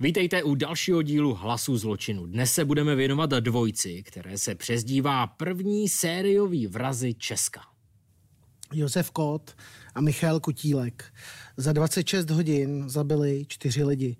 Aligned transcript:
Vítejte 0.00 0.42
u 0.42 0.54
dalšího 0.54 1.02
dílu 1.02 1.34
Hlasu 1.34 1.78
zločinu. 1.78 2.26
Dnes 2.26 2.52
se 2.52 2.64
budeme 2.64 2.94
věnovat 2.94 3.30
dvojci, 3.30 4.02
které 4.02 4.38
se 4.38 4.54
přezdívá 4.54 5.26
první 5.26 5.88
sériový 5.88 6.66
vrazy 6.66 7.14
Česka. 7.14 7.60
Josef 8.72 9.10
Kot 9.10 9.56
a 9.94 10.00
Michal 10.00 10.40
Kutílek 10.40 11.04
za 11.56 11.72
26 11.72 12.30
hodin 12.30 12.88
zabili 12.88 13.44
čtyři 13.48 13.84
lidi. 13.84 14.16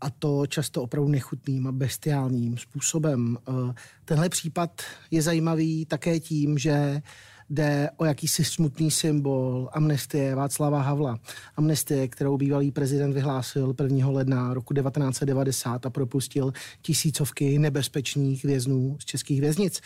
A 0.00 0.10
to 0.10 0.46
často 0.46 0.82
opravdu 0.82 1.10
nechutným 1.10 1.66
a 1.66 1.72
bestiálním 1.72 2.58
způsobem. 2.58 3.38
Eh, 3.48 3.74
tenhle 4.04 4.28
případ 4.28 4.82
je 5.10 5.22
zajímavý 5.22 5.86
také 5.86 6.20
tím, 6.20 6.58
že 6.58 7.02
jde 7.50 7.90
o 7.96 8.04
jakýsi 8.04 8.44
smutný 8.44 8.90
symbol 8.90 9.68
amnestie 9.72 10.34
Václava 10.34 10.82
Havla. 10.82 11.18
Amnestie, 11.56 12.08
kterou 12.08 12.36
bývalý 12.36 12.70
prezident 12.70 13.12
vyhlásil 13.12 13.74
1. 13.82 14.08
ledna 14.08 14.54
roku 14.54 14.74
1990 14.74 15.86
a 15.86 15.90
propustil 15.90 16.52
tisícovky 16.82 17.58
nebezpečných 17.58 18.44
věznů 18.44 18.96
z 19.00 19.04
českých 19.04 19.40
věznic. 19.40 19.80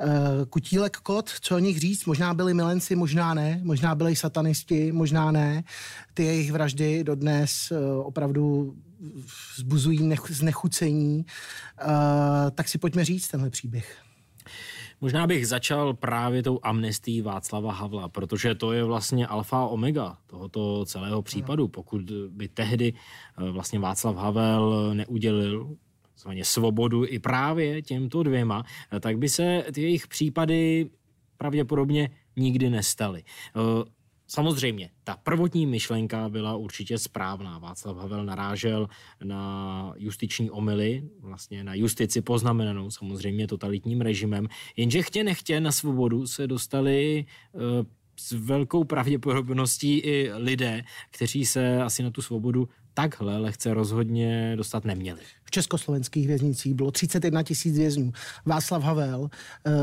Eh, 0.00 0.06
Kutílek 0.50 0.96
Kot, 0.96 1.30
co 1.40 1.56
o 1.56 1.58
nich 1.58 1.80
říct? 1.80 2.04
Možná 2.04 2.34
byli 2.34 2.54
milenci, 2.54 2.96
možná 2.96 3.34
ne, 3.34 3.60
možná 3.62 3.94
byli 3.94 4.16
satanisti, 4.16 4.92
možná 4.92 5.30
ne. 5.30 5.64
Ty 6.14 6.24
jejich 6.24 6.52
vraždy 6.52 7.04
dodnes 7.04 7.72
eh, 7.72 7.78
opravdu 7.96 8.74
zbuzují 9.56 10.10
znechucení. 10.28 11.26
Eh, 11.80 12.50
tak 12.50 12.68
si 12.68 12.78
pojďme 12.78 13.04
říct 13.04 13.28
tenhle 13.28 13.50
příběh. 13.50 14.04
Možná 15.04 15.26
bych 15.26 15.46
začal 15.46 15.94
právě 15.94 16.42
tou 16.42 16.60
amnestií 16.62 17.22
Václava 17.22 17.72
Havla, 17.72 18.08
protože 18.08 18.54
to 18.54 18.72
je 18.72 18.84
vlastně 18.84 19.26
alfa 19.26 19.66
omega 19.66 20.16
tohoto 20.26 20.84
celého 20.84 21.22
případu. 21.22 21.68
Pokud 21.68 22.12
by 22.28 22.48
tehdy 22.48 22.92
eh, 22.92 23.50
vlastně 23.50 23.78
Václav 23.78 24.16
Havel 24.16 24.94
neudělil 24.94 25.76
zvaně 26.18 26.44
svobodu 26.44 27.04
i 27.06 27.18
právě 27.18 27.82
těmto 27.82 28.22
dvěma, 28.22 28.64
eh, 28.92 29.00
tak 29.00 29.18
by 29.18 29.28
se 29.28 29.64
ty 29.74 29.82
jejich 29.82 30.06
případy 30.06 30.90
pravděpodobně 31.36 32.10
nikdy 32.36 32.70
nestaly. 32.70 33.24
Eh, 34.24 34.30
Samozřejmě, 34.30 34.90
ta 35.04 35.16
prvotní 35.16 35.66
myšlenka 35.66 36.28
byla 36.28 36.56
určitě 36.56 36.98
správná. 36.98 37.58
Václav 37.58 37.96
Havel 37.96 38.24
narážel 38.24 38.88
na 39.24 39.92
justiční 39.96 40.50
omily, 40.50 41.02
vlastně 41.20 41.64
na 41.64 41.74
justici 41.74 42.20
poznamenanou 42.20 42.90
samozřejmě 42.90 43.46
totalitním 43.46 44.00
režimem, 44.00 44.48
jenže 44.76 45.02
chtě 45.02 45.24
nechtě 45.24 45.60
na 45.60 45.72
svobodu 45.72 46.26
se 46.26 46.46
dostali 46.46 47.18
e, 47.20 47.24
s 48.16 48.32
velkou 48.32 48.84
pravděpodobností 48.84 49.98
i 49.98 50.32
lidé, 50.32 50.82
kteří 51.10 51.46
se 51.46 51.82
asi 51.82 52.02
na 52.02 52.10
tu 52.10 52.22
svobodu 52.22 52.68
takhle 52.94 53.38
lehce 53.38 53.74
rozhodně 53.74 54.56
dostat 54.56 54.84
neměli. 54.84 55.20
Československých 55.54 56.26
věznicích 56.26 56.74
bylo 56.74 56.90
31 56.90 57.42
tisíc 57.42 57.76
vězňů. 57.76 58.12
Václav 58.46 58.82
Havel 58.82 59.20
uh, 59.20 59.28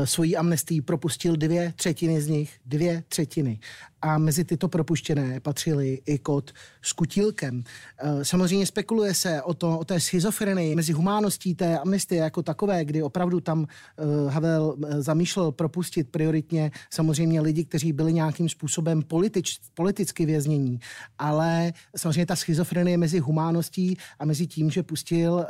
svojí 0.04 0.36
amnestii 0.36 0.80
propustil 0.80 1.36
dvě 1.36 1.72
třetiny 1.76 2.20
z 2.20 2.28
nich, 2.28 2.50
dvě 2.66 3.04
třetiny 3.08 3.58
a 4.02 4.18
mezi 4.18 4.44
tyto 4.44 4.68
propuštěné 4.68 5.40
patřili 5.40 6.02
i 6.06 6.18
kot 6.18 6.50
s 6.82 6.92
kutílkem. 6.92 7.64
Eh, 7.98 8.24
samozřejmě 8.24 8.66
spekuluje 8.66 9.14
se 9.14 9.42
o, 9.42 9.54
to, 9.54 9.78
o 9.78 9.84
té 9.84 10.00
schizofrenii 10.00 10.74
mezi 10.74 10.92
humáností 10.92 11.54
té 11.54 11.78
amnestie 11.78 12.22
jako 12.22 12.42
takové, 12.42 12.84
kdy 12.84 13.02
opravdu 13.02 13.40
tam 13.40 13.66
eh, 13.66 14.30
Havel 14.30 14.76
eh, 14.84 15.02
zamýšlel 15.02 15.52
propustit 15.52 16.08
prioritně 16.10 16.70
samozřejmě 16.90 17.40
lidi, 17.40 17.64
kteří 17.64 17.92
byli 17.92 18.12
nějakým 18.12 18.48
způsobem 18.48 19.02
politič, 19.02 19.58
politicky 19.74 20.26
věznění, 20.26 20.80
ale 21.18 21.72
samozřejmě 21.96 22.26
ta 22.26 22.36
schizofrenie 22.36 22.98
mezi 22.98 23.18
humáností 23.18 23.96
a 24.18 24.24
mezi 24.24 24.46
tím, 24.46 24.70
že 24.70 24.82
pustil 24.82 25.46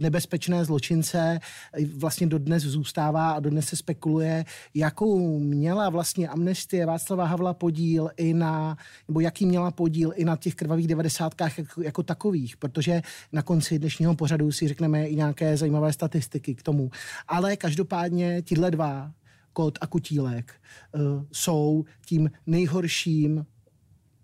nebezpečné 0.00 0.64
zločince, 0.64 1.38
vlastně 1.96 2.26
dodnes 2.26 2.62
zůstává 2.62 3.30
a 3.30 3.40
dodnes 3.40 3.66
se 3.66 3.76
spekuluje, 3.76 4.44
jakou 4.74 5.38
měla 5.38 5.90
vlastně 5.90 6.28
amnestie 6.28 6.86
Václava 6.86 7.24
Havla 7.24 7.54
podíl 7.54 8.10
i 8.16 8.34
na, 8.34 8.76
nebo 9.08 9.20
jaký 9.20 9.46
měla 9.46 9.70
podíl 9.70 10.12
i 10.16 10.24
na 10.24 10.36
těch 10.36 10.54
krvavých 10.54 10.86
devadesátkách 10.88 11.58
jako, 11.58 11.82
jako 11.82 12.02
takových, 12.02 12.56
protože 12.56 13.02
na 13.32 13.42
konci 13.42 13.78
dnešního 13.78 14.14
pořadu 14.14 14.52
si 14.52 14.68
řekneme 14.68 15.06
i 15.06 15.16
nějaké 15.16 15.56
zajímavé 15.56 15.92
statistiky 15.92 16.54
k 16.54 16.62
tomu. 16.62 16.90
Ale 17.28 17.56
každopádně 17.56 18.42
tyhle 18.42 18.70
dva, 18.70 19.12
Kot 19.52 19.78
a 19.80 19.86
Kutílek, 19.86 20.52
uh, 20.94 21.24
jsou 21.32 21.84
tím 22.06 22.30
nejhorším 22.46 23.46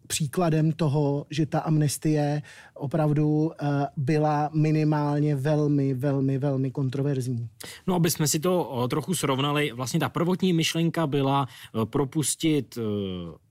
příkladem 0.06 0.72
toho, 0.72 1.26
že 1.30 1.46
ta 1.46 1.58
amnestie 1.58 2.42
opravdu 2.74 3.26
uh, 3.26 3.50
byla 3.96 4.50
minimálně 4.54 5.36
velmi, 5.36 5.94
velmi, 5.94 6.38
velmi 6.38 6.70
kontroverzní. 6.70 7.48
No, 7.86 7.94
aby 7.94 8.10
jsme 8.10 8.26
si 8.26 8.40
to 8.40 8.88
trochu 8.90 9.14
srovnali, 9.14 9.72
vlastně 9.72 10.00
ta 10.00 10.08
prvotní 10.08 10.52
myšlenka 10.52 11.06
byla 11.06 11.46
propustit 11.84 12.78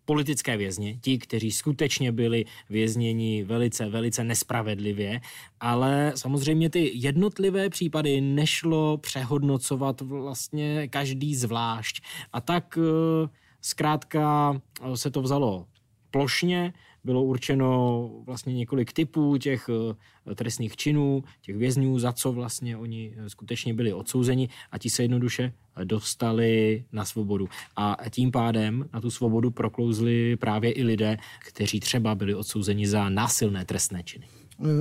politické 0.05 0.57
vězně, 0.57 0.97
ti, 1.01 1.17
kteří 1.17 1.51
skutečně 1.51 2.11
byli 2.11 2.45
vězněni 2.69 3.43
velice, 3.43 3.89
velice 3.89 4.23
nespravedlivě, 4.23 5.21
ale 5.59 6.13
samozřejmě 6.15 6.69
ty 6.69 6.91
jednotlivé 6.93 7.69
případy 7.69 8.21
nešlo 8.21 8.97
přehodnocovat 8.97 10.01
vlastně 10.01 10.87
každý 10.87 11.35
zvlášť. 11.35 12.03
A 12.33 12.41
tak 12.41 12.77
eh, 12.77 13.29
zkrátka 13.61 14.53
eh, 14.81 14.97
se 14.97 15.11
to 15.11 15.21
vzalo 15.21 15.65
plošně, 16.13 16.74
bylo 17.03 17.24
určeno 17.24 18.09
vlastně 18.25 18.53
několik 18.53 18.94
typů 18.94 19.38
těch 19.38 19.69
eh, 19.69 20.35
trestných 20.35 20.75
činů, 20.75 21.24
těch 21.41 21.57
vězňů, 21.57 22.00
za 22.00 22.13
co 22.13 22.31
vlastně 22.31 22.78
oni 22.78 23.13
skutečně 23.28 23.74
byli 23.74 23.94
odsouzeni 23.94 24.50
a 24.72 24.78
ti 24.78 24.90
se 24.90 25.03
jednoduše 25.03 25.53
dostali 25.84 26.84
na 26.91 27.06
svobodu. 27.06 27.50
A 27.75 27.97
tím 28.09 28.31
pádem 28.31 28.85
na 28.94 29.01
tu 29.01 29.12
svobodu 29.12 29.51
proklouzli 29.51 30.35
právě 30.35 30.72
i 30.72 30.84
lidé, 30.84 31.18
kteří 31.47 31.79
třeba 31.79 32.16
byli 32.16 32.35
odsouzeni 32.35 32.88
za 32.88 33.09
násilné 33.09 33.66
trestné 33.66 34.03
činy. 34.03 34.28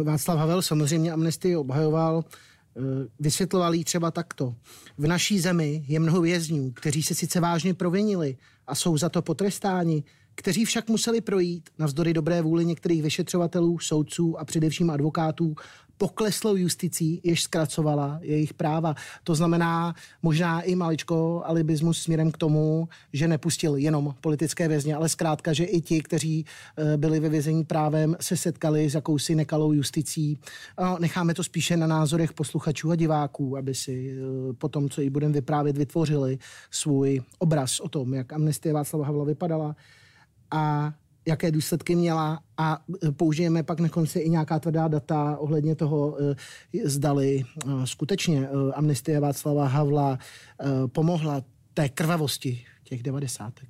Václav 0.04 0.38
Havel 0.38 0.62
samozřejmě 0.62 1.12
amnestii 1.12 1.56
obhajoval 1.56 2.24
eh, 2.24 2.80
vysvětloval 3.20 3.74
jí 3.74 3.84
třeba 3.84 4.10
takto. 4.10 4.54
V 4.98 5.06
naší 5.06 5.40
zemi 5.40 5.84
je 5.88 6.00
mnoho 6.00 6.20
vězňů, 6.20 6.70
kteří 6.70 7.02
se 7.02 7.14
sice 7.14 7.40
vážně 7.40 7.74
provinili 7.74 8.36
a 8.66 8.74
jsou 8.74 8.98
za 8.98 9.08
to 9.08 9.22
potrestáni, 9.22 10.04
kteří 10.34 10.64
však 10.64 10.88
museli 10.88 11.20
projít 11.20 11.70
navzdory 11.78 12.12
dobré 12.12 12.42
vůli 12.42 12.64
některých 12.64 13.02
vyšetřovatelů, 13.02 13.78
soudců 13.78 14.38
a 14.38 14.44
především 14.44 14.90
advokátů 14.90 15.54
pokleslou 16.02 16.56
justicí, 16.56 17.20
jež 17.24 17.42
zkracovala 17.42 18.18
jejich 18.22 18.54
práva. 18.54 18.94
To 19.24 19.34
znamená 19.34 19.94
možná 20.22 20.60
i 20.60 20.74
maličko 20.74 21.42
alibismus 21.44 22.02
směrem 22.02 22.32
k 22.32 22.38
tomu, 22.38 22.88
že 23.12 23.28
nepustil 23.28 23.76
jenom 23.76 24.14
politické 24.20 24.68
vězně, 24.68 24.94
ale 24.94 25.08
zkrátka, 25.08 25.52
že 25.52 25.64
i 25.64 25.80
ti, 25.80 26.02
kteří 26.02 26.46
eh, 26.76 26.96
byli 26.96 27.20
ve 27.20 27.28
vězení 27.28 27.64
právem, 27.64 28.16
se 28.20 28.36
setkali 28.36 28.90
s 28.90 28.94
jakousi 28.94 29.34
nekalou 29.34 29.72
justicí. 29.72 30.38
Necháme 30.98 31.34
to 31.34 31.44
spíše 31.44 31.76
na 31.76 31.86
názorech 31.86 32.32
posluchačů 32.32 32.90
a 32.90 32.96
diváků, 32.96 33.56
aby 33.56 33.74
si 33.74 34.10
eh, 34.10 34.52
po 34.52 34.68
tom, 34.68 34.88
co 34.88 35.00
jí 35.00 35.10
budeme 35.10 35.32
vyprávět, 35.32 35.78
vytvořili 35.78 36.38
svůj 36.70 37.22
obraz 37.38 37.80
o 37.80 37.88
tom, 37.88 38.14
jak 38.14 38.32
amnestie 38.32 38.72
Václava 38.72 39.06
Havla 39.06 39.24
vypadala 39.24 39.76
a 40.52 40.94
jaké 41.26 41.50
důsledky 41.50 41.94
měla 41.94 42.42
a 42.56 42.78
e, 43.08 43.12
použijeme 43.12 43.62
pak 43.62 43.80
na 43.80 43.88
konci 43.88 44.18
i 44.18 44.30
nějaká 44.30 44.58
tvrdá 44.58 44.88
data 44.88 45.36
ohledně 45.38 45.74
toho, 45.74 46.16
e, 46.22 46.36
zdali 46.88 47.44
e, 47.44 47.86
skutečně 47.86 48.48
amnestie 48.74 49.20
Václava 49.20 49.66
Havla 49.66 50.18
pomohla 50.86 51.42
té 51.74 51.88
krvavosti 51.88 52.64
těch 52.84 53.02
devadesátek. 53.02 53.68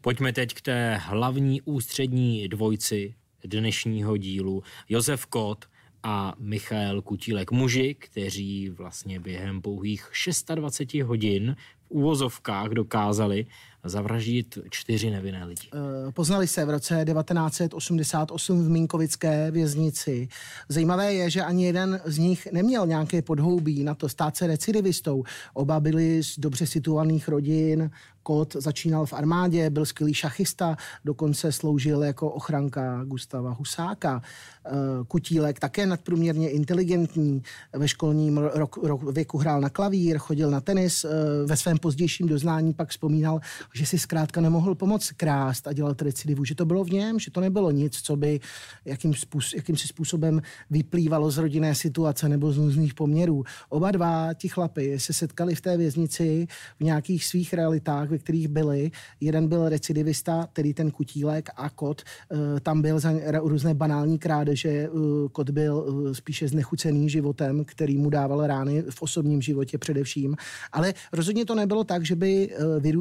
Pojďme 0.00 0.32
teď 0.32 0.54
k 0.54 0.60
té 0.60 0.96
hlavní 0.96 1.62
ústřední 1.62 2.48
dvojci 2.48 3.14
dnešního 3.44 4.16
dílu. 4.16 4.62
Josef 4.88 5.26
Kot 5.26 5.64
a 6.02 6.34
Michal 6.38 7.02
Kutílek, 7.02 7.50
muži, 7.50 7.94
kteří 7.94 8.70
vlastně 8.70 9.20
během 9.20 9.62
pouhých 9.62 10.10
26 10.54 11.02
hodin 11.02 11.56
v 11.82 11.90
úvozovkách 11.90 12.70
dokázali 12.70 13.46
zavraždit 13.84 14.58
čtyři 14.70 15.10
nevinné 15.10 15.44
lidi. 15.44 15.68
Eh, 15.74 16.12
poznali 16.12 16.46
se 16.46 16.64
v 16.64 16.70
roce 16.70 17.04
1988 17.04 18.64
v 18.64 18.68
Minkovické 18.68 19.50
věznici. 19.50 20.28
Zajímavé 20.68 21.14
je, 21.14 21.30
že 21.30 21.42
ani 21.42 21.66
jeden 21.66 22.00
z 22.04 22.18
nich 22.18 22.48
neměl 22.52 22.86
nějaké 22.86 23.22
podhoubí 23.22 23.84
na 23.84 23.94
to 23.94 24.08
stát 24.08 24.36
se 24.36 24.46
recidivistou. 24.46 25.24
Oba 25.54 25.80
byli 25.80 26.22
z 26.22 26.38
dobře 26.38 26.66
situovaných 26.66 27.28
rodin. 27.28 27.90
Kot 28.22 28.56
začínal 28.56 29.06
v 29.06 29.12
armádě, 29.12 29.70
byl 29.70 29.86
skvělý 29.86 30.14
šachista, 30.14 30.76
dokonce 31.04 31.52
sloužil 31.52 32.02
jako 32.02 32.30
ochranka 32.30 33.04
Gustava 33.04 33.50
Husáka. 33.50 34.22
Eh, 34.66 34.70
Kutílek 35.08 35.60
také 35.60 35.86
nadprůměrně 35.86 36.50
inteligentní, 36.50 37.42
ve 37.72 37.88
školním 37.88 38.38
rok, 38.38 38.76
rok, 38.76 39.02
věku 39.02 39.38
hrál 39.38 39.60
na 39.60 39.70
klavír, 39.70 40.18
chodil 40.18 40.50
na 40.50 40.60
tenis, 40.60 41.04
eh, 41.04 41.08
ve 41.46 41.56
svém 41.56 41.78
pozdějším 41.78 42.28
doznání 42.28 42.74
pak 42.74 42.88
vzpomínal, 42.88 43.40
že 43.74 43.86
si 43.86 43.98
zkrátka 43.98 44.40
nemohl 44.40 44.74
pomoct 44.74 45.12
krást 45.12 45.66
a 45.68 45.72
dělat 45.72 46.02
recidivu, 46.02 46.44
že 46.44 46.54
to 46.54 46.64
bylo 46.64 46.84
v 46.84 46.90
něm, 46.90 47.18
že 47.18 47.30
to 47.30 47.40
nebylo 47.40 47.70
nic, 47.70 48.00
co 48.00 48.16
by 48.16 48.40
jakým 48.84 49.14
způsob, 49.14 49.56
jakýmsi 49.56 49.88
způsobem 49.88 50.42
vyplývalo 50.70 51.30
z 51.30 51.38
rodinné 51.38 51.74
situace 51.74 52.28
nebo 52.28 52.52
z 52.52 52.58
různých 52.58 52.94
poměrů. 52.94 53.44
Oba 53.68 53.90
dva 53.90 54.34
ti 54.34 54.48
chlapy 54.48 55.00
se 55.00 55.12
setkali 55.12 55.54
v 55.54 55.60
té 55.60 55.76
věznici 55.76 56.46
v 56.80 56.84
nějakých 56.84 57.24
svých 57.24 57.54
realitách, 57.54 58.08
ve 58.08 58.18
kterých 58.18 58.48
byli. 58.48 58.90
Jeden 59.20 59.48
byl 59.48 59.68
recidivista, 59.68 60.48
tedy 60.52 60.74
ten 60.74 60.90
kutílek 60.90 61.50
a 61.56 61.70
kot. 61.70 62.02
Eh, 62.02 62.60
tam 62.60 62.82
byl 62.82 63.00
za 63.00 63.12
různé 63.42 63.74
banální 63.74 64.18
krádeže. 64.18 64.68
Eh, 64.68 64.88
kot 65.32 65.50
byl 65.50 66.06
eh, 66.10 66.14
spíše 66.14 66.48
znechucený 66.48 67.10
životem, 67.10 67.64
který 67.64 67.98
mu 67.98 68.10
dával 68.10 68.46
rány 68.46 68.82
v 68.90 69.02
osobním 69.02 69.42
životě 69.42 69.78
především. 69.78 70.36
Ale 70.72 70.94
rozhodně 71.12 71.44
to 71.44 71.54
nebylo 71.54 71.84
tak, 71.84 72.04
že 72.04 72.16
by 72.16 72.50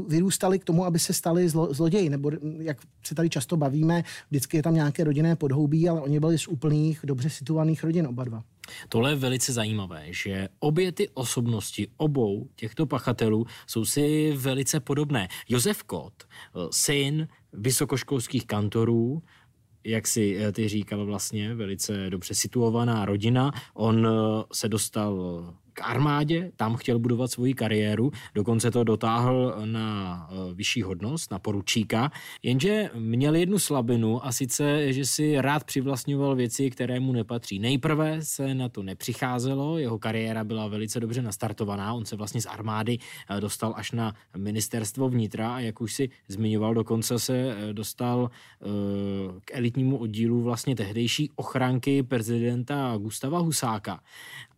vyrůstali 0.07 0.59
k 0.63 0.65
tomu, 0.65 0.85
aby 0.85 0.99
se 0.99 1.13
stali 1.13 1.49
zlo, 1.49 1.73
zloději, 1.73 2.09
nebo 2.09 2.31
jak 2.59 2.77
se 3.03 3.15
tady 3.15 3.29
často 3.29 3.57
bavíme, 3.57 4.03
vždycky 4.29 4.57
je 4.57 4.63
tam 4.63 4.73
nějaké 4.73 5.03
rodinné 5.03 5.35
podhoubí, 5.35 5.89
ale 5.89 6.01
oni 6.01 6.19
byli 6.19 6.37
z 6.37 6.47
úplných, 6.47 6.99
dobře 7.03 7.29
situovaných 7.29 7.83
rodin 7.83 8.07
oba 8.07 8.23
dva. 8.23 8.43
Tohle 8.89 9.11
je 9.11 9.15
velice 9.15 9.53
zajímavé, 9.53 10.05
že 10.09 10.49
obě 10.59 10.91
ty 10.91 11.09
osobnosti 11.09 11.87
obou 11.97 12.47
těchto 12.55 12.85
pachatelů 12.85 13.45
jsou 13.67 13.85
si 13.85 14.33
velice 14.37 14.79
podobné. 14.79 15.27
Josef 15.49 15.83
Kot, 15.83 16.13
syn 16.71 17.27
vysokoškolských 17.53 18.47
kantorů, 18.47 19.21
jak 19.83 20.07
si 20.07 20.37
eh, 20.37 20.51
ty 20.51 20.67
říkal 20.67 21.05
vlastně, 21.05 21.55
velice 21.55 22.09
dobře 22.09 22.33
situovaná 22.33 23.05
rodina. 23.05 23.51
On 23.73 24.07
eh, 24.07 24.43
se 24.53 24.69
dostal 24.69 25.13
k 25.73 25.81
armádě, 25.81 26.51
tam 26.55 26.75
chtěl 26.75 26.99
budovat 26.99 27.31
svoji 27.31 27.53
kariéru, 27.53 28.11
dokonce 28.35 28.71
to 28.71 28.83
dotáhl 28.83 29.55
na 29.65 30.27
eh, 30.31 30.53
vyšší 30.53 30.81
hodnost, 30.81 31.31
na 31.31 31.39
poručíka, 31.39 32.11
jenže 32.43 32.89
měl 32.95 33.35
jednu 33.35 33.59
slabinu 33.59 34.25
a 34.25 34.31
sice, 34.31 34.93
že 34.93 35.05
si 35.05 35.41
rád 35.41 35.63
přivlastňoval 35.63 36.35
věci, 36.35 36.69
které 36.69 36.99
mu 36.99 37.11
nepatří. 37.11 37.59
Nejprve 37.59 38.21
se 38.21 38.55
na 38.55 38.69
to 38.69 38.83
nepřicházelo, 38.83 39.77
jeho 39.77 39.99
kariéra 39.99 40.43
byla 40.43 40.67
velice 40.67 40.99
dobře 40.99 41.21
nastartovaná, 41.21 41.93
on 41.93 42.05
se 42.05 42.15
vlastně 42.15 42.41
z 42.41 42.45
armády 42.45 42.97
eh, 43.29 43.41
dostal 43.41 43.73
až 43.77 43.91
na 43.91 44.13
ministerstvo 44.37 45.09
vnitra 45.09 45.55
a 45.55 45.59
jak 45.59 45.81
už 45.81 45.93
si 45.93 46.09
zmiňoval, 46.27 46.73
dokonce 46.73 47.19
se 47.19 47.55
eh, 47.57 47.73
dostal 47.73 48.29
k 49.45 49.51
elitnímu 49.51 49.97
oddílu 49.97 50.41
vlastně 50.41 50.75
tehdejší 50.75 51.29
ochranky 51.35 52.03
prezidenta 52.03 52.97
Gustava 52.97 53.39
Husáka 53.39 53.99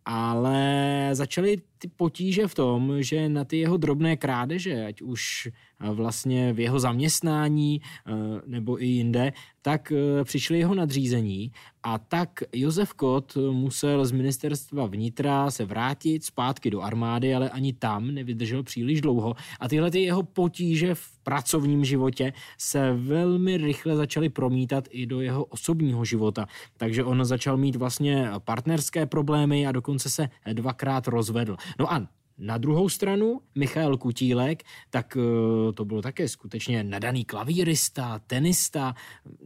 ale 0.06 1.10
začaly 1.14 1.58
ty 1.86 1.92
potíže 1.96 2.48
v 2.48 2.56
tom, 2.56 2.82
že 3.00 3.30
na 3.30 3.46
ty 3.46 3.58
jeho 3.58 3.78
drobné 3.78 4.18
krádeže, 4.18 4.86
ať 4.86 5.02
už 5.02 5.22
eh, 5.54 5.90
vlastně 5.94 6.54
v 6.54 6.60
jeho 6.60 6.80
zaměstnání 6.80 7.82
eh, 7.82 8.12
nebo 8.48 8.82
i 8.82 8.86
jinde, 8.86 9.34
tak 9.62 9.92
eh, 9.92 10.24
přišli 10.24 10.60
jeho 10.60 10.76
nadřízení 10.76 11.52
a 11.86 11.98
tak 11.98 12.44
Josef 12.54 12.94
Kot 12.94 13.38
musel 13.52 14.06
z 14.06 14.12
ministerstva 14.12 14.86
vnitra 14.86 15.52
se 15.52 15.66
vrátit 15.66 16.24
zpátky 16.24 16.70
do 16.70 16.82
armády, 16.82 17.36
ale 17.36 17.50
ani 17.50 17.74
tam 17.74 18.12
nevydržel 18.12 18.64
příliš 18.64 19.02
dlouho 19.02 19.36
a 19.60 19.68
tyhle 19.68 19.92
ty 19.92 20.02
jeho 20.02 20.24
potíže 20.24 20.96
v 20.96 21.18
pracovním 21.24 21.86
životě 21.86 22.34
se 22.58 22.94
velmi 22.94 23.58
rychle 23.58 23.96
začaly 23.96 24.30
promítat 24.30 24.88
i 24.90 25.06
do 25.06 25.22
jeho 25.22 25.46
osobního 25.46 26.06
života. 26.06 26.46
Takže 26.78 27.04
on 27.04 27.26
začal 27.26 27.58
mít 27.58 27.76
vlastně 27.76 28.30
partnerské 28.40 29.06
problémy 29.06 29.68
a 29.68 29.72
dokonce 29.72 30.10
se 30.10 30.30
dvakrát 30.54 31.08
rozvedl. 31.08 31.58
No 31.80 31.94
a 31.94 32.08
na 32.38 32.58
druhou 32.58 32.90
stranu 32.90 33.42
Michal 33.56 33.98
Kutílek, 33.98 34.64
tak 34.90 35.18
eh, 35.18 35.74
to 35.74 35.86
bylo 35.86 36.02
také 36.02 36.28
skutečně 36.28 36.84
nadaný 36.84 37.26
klavírista, 37.26 38.20
tenista, 38.20 38.96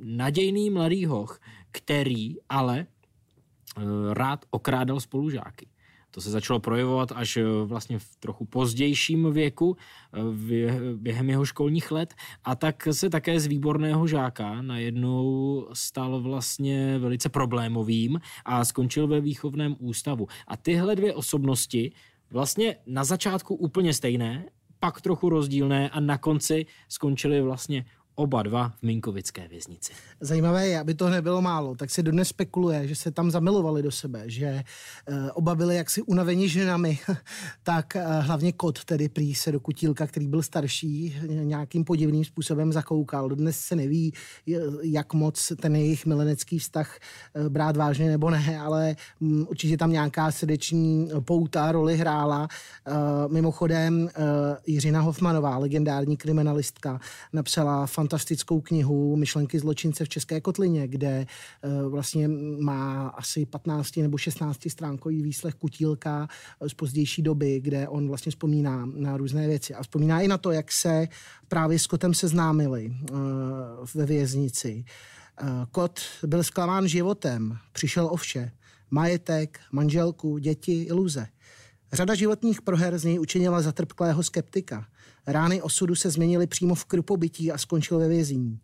nadějný 0.04 0.70
mladý 0.70 1.06
hoch, 1.06 1.40
který 1.72 2.36
ale 2.50 2.86
eh, 3.78 3.81
rád 4.14 4.46
okrádal 4.50 5.00
spolužáky. 5.00 5.68
To 6.12 6.22
se 6.22 6.31
začalo 6.31 6.60
projevovat 6.60 7.12
až 7.12 7.38
eh, 7.38 7.44
vlastně 7.66 8.00
v 8.00 8.16
trochu 8.16 8.46
pozdějším 8.46 9.31
věku, 9.31 9.78
během 10.96 11.30
jeho 11.30 11.46
školních 11.46 11.92
let. 11.92 12.14
A 12.44 12.56
tak 12.56 12.88
se 12.92 13.10
také 13.10 13.40
z 13.40 13.48
výborného 13.48 14.08
žáka 14.08 14.62
najednou 14.62 15.68
stal 15.74 16.22
vlastně 16.22 17.00
velice 17.00 17.30
problémovým 17.30 18.20
a 18.46 18.66
skončil 18.66 19.08
ve 19.08 19.22
výchovném 19.22 19.76
ústavu. 19.80 20.28
A 20.48 20.58
tyhle 20.58 20.96
dvě 20.96 21.14
osobnosti 21.14 21.92
vlastně 22.31 22.76
na 22.86 23.04
začátku 23.04 23.56
úplně 23.56 23.94
stejné, 23.94 24.46
pak 24.80 25.02
trochu 25.02 25.30
rozdílné 25.30 25.90
a 25.90 26.00
na 26.00 26.18
konci 26.18 26.66
skončili 26.88 27.42
vlastně 27.42 27.86
oba 28.19 28.44
dva 28.44 28.69
v 28.69 28.83
Minkovické 28.83 29.48
věznici. 29.48 29.94
Zajímavé 30.19 30.68
je, 30.68 30.80
aby 30.80 30.94
to 30.94 31.10
nebylo 31.10 31.42
málo, 31.42 31.75
tak 31.75 31.89
se 31.89 32.04
dodnes 32.04 32.27
spekuluje, 32.27 32.88
že 32.88 32.95
se 32.95 33.12
tam 33.12 33.31
zamilovali 33.31 33.83
do 33.83 33.92
sebe, 33.92 34.24
že 34.25 34.63
uh, 35.10 35.16
oba 35.33 35.56
byli 35.56 35.75
jaksi 35.75 36.01
unaveni 36.01 36.50
ženami, 36.50 37.00
tak 37.63 37.94
uh, 37.95 38.25
hlavně 38.25 38.51
kot, 38.51 38.83
tedy 38.83 39.10
prý 39.10 39.36
se 39.36 39.51
do 39.51 39.60
kutílka, 39.60 40.07
který 40.07 40.27
byl 40.27 40.42
starší, 40.42 41.16
nějakým 41.27 41.83
podivným 41.83 42.25
způsobem 42.25 42.74
zakoukal. 42.74 43.30
Dnes 43.30 43.60
se 43.60 43.75
neví, 43.75 44.13
jak 44.81 45.13
moc 45.13 45.51
ten 45.62 45.75
jejich 45.75 46.06
milenecký 46.06 46.60
vztah 46.60 46.98
uh, 47.36 47.50
brát 47.50 47.77
vážně 47.77 48.07
nebo 48.07 48.30
ne, 48.30 48.60
ale 48.60 48.95
um, 49.19 49.48
určitě 49.50 49.77
tam 49.77 49.92
nějaká 49.92 50.31
srdeční 50.31 51.10
pouta 51.25 51.71
roli 51.71 51.98
hrála. 51.98 52.48
Mimochodem 53.27 54.10
Jiřina 54.68 55.01
Hofmanová, 55.01 55.57
legendární 55.57 56.18
kriminalistka, 56.18 57.00
napsala 57.33 57.88
fantastickou 58.10 58.62
knihu 58.62 59.16
Myšlenky 59.16 59.60
zločince 59.60 60.06
v 60.06 60.10
České 60.10 60.42
kotlině, 60.42 60.88
kde 60.88 61.26
eh, 61.64 61.70
vlastně 61.90 62.28
má 62.60 63.08
asi 63.08 63.46
15 63.46 63.98
nebo 63.98 64.18
16 64.18 64.70
stránkový 64.70 65.22
výslech 65.22 65.54
Kutílka 65.54 66.28
z 66.68 66.74
pozdější 66.74 67.22
doby, 67.22 67.60
kde 67.60 67.88
on 67.88 68.08
vlastně 68.08 68.30
vzpomíná 68.30 68.86
na 68.86 69.18
různé 69.18 69.48
věci 69.48 69.74
a 69.74 69.82
vzpomíná 69.82 70.22
i 70.22 70.28
na 70.28 70.38
to, 70.38 70.52
jak 70.52 70.72
se 70.72 71.08
právě 71.48 71.80
s 71.80 71.88
kotem 71.88 72.14
seznámili 72.14 72.92
eh, 72.94 73.14
ve 73.96 74.06
věznici. 74.06 74.84
Eh, 75.42 75.46
kot 75.72 76.00
byl 76.26 76.44
zklamán 76.44 76.88
životem, 76.88 77.58
přišel 77.72 78.06
o 78.06 78.16
vše. 78.16 78.52
Majetek, 78.92 79.60
manželku, 79.72 80.38
děti, 80.38 80.84
iluze. 80.84 81.28
Řada 81.94 82.16
životních 82.16 82.62
proher 82.62 82.98
z 82.98 83.04
něj 83.04 83.20
učinila 83.20 83.62
zatrpklého 83.62 84.24
skeptika. 84.24 84.86
Rány 85.27 85.61
osudu 85.61 85.95
se 85.95 86.09
změnily 86.09 86.47
přímo 86.47 86.76
v 86.76 86.85
krupobytí 86.85 87.52
a 87.52 87.57
skončil 87.57 87.99
ve 87.99 88.07
vězení. 88.07 88.59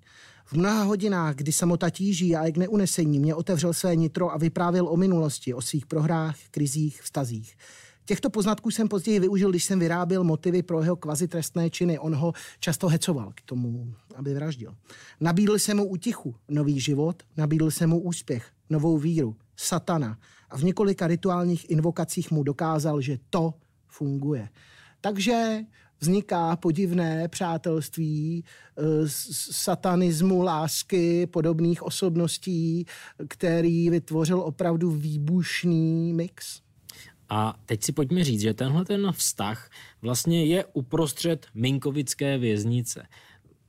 V 0.46 0.54
mnoha 0.54 0.84
hodinách, 0.84 1.36
kdy 1.36 1.52
samota 1.52 1.90
tíží 1.90 2.36
a 2.36 2.46
jak 2.46 2.58
neunesení, 2.58 3.20
mě 3.20 3.36
otevřel 3.36 3.74
své 3.74 3.96
nitro 3.96 4.32
a 4.34 4.38
vyprávěl 4.38 4.88
o 4.88 4.98
minulosti, 4.98 5.54
o 5.54 5.62
svých 5.62 5.86
prohrách, 5.86 6.38
krizích, 6.52 7.02
vztazích. 7.02 7.58
Těchto 8.06 8.30
poznatků 8.30 8.72
jsem 8.72 8.88
později 8.88 9.20
využil, 9.20 9.50
když 9.50 9.64
jsem 9.64 9.80
vyráběl 9.80 10.24
motivy 10.24 10.64
pro 10.64 10.82
jeho 10.82 10.96
kvazitrestné 10.96 11.70
činy. 11.70 12.00
On 12.00 12.16
ho 12.16 12.34
často 12.60 12.88
hecoval 12.88 13.32
k 13.36 13.42
tomu, 13.42 13.94
aby 14.16 14.34
vraždil. 14.34 14.76
Nabídl 15.20 15.60
jsem 15.60 15.78
mu 15.78 15.86
utichu, 15.86 16.36
nový 16.50 16.80
život, 16.80 17.24
nabídl 17.38 17.72
jsem 17.72 17.90
mu 17.90 18.00
úspěch, 18.00 18.52
novou 18.70 18.98
víru, 18.98 19.36
satana 19.56 20.18
a 20.50 20.58
v 20.58 20.64
několika 20.64 21.08
rituálních 21.08 21.70
invokacích 21.70 22.32
mu 22.32 22.44
dokázal, 22.44 23.02
že 23.02 23.18
to 23.30 23.54
funguje. 23.88 24.50
Takže 25.02 25.60
vzniká 26.00 26.56
podivné 26.56 27.28
přátelství, 27.28 28.44
eh, 28.78 28.82
satanismu, 29.52 30.42
lásky, 30.42 31.28
podobných 31.28 31.84
osobností, 31.84 32.86
který 33.28 33.90
vytvořil 33.90 34.40
opravdu 34.40 34.92
výbušný 34.92 36.14
mix. 36.14 36.62
A 37.30 37.56
teď 37.66 37.84
si 37.84 37.92
pojďme 37.92 38.24
říct, 38.24 38.42
že 38.42 38.54
tenhle 38.54 38.86
ten 38.86 39.12
vztah 39.12 39.70
vlastně 40.02 40.46
je 40.46 40.66
uprostřed 40.66 41.46
Minkovické 41.54 42.38
věznice. 42.38 43.08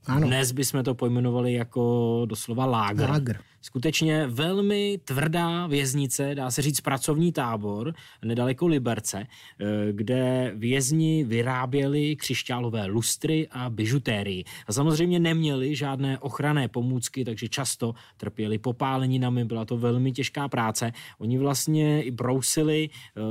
Ano. 0.05 0.27
Dnes 0.27 0.51
bychom 0.51 0.83
to 0.83 0.95
pojmenovali 0.95 1.53
jako 1.53 2.21
doslova 2.25 2.65
lágr. 2.65 3.09
lágr. 3.09 3.37
Skutečně 3.67 4.27
velmi 4.27 4.99
tvrdá 5.03 5.67
věznice, 5.67 6.35
dá 6.35 6.51
se 6.51 6.61
říct 6.61 6.81
pracovní 6.81 7.31
tábor, 7.31 7.93
nedaleko 8.25 8.67
Liberce, 8.67 9.27
eh, 9.27 9.65
kde 9.91 10.51
vězni 10.55 11.23
vyráběli 11.23 12.15
křišťálové 12.15 12.85
lustry 12.85 13.47
a 13.51 13.69
bižutérii. 13.69 14.43
A 14.67 14.73
samozřejmě 14.73 15.19
neměli 15.19 15.75
žádné 15.75 16.19
ochranné 16.19 16.67
pomůcky, 16.67 17.25
takže 17.25 17.47
často 17.47 17.93
trpěli 18.17 18.57
popáleninami, 18.57 19.45
byla 19.45 19.65
to 19.65 19.77
velmi 19.77 20.11
těžká 20.11 20.47
práce. 20.47 20.91
Oni 21.19 21.37
vlastně 21.37 22.03
i 22.03 22.11
brousili 22.11 22.89
eh, 22.89 23.21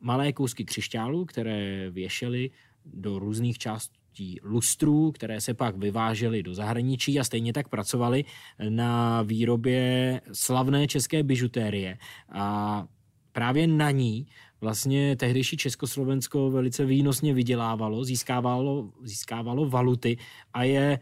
malé 0.00 0.32
kousky 0.32 0.64
křišťálu, 0.64 1.24
které 1.24 1.90
věšeli 1.90 2.50
do 2.84 3.18
různých 3.18 3.58
částí 3.58 3.97
částí 4.18 4.40
lustrů, 4.42 5.12
které 5.12 5.40
se 5.40 5.54
pak 5.54 5.76
vyvážely 5.76 6.42
do 6.42 6.54
zahraničí 6.54 7.20
a 7.20 7.24
stejně 7.24 7.52
tak 7.52 7.68
pracovali 7.68 8.24
na 8.68 9.22
výrobě 9.22 10.20
slavné 10.32 10.86
české 10.86 11.22
bižutérie. 11.22 11.98
A 12.32 12.84
právě 13.32 13.66
na 13.66 13.90
ní 13.90 14.26
vlastně 14.60 15.16
tehdejší 15.16 15.56
Československo 15.56 16.50
velice 16.50 16.84
výnosně 16.84 17.34
vydělávalo, 17.34 18.04
získávalo, 18.04 18.90
získávalo 19.02 19.68
valuty 19.68 20.18
a 20.54 20.64
je 20.64 20.98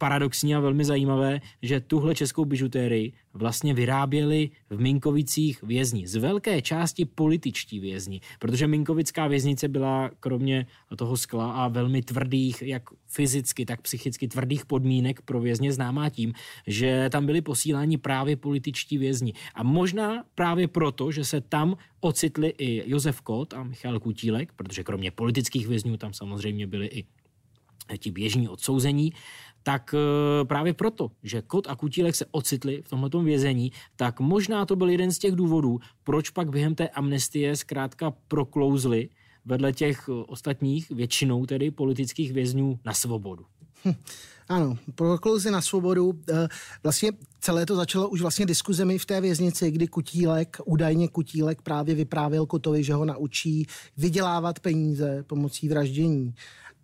paradoxní 0.00 0.54
a 0.54 0.60
velmi 0.60 0.84
zajímavé, 0.84 1.40
že 1.62 1.80
tuhle 1.80 2.14
českou 2.14 2.44
bižutérii 2.44 3.12
vlastně 3.34 3.74
vyráběli 3.74 4.50
v 4.70 4.80
Minkovicích 4.80 5.62
vězni. 5.62 6.08
Z 6.08 6.16
velké 6.16 6.62
části 6.62 7.04
političtí 7.04 7.80
vězni, 7.80 8.20
protože 8.38 8.66
Minkovická 8.66 9.28
věznice 9.28 9.68
byla 9.68 10.10
kromě 10.20 10.66
toho 10.96 11.16
skla 11.16 11.52
a 11.52 11.68
velmi 11.68 12.02
tvrdých, 12.02 12.62
jak 12.62 12.82
fyzicky, 13.06 13.66
tak 13.66 13.80
psychicky 13.80 14.28
tvrdých 14.28 14.66
podmínek 14.66 15.20
pro 15.22 15.40
vězně 15.40 15.72
známá 15.72 16.08
tím, 16.08 16.32
že 16.66 17.10
tam 17.12 17.26
byli 17.26 17.40
posíláni 17.40 17.98
právě 17.98 18.36
političtí 18.36 18.98
vězni. 18.98 19.32
A 19.54 19.62
možná 19.62 20.24
právě 20.34 20.68
proto, 20.68 21.12
že 21.12 21.24
se 21.24 21.40
tam 21.40 21.76
ocitli 22.00 22.54
i 22.58 22.90
Josef 22.90 23.20
Kot 23.20 23.54
a 23.54 23.62
Michal 23.62 24.00
Kutílek, 24.00 24.52
protože 24.56 24.84
kromě 24.84 25.10
politických 25.10 25.68
vězňů 25.68 25.96
tam 25.96 26.12
samozřejmě 26.12 26.66
byli 26.66 26.86
i 26.86 27.04
ti 27.98 28.10
běžní 28.10 28.48
odsouzení, 28.48 29.12
tak 29.62 29.94
eh, 29.94 30.44
právě 30.44 30.74
proto, 30.74 31.10
že 31.22 31.42
Kot 31.42 31.66
a 31.68 31.76
Kutílek 31.76 32.14
se 32.14 32.26
ocitli 32.30 32.82
v 32.82 32.88
tomto 32.88 33.22
vězení, 33.22 33.72
tak 33.96 34.20
možná 34.20 34.66
to 34.66 34.76
byl 34.76 34.88
jeden 34.88 35.12
z 35.12 35.18
těch 35.18 35.34
důvodů, 35.34 35.78
proč 36.04 36.30
pak 36.30 36.50
během 36.50 36.74
té 36.74 36.88
amnestie 36.88 37.56
zkrátka 37.56 38.12
proklouzli 38.28 39.08
vedle 39.44 39.72
těch 39.72 40.08
eh, 40.08 40.12
ostatních, 40.12 40.90
většinou 40.90 41.46
tedy 41.46 41.70
politických 41.70 42.32
vězňů 42.32 42.78
na 42.84 42.94
svobodu. 42.94 43.44
Hm. 43.84 43.94
Ano, 44.48 44.78
proklouzi 44.94 45.50
na 45.50 45.60
svobodu. 45.60 46.20
Eh, 46.30 46.48
vlastně 46.82 47.12
celé 47.40 47.66
to 47.66 47.76
začalo 47.76 48.08
už 48.08 48.20
vlastně 48.20 48.46
diskuzemi 48.46 48.98
v 48.98 49.06
té 49.06 49.20
věznici, 49.20 49.70
kdy 49.70 49.88
Kutílek, 49.88 50.56
údajně 50.64 51.08
Kutílek 51.08 51.62
právě 51.62 51.94
vyprávěl 51.94 52.46
Kotovi, 52.46 52.84
že 52.84 52.94
ho 52.94 53.04
naučí 53.04 53.66
vydělávat 53.96 54.60
peníze 54.60 55.24
pomocí 55.26 55.68
vraždění. 55.68 56.34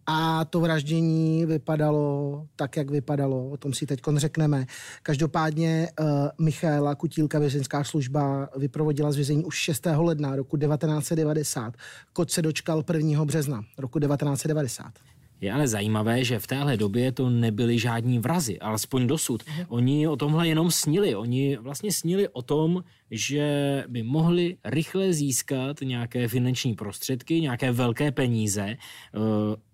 A 0.06 0.44
to 0.44 0.60
vraždění 0.60 1.46
vypadalo 1.46 2.46
tak, 2.56 2.76
jak 2.76 2.90
vypadalo, 2.90 3.50
o 3.50 3.56
tom 3.56 3.74
si 3.74 3.86
teď 3.86 4.00
řekneme. 4.16 4.66
Každopádně 5.02 5.88
uh, 6.00 6.06
Michaela 6.38 6.94
Kutílka, 6.94 7.38
vězeňská 7.38 7.84
služba, 7.84 8.48
vyprovodila 8.56 9.12
z 9.12 9.16
vězení 9.16 9.44
už 9.44 9.56
6. 9.56 9.86
ledna 9.96 10.36
roku 10.36 10.56
1990. 10.56 11.74
Kot 12.12 12.30
se 12.30 12.42
dočkal 12.42 12.84
1. 12.92 13.24
března 13.24 13.64
roku 13.78 13.98
1990. 13.98 14.92
Je 15.40 15.52
ale 15.52 15.68
zajímavé, 15.68 16.24
že 16.24 16.38
v 16.38 16.46
téhle 16.46 16.76
době 16.76 17.12
to 17.12 17.30
nebyli 17.30 17.78
žádní 17.78 18.18
vrazy, 18.18 18.58
alespoň 18.58 19.06
dosud. 19.06 19.42
Mhm. 19.46 19.66
Oni 19.68 20.08
o 20.08 20.16
tomhle 20.16 20.48
jenom 20.48 20.70
snili. 20.70 21.14
Oni 21.14 21.56
vlastně 21.56 21.92
snili 21.92 22.28
o 22.28 22.42
tom, 22.42 22.84
že 23.10 23.84
by 23.88 24.02
mohli 24.02 24.56
rychle 24.64 25.12
získat 25.12 25.80
nějaké 25.80 26.28
finanční 26.28 26.74
prostředky, 26.74 27.40
nějaké 27.40 27.72
velké 27.72 28.12
peníze 28.12 28.62
eh, 28.66 28.76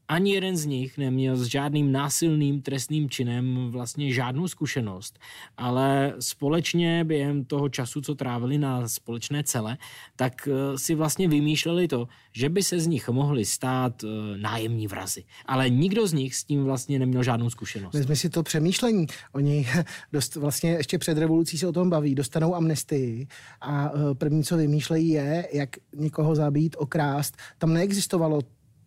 ani 0.09 0.35
jeden 0.35 0.57
z 0.57 0.67
nich 0.67 0.99
neměl 0.99 1.37
s 1.37 1.47
žádným 1.47 1.93
násilným 1.93 2.63
trestným 2.63 3.11
činem 3.11 3.69
vlastně 3.71 4.13
žádnou 4.13 4.49
zkušenost, 4.49 5.19
ale 5.57 6.15
společně 6.21 7.05
během 7.05 7.45
toho 7.45 7.69
času, 7.69 8.01
co 8.01 8.15
trávili 8.15 8.59
na 8.59 8.89
společné 8.89 9.45
cele, 9.45 9.79
tak 10.17 10.49
eh, 10.49 10.79
si 10.79 10.95
vlastně 10.95 11.29
vymýšleli 11.29 11.89
to, 11.89 12.09
že 12.33 12.49
by 12.49 12.63
se 12.63 12.81
z 12.81 12.87
nich 12.87 13.09
mohli 13.09 13.45
stát 13.45 14.05
eh, 14.05 14.39
nájemní 14.39 14.87
vrazy. 14.87 15.25
Ale 15.47 15.71
nikdo 15.71 16.07
z 16.07 16.13
nich 16.13 16.35
s 16.35 16.45
tím 16.45 16.65
vlastně 16.65 16.99
neměl 16.99 17.23
žádnou 17.23 17.51
zkušenost. 17.51 17.95
Vezmi 17.95 18.17
si 18.17 18.31
to 18.31 18.43
přemýšlení. 18.43 19.07
Oni 19.33 19.67
dost, 20.13 20.37
vlastně 20.37 20.71
ještě 20.71 20.99
před 20.99 21.19
revolucí 21.19 21.59
se 21.59 21.67
o 21.67 21.73
tom 21.73 21.91
baví, 21.91 22.15
dostanou 22.15 22.55
amnestii 22.55 23.27
a 23.61 23.91
eh, 23.95 24.15
první, 24.15 24.45
co 24.45 24.57
vymýšlejí, 24.57 25.09
je, 25.09 25.49
jak 25.53 25.71
někoho 25.97 26.35
zabít, 26.35 26.77
okrást. 26.79 27.37
Tam 27.59 27.73
neexistovalo 27.73 28.41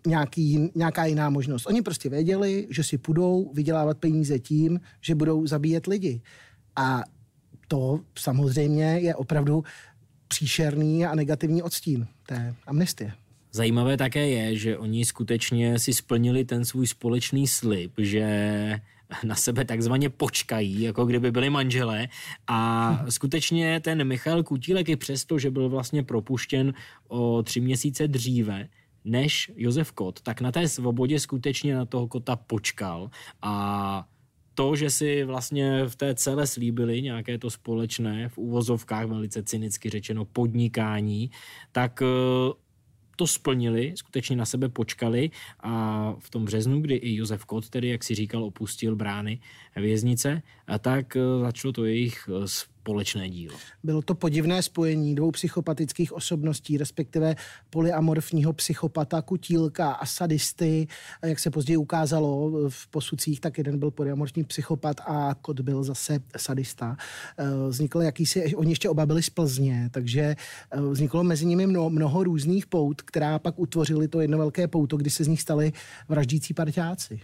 nějaký, 0.06 0.72
nějaká 0.76 1.06
jiná 1.06 1.30
možnost. 1.30 1.66
Oni 1.66 1.82
prostě 1.82 2.10
věděli, 2.10 2.68
že 2.70 2.84
si 2.84 2.98
půjdou 2.98 3.52
vydělávat 3.54 3.98
peníze 3.98 4.40
tím, 4.40 4.80
že 5.02 5.16
budou 5.16 5.48
zabíjet 5.48 5.88
lidi. 5.88 6.22
A 6.76 7.04
to 7.68 8.00
samozřejmě 8.20 8.84
je 8.84 9.16
opravdu 9.16 9.64
příšerný 10.28 11.06
a 11.06 11.16
negativní 11.16 11.62
odstín 11.62 12.08
té 12.26 12.56
amnestie. 12.68 13.12
Zajímavé 13.52 13.98
také 13.98 14.30
je, 14.30 14.56
že 14.56 14.78
oni 14.78 15.06
skutečně 15.06 15.80
si 15.80 15.94
splnili 15.94 16.46
ten 16.46 16.66
svůj 16.66 16.88
společný 16.88 17.48
slib, 17.48 17.92
že 17.98 18.80
na 19.24 19.36
sebe 19.36 19.66
takzvaně 19.66 20.10
počkají, 20.10 20.82
jako 20.82 21.06
kdyby 21.06 21.32
byli 21.32 21.50
manželé. 21.50 22.08
A 22.48 23.06
skutečně 23.10 23.80
ten 23.80 24.08
Michal 24.08 24.44
Kutílek 24.44 24.90
i 24.90 24.96
přesto, 24.96 25.40
že 25.40 25.52
byl 25.52 25.70
vlastně 25.70 26.04
propuštěn 26.04 26.74
o 27.08 27.44
tři 27.44 27.62
měsíce 27.62 28.08
dříve, 28.08 28.68
než 29.06 29.52
Josef 29.56 29.92
Kot, 29.92 30.22
tak 30.22 30.42
na 30.42 30.52
té 30.52 30.68
svobodě 30.68 31.20
skutečně 31.20 31.76
na 31.76 31.86
toho 31.86 32.08
kota 32.08 32.36
počkal. 32.36 33.10
A 33.42 34.08
to, 34.56 34.76
že 34.76 34.90
si 34.90 35.24
vlastně 35.24 35.86
v 35.86 35.96
té 35.96 36.16
celé 36.16 36.48
slíbili 36.48 37.02
nějaké 37.02 37.38
to 37.38 37.50
společné, 37.50 38.30
v 38.30 38.38
úvozovkách 38.38 39.06
velice 39.06 39.44
cynicky 39.44 39.90
řečeno, 39.90 40.26
podnikání, 40.26 41.32
tak 41.72 42.02
eh, 42.02 42.06
to 43.16 43.28
splnili, 43.28 43.94
skutečně 43.96 44.36
na 44.36 44.46
sebe 44.46 44.70
počkali 44.70 45.32
a 45.60 46.16
v 46.20 46.30
tom 46.30 46.46
březnu, 46.46 46.82
kdy 46.82 46.96
i 46.96 47.16
Josef 47.16 47.46
Kot, 47.46 47.70
tedy 47.70 47.88
jak 47.88 48.04
si 48.04 48.16
říkal, 48.16 48.44
opustil 48.44 48.96
brány 48.96 49.40
věznice, 49.76 50.42
a 50.68 50.80
tak 50.80 51.16
eh, 51.16 51.20
začalo 51.42 51.72
to 51.72 51.86
jejich 51.86 52.30
eh, 52.30 52.48
společné 52.86 53.30
dílo. 53.30 53.56
Bylo 53.84 54.02
to 54.02 54.16
podivné 54.16 54.62
spojení 54.62 55.16
dvou 55.16 55.32
psychopatických 55.32 56.14
osobností, 56.14 56.78
respektive 56.78 57.36
polyamorfního 57.70 58.54
psychopata, 58.54 59.22
kutílka 59.22 59.92
a 59.92 60.06
sadisty. 60.06 60.88
Jak 61.26 61.40
se 61.40 61.52
později 61.52 61.78
ukázalo 61.78 62.52
v 62.70 62.88
posudcích, 62.88 63.42
tak 63.42 63.58
jeden 63.58 63.80
byl 63.80 63.92
polyamorfní 63.92 64.44
psychopat 64.44 65.02
a 65.06 65.36
kot 65.42 65.60
byl 65.60 65.84
zase 65.84 66.20
sadista. 66.38 66.98
Eh, 67.38 67.70
vzniklo 67.70 68.02
jakýsi, 68.02 68.56
oni 68.56 68.72
ještě 68.72 68.90
oba 68.90 69.06
byli 69.06 69.24
z 69.24 69.30
Plzně, 69.30 69.90
takže 69.92 70.36
eh, 70.72 70.82
vzniklo 70.82 71.24
mezi 71.24 71.46
nimi 71.46 71.68
mnoho, 71.68 71.90
mnoho 71.90 72.24
různých 72.24 72.66
pout, 72.66 73.02
která 73.02 73.40
pak 73.40 73.60
utvořili 73.60 74.08
to 74.08 74.22
jedno 74.22 74.38
velké 74.38 74.68
pouto, 74.68 74.98
kdy 74.98 75.10
se 75.10 75.24
z 75.24 75.28
nich 75.28 75.42
stali 75.42 75.74
vraždící 76.10 76.54
partiáci. 76.54 77.20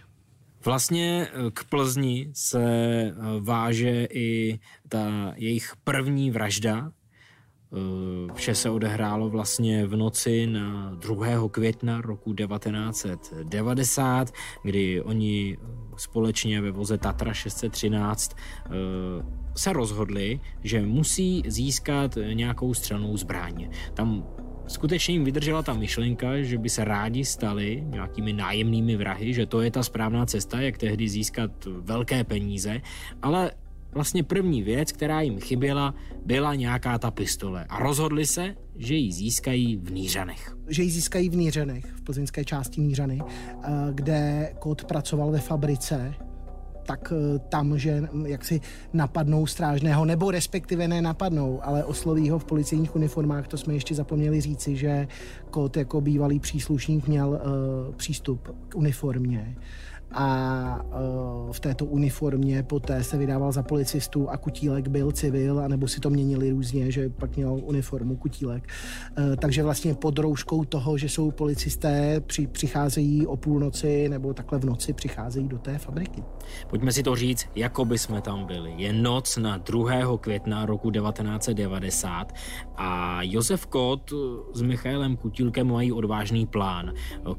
Vlastně 0.64 1.28
eh, 1.28 1.50
k 1.50 1.64
Plzni 1.64 2.30
se 2.34 2.62
eh, 2.62 3.14
váže 3.40 4.08
i 4.10 4.60
ta 4.88 5.32
jejich 5.36 5.72
první 5.84 6.30
vražda. 6.30 6.92
Eh, 6.92 8.32
vše 8.34 8.54
se 8.54 8.70
odehrálo 8.70 9.28
vlastně 9.28 9.86
v 9.86 9.96
noci 9.96 10.46
na 10.46 10.94
2. 10.94 11.48
května 11.50 12.00
roku 12.00 12.34
1990, 12.34 14.32
kdy 14.62 15.02
oni 15.02 15.58
společně 15.96 16.60
ve 16.60 16.70
voze 16.70 16.98
Tatra 16.98 17.34
613 17.34 18.36
se 19.56 19.72
rozhodli, 19.72 20.40
že 20.62 20.82
musí 20.82 21.42
získat 21.46 22.18
nějakou 22.32 22.74
střelnou 22.74 23.16
zbraň. 23.16 23.70
Tam 23.94 24.24
skutečně 24.72 25.14
jim 25.14 25.24
vydržela 25.24 25.62
ta 25.62 25.74
myšlenka, 25.74 26.42
že 26.42 26.58
by 26.58 26.68
se 26.68 26.84
rádi 26.84 27.24
stali 27.24 27.84
nějakými 27.86 28.32
nájemnými 28.32 28.96
vrahy, 28.96 29.34
že 29.34 29.46
to 29.46 29.60
je 29.60 29.70
ta 29.70 29.82
správná 29.82 30.26
cesta, 30.26 30.60
jak 30.60 30.78
tehdy 30.78 31.08
získat 31.08 31.50
velké 31.66 32.24
peníze, 32.24 32.80
ale 33.22 33.50
vlastně 33.94 34.22
první 34.22 34.62
věc, 34.62 34.92
která 34.92 35.20
jim 35.20 35.40
chyběla, 35.40 35.94
byla 36.26 36.54
nějaká 36.54 36.98
ta 36.98 37.10
pistole. 37.10 37.66
A 37.68 37.78
rozhodli 37.78 38.26
se, 38.26 38.54
že 38.76 38.94
ji 38.94 39.12
získají 39.12 39.76
v 39.76 39.92
Nířanech. 39.92 40.56
Že 40.68 40.82
ji 40.82 40.90
získají 40.90 41.28
v 41.28 41.36
Nířanech, 41.36 41.84
v 41.84 42.02
plzeňské 42.02 42.44
části 42.44 42.80
Nířany, 42.80 43.20
eh, 43.20 43.68
kde 43.92 44.52
Kot 44.58 44.84
pracoval 44.84 45.30
ve 45.30 45.38
fabrice, 45.38 46.14
tak 46.82 47.12
eh, 47.12 47.38
tam, 47.38 47.78
že 47.78 48.08
jak 48.26 48.44
si 48.44 48.60
napadnou 48.92 49.46
strážného, 49.46 50.04
nebo 50.04 50.30
respektive 50.30 50.88
ne 50.88 51.02
napadnou, 51.02 51.60
ale 51.62 51.84
osloví 51.84 52.30
ho 52.30 52.38
v 52.38 52.44
policejních 52.44 52.96
uniformách, 52.96 53.48
to 53.48 53.56
jsme 53.56 53.74
ještě 53.74 53.94
zapomněli 53.94 54.40
říci, 54.40 54.76
že 54.76 55.08
Kot 55.50 55.76
jako 55.76 56.00
bývalý 56.00 56.40
příslušník 56.40 57.08
měl 57.08 57.28
uh, 57.28 57.94
přístup 57.94 58.48
k 58.68 58.76
uniformě 58.76 59.56
a 60.14 60.80
uh, 60.84 61.52
v 61.52 61.60
této 61.60 61.84
uniformě 61.84 62.62
poté 62.62 63.04
se 63.04 63.16
vydával 63.18 63.52
za 63.52 63.62
policistu 63.62 64.30
a 64.30 64.36
Kutílek 64.36 64.88
byl 64.88 65.12
civil, 65.12 65.60
anebo 65.60 65.88
si 65.88 66.00
to 66.00 66.10
měnili 66.10 66.50
různě, 66.50 66.90
že 66.90 67.08
pak 67.08 67.36
měl 67.36 67.60
uniformu 67.62 68.16
Kutílek. 68.16 68.68
Uh, 69.18 69.36
takže 69.36 69.62
vlastně 69.62 69.94
pod 69.94 70.18
rouškou 70.18 70.64
toho, 70.64 70.98
že 70.98 71.08
jsou 71.08 71.30
policisté, 71.30 72.20
při, 72.20 72.46
přicházejí 72.46 73.26
o 73.26 73.36
půlnoci 73.36 74.08
nebo 74.08 74.34
takhle 74.34 74.58
v 74.58 74.64
noci 74.64 74.92
přicházejí 74.92 75.48
do 75.48 75.58
té 75.58 75.78
fabriky. 75.78 76.22
Pojďme 76.70 76.92
si 76.92 77.02
to 77.02 77.16
říct, 77.16 77.46
jako 77.54 77.84
by 77.84 77.98
jsme 77.98 78.20
tam 78.20 78.44
byli. 78.44 78.74
Je 78.76 78.92
noc 78.92 79.36
na 79.36 79.56
2. 79.56 80.18
května 80.18 80.66
roku 80.66 80.90
1990 80.90 82.32
a 82.76 83.18
Josef 83.22 83.66
Kot 83.66 84.12
s 84.54 84.62
Michailem 84.62 85.16
Kutílkem 85.16 85.66
mají 85.72 85.92
odvážný 85.92 86.46
plán. 86.46 86.92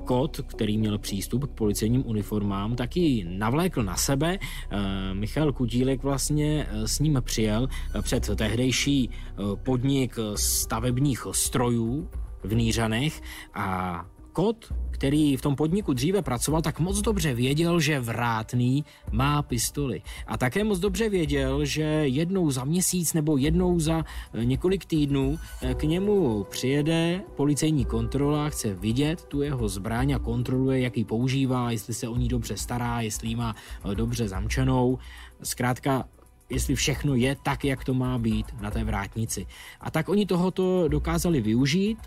Kot, 0.04 0.42
který 0.48 0.78
měl 0.78 0.98
přístup 0.98 1.46
k 1.46 1.54
policejním 1.56 2.04
uniformám, 2.08 2.63
sám 2.64 2.76
taky 2.76 3.26
navlékl 3.28 3.84
na 3.84 3.96
sebe. 3.96 4.40
Eh, 4.40 5.14
Michal 5.14 5.52
Kudílek 5.52 6.04
vlastně 6.04 6.68
eh, 6.70 6.88
s 6.88 7.00
ním 7.00 7.20
přijel 7.26 7.68
eh, 7.68 8.02
před 8.02 8.30
tehdejší 8.36 9.10
podnik 9.64 10.16
stavebních 10.36 11.28
strojů 11.32 12.10
v 12.44 12.56
Nířanech 12.56 13.22
a 13.54 14.06
Kot, 14.34 14.74
který 14.92 15.38
v 15.38 15.42
tom 15.42 15.56
podniku 15.56 15.94
dříve 15.94 16.22
pracoval, 16.22 16.62
tak 16.62 16.80
moc 16.80 17.02
dobře 17.02 17.34
věděl, 17.34 17.80
že 17.80 18.00
vrátný 18.00 18.86
má 19.12 19.42
pistoli. 19.42 20.02
A 20.28 20.38
také 20.38 20.64
moc 20.64 20.80
dobře 20.80 21.10
věděl, 21.10 21.66
že 21.66 21.84
jednou 21.84 22.52
za 22.52 22.64
měsíc 22.64 23.14
nebo 23.14 23.38
jednou 23.38 23.80
za 23.80 24.06
eh, 24.34 24.46
několik 24.46 24.86
týdnů 24.86 25.40
eh, 25.62 25.74
k 25.74 25.84
němu 25.84 26.44
přijede 26.44 27.22
policejní 27.36 27.86
kontrola, 27.86 28.50
chce 28.50 28.74
vidět 28.74 29.26
tu 29.26 29.42
jeho 29.42 29.70
zbraň 29.70 30.12
a 30.12 30.20
kontroluje, 30.20 30.80
jak 30.80 30.98
ji 30.98 31.06
používá, 31.06 31.72
jestli 31.72 31.94
se 31.94 32.08
o 32.08 32.16
ní 32.16 32.28
dobře 32.28 32.58
stará, 32.58 33.02
jestli 33.02 33.28
ji 33.28 33.36
má 33.36 33.56
eh, 33.92 33.96
dobře 33.96 34.28
zamčenou. 34.28 34.98
Zkrátka 35.44 36.06
jestli 36.50 36.76
všechno 36.76 37.16
je 37.16 37.36
tak, 37.44 37.66
jak 37.66 37.84
to 37.84 37.94
má 37.94 38.18
být 38.18 38.46
na 38.62 38.72
té 38.72 38.84
vrátnici. 38.84 39.46
A 39.82 39.92
tak 39.92 40.10
oni 40.10 40.26
tohoto 40.26 40.88
dokázali 40.88 41.42
využít, 41.42 41.98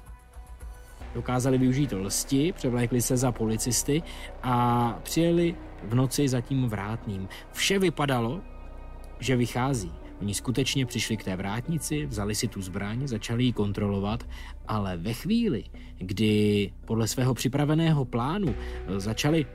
dokázali 1.16 1.58
využít 1.58 1.92
lsti, 1.92 2.52
převlékli 2.52 3.02
se 3.02 3.16
za 3.16 3.32
policisty 3.32 4.02
a 4.42 4.54
přijeli 5.02 5.56
v 5.84 5.94
noci 5.94 6.28
za 6.28 6.40
tím 6.40 6.68
vrátným. 6.68 7.28
Vše 7.52 7.78
vypadalo, 7.78 8.40
že 9.20 9.36
vychází. 9.36 9.92
Oni 10.20 10.34
skutečně 10.34 10.86
přišli 10.86 11.16
k 11.16 11.24
té 11.24 11.36
vrátnici, 11.36 12.06
vzali 12.06 12.34
si 12.34 12.48
tu 12.48 12.62
zbraň, 12.62 13.06
začali 13.08 13.44
ji 13.44 13.52
kontrolovat, 13.52 14.28
ale 14.68 14.96
ve 14.96 15.12
chvíli, 15.12 15.64
kdy 15.98 16.72
podle 16.84 17.08
svého 17.08 17.34
připraveného 17.34 18.04
plánu 18.04 18.54
začali 18.96 19.46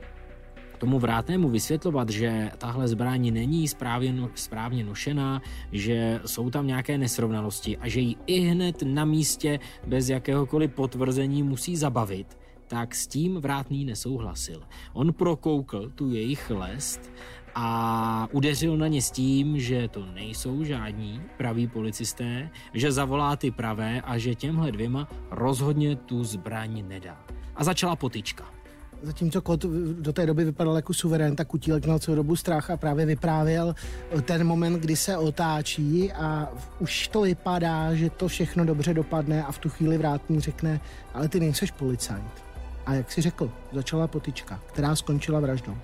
tomu 0.82 0.98
vrátnému 0.98 1.48
vysvětlovat, 1.48 2.10
že 2.10 2.50
tahle 2.58 2.88
zbraň 2.88 3.32
není 3.32 3.68
správně, 3.68 4.12
no, 4.12 4.30
správně 4.34 4.84
nošená, 4.84 5.42
že 5.72 6.20
jsou 6.26 6.50
tam 6.50 6.66
nějaké 6.66 6.98
nesrovnalosti 6.98 7.78
a 7.78 7.88
že 7.88 8.00
ji 8.00 8.16
i 8.26 8.40
hned 8.40 8.82
na 8.82 9.04
místě 9.04 9.58
bez 9.86 10.08
jakéhokoliv 10.08 10.74
potvrzení 10.74 11.42
musí 11.42 11.76
zabavit, 11.76 12.38
tak 12.66 12.94
s 12.94 13.06
tím 13.06 13.38
vrátný 13.38 13.84
nesouhlasil. 13.84 14.62
On 14.92 15.12
prokoukl 15.12 15.90
tu 15.94 16.10
jejich 16.10 16.50
lest 16.50 17.12
a 17.54 18.28
udeřil 18.32 18.76
na 18.76 18.88
ně 18.88 19.02
s 19.02 19.10
tím, 19.10 19.60
že 19.60 19.88
to 19.88 20.06
nejsou 20.06 20.64
žádní 20.64 21.22
praví 21.36 21.66
policisté, 21.66 22.50
že 22.74 22.92
zavolá 22.92 23.36
ty 23.36 23.50
pravé 23.50 24.00
a 24.00 24.18
že 24.18 24.34
těmhle 24.34 24.72
dvěma 24.72 25.08
rozhodně 25.30 25.96
tu 25.96 26.24
zbraň 26.24 26.84
nedá. 26.88 27.26
A 27.54 27.64
začala 27.64 27.96
potička 27.96 28.61
zatímco 29.02 29.40
kot 29.40 29.64
do 30.00 30.12
té 30.12 30.26
doby 30.26 30.44
vypadal 30.44 30.76
jako 30.76 30.94
suverén, 30.94 31.36
tak 31.36 31.48
Kutílek 31.48 31.84
měl 31.84 31.98
celou 31.98 32.16
dobu 32.16 32.36
strach 32.36 32.70
a 32.70 32.76
právě 32.76 33.06
vyprávěl 33.06 33.74
ten 34.22 34.46
moment, 34.46 34.80
kdy 34.80 34.96
se 34.96 35.16
otáčí 35.16 36.12
a 36.12 36.48
už 36.78 37.08
to 37.08 37.20
vypadá, 37.20 37.94
že 37.94 38.10
to 38.10 38.28
všechno 38.28 38.64
dobře 38.64 38.94
dopadne 38.94 39.44
a 39.44 39.52
v 39.52 39.58
tu 39.58 39.68
chvíli 39.68 39.98
vrátný 39.98 40.40
řekne, 40.40 40.80
ale 41.14 41.28
ty 41.28 41.40
nejseš 41.40 41.70
policajt. 41.70 42.44
A 42.86 42.94
jak 42.94 43.12
si 43.12 43.22
řekl, 43.22 43.50
začala 43.72 44.06
potička, 44.06 44.60
která 44.66 44.96
skončila 44.96 45.40
vraždou. 45.40 45.76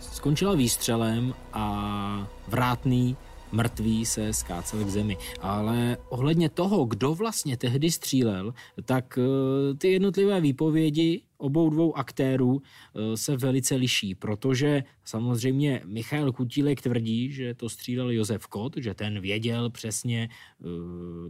Skončila 0.00 0.54
výstřelem 0.54 1.34
a 1.52 2.28
vrátný 2.48 3.16
mrtvý 3.52 4.06
se 4.06 4.32
skácel 4.32 4.84
k 4.84 4.88
zemi. 4.88 5.16
Ale 5.40 5.96
ohledně 6.08 6.48
toho, 6.48 6.84
kdo 6.84 7.14
vlastně 7.14 7.56
tehdy 7.56 7.90
střílel, 7.90 8.54
tak 8.84 9.18
eh, 9.18 9.74
ty 9.74 9.92
jednotlivé 9.92 10.40
výpovědi 10.40 11.22
obou 11.38 11.70
dvou 11.70 11.96
aktérů 11.96 12.62
eh, 12.62 13.16
se 13.16 13.36
velice 13.36 13.74
liší, 13.74 14.14
protože 14.14 14.84
samozřejmě 15.04 15.82
Michal 15.84 16.32
Kutílek 16.32 16.82
tvrdí, 16.82 17.32
že 17.32 17.54
to 17.54 17.68
střílel 17.68 18.10
Josef 18.10 18.46
Kot, 18.46 18.76
že 18.76 18.94
ten 18.94 19.20
věděl 19.20 19.70
přesně, 19.70 20.28
eh, 20.30 20.66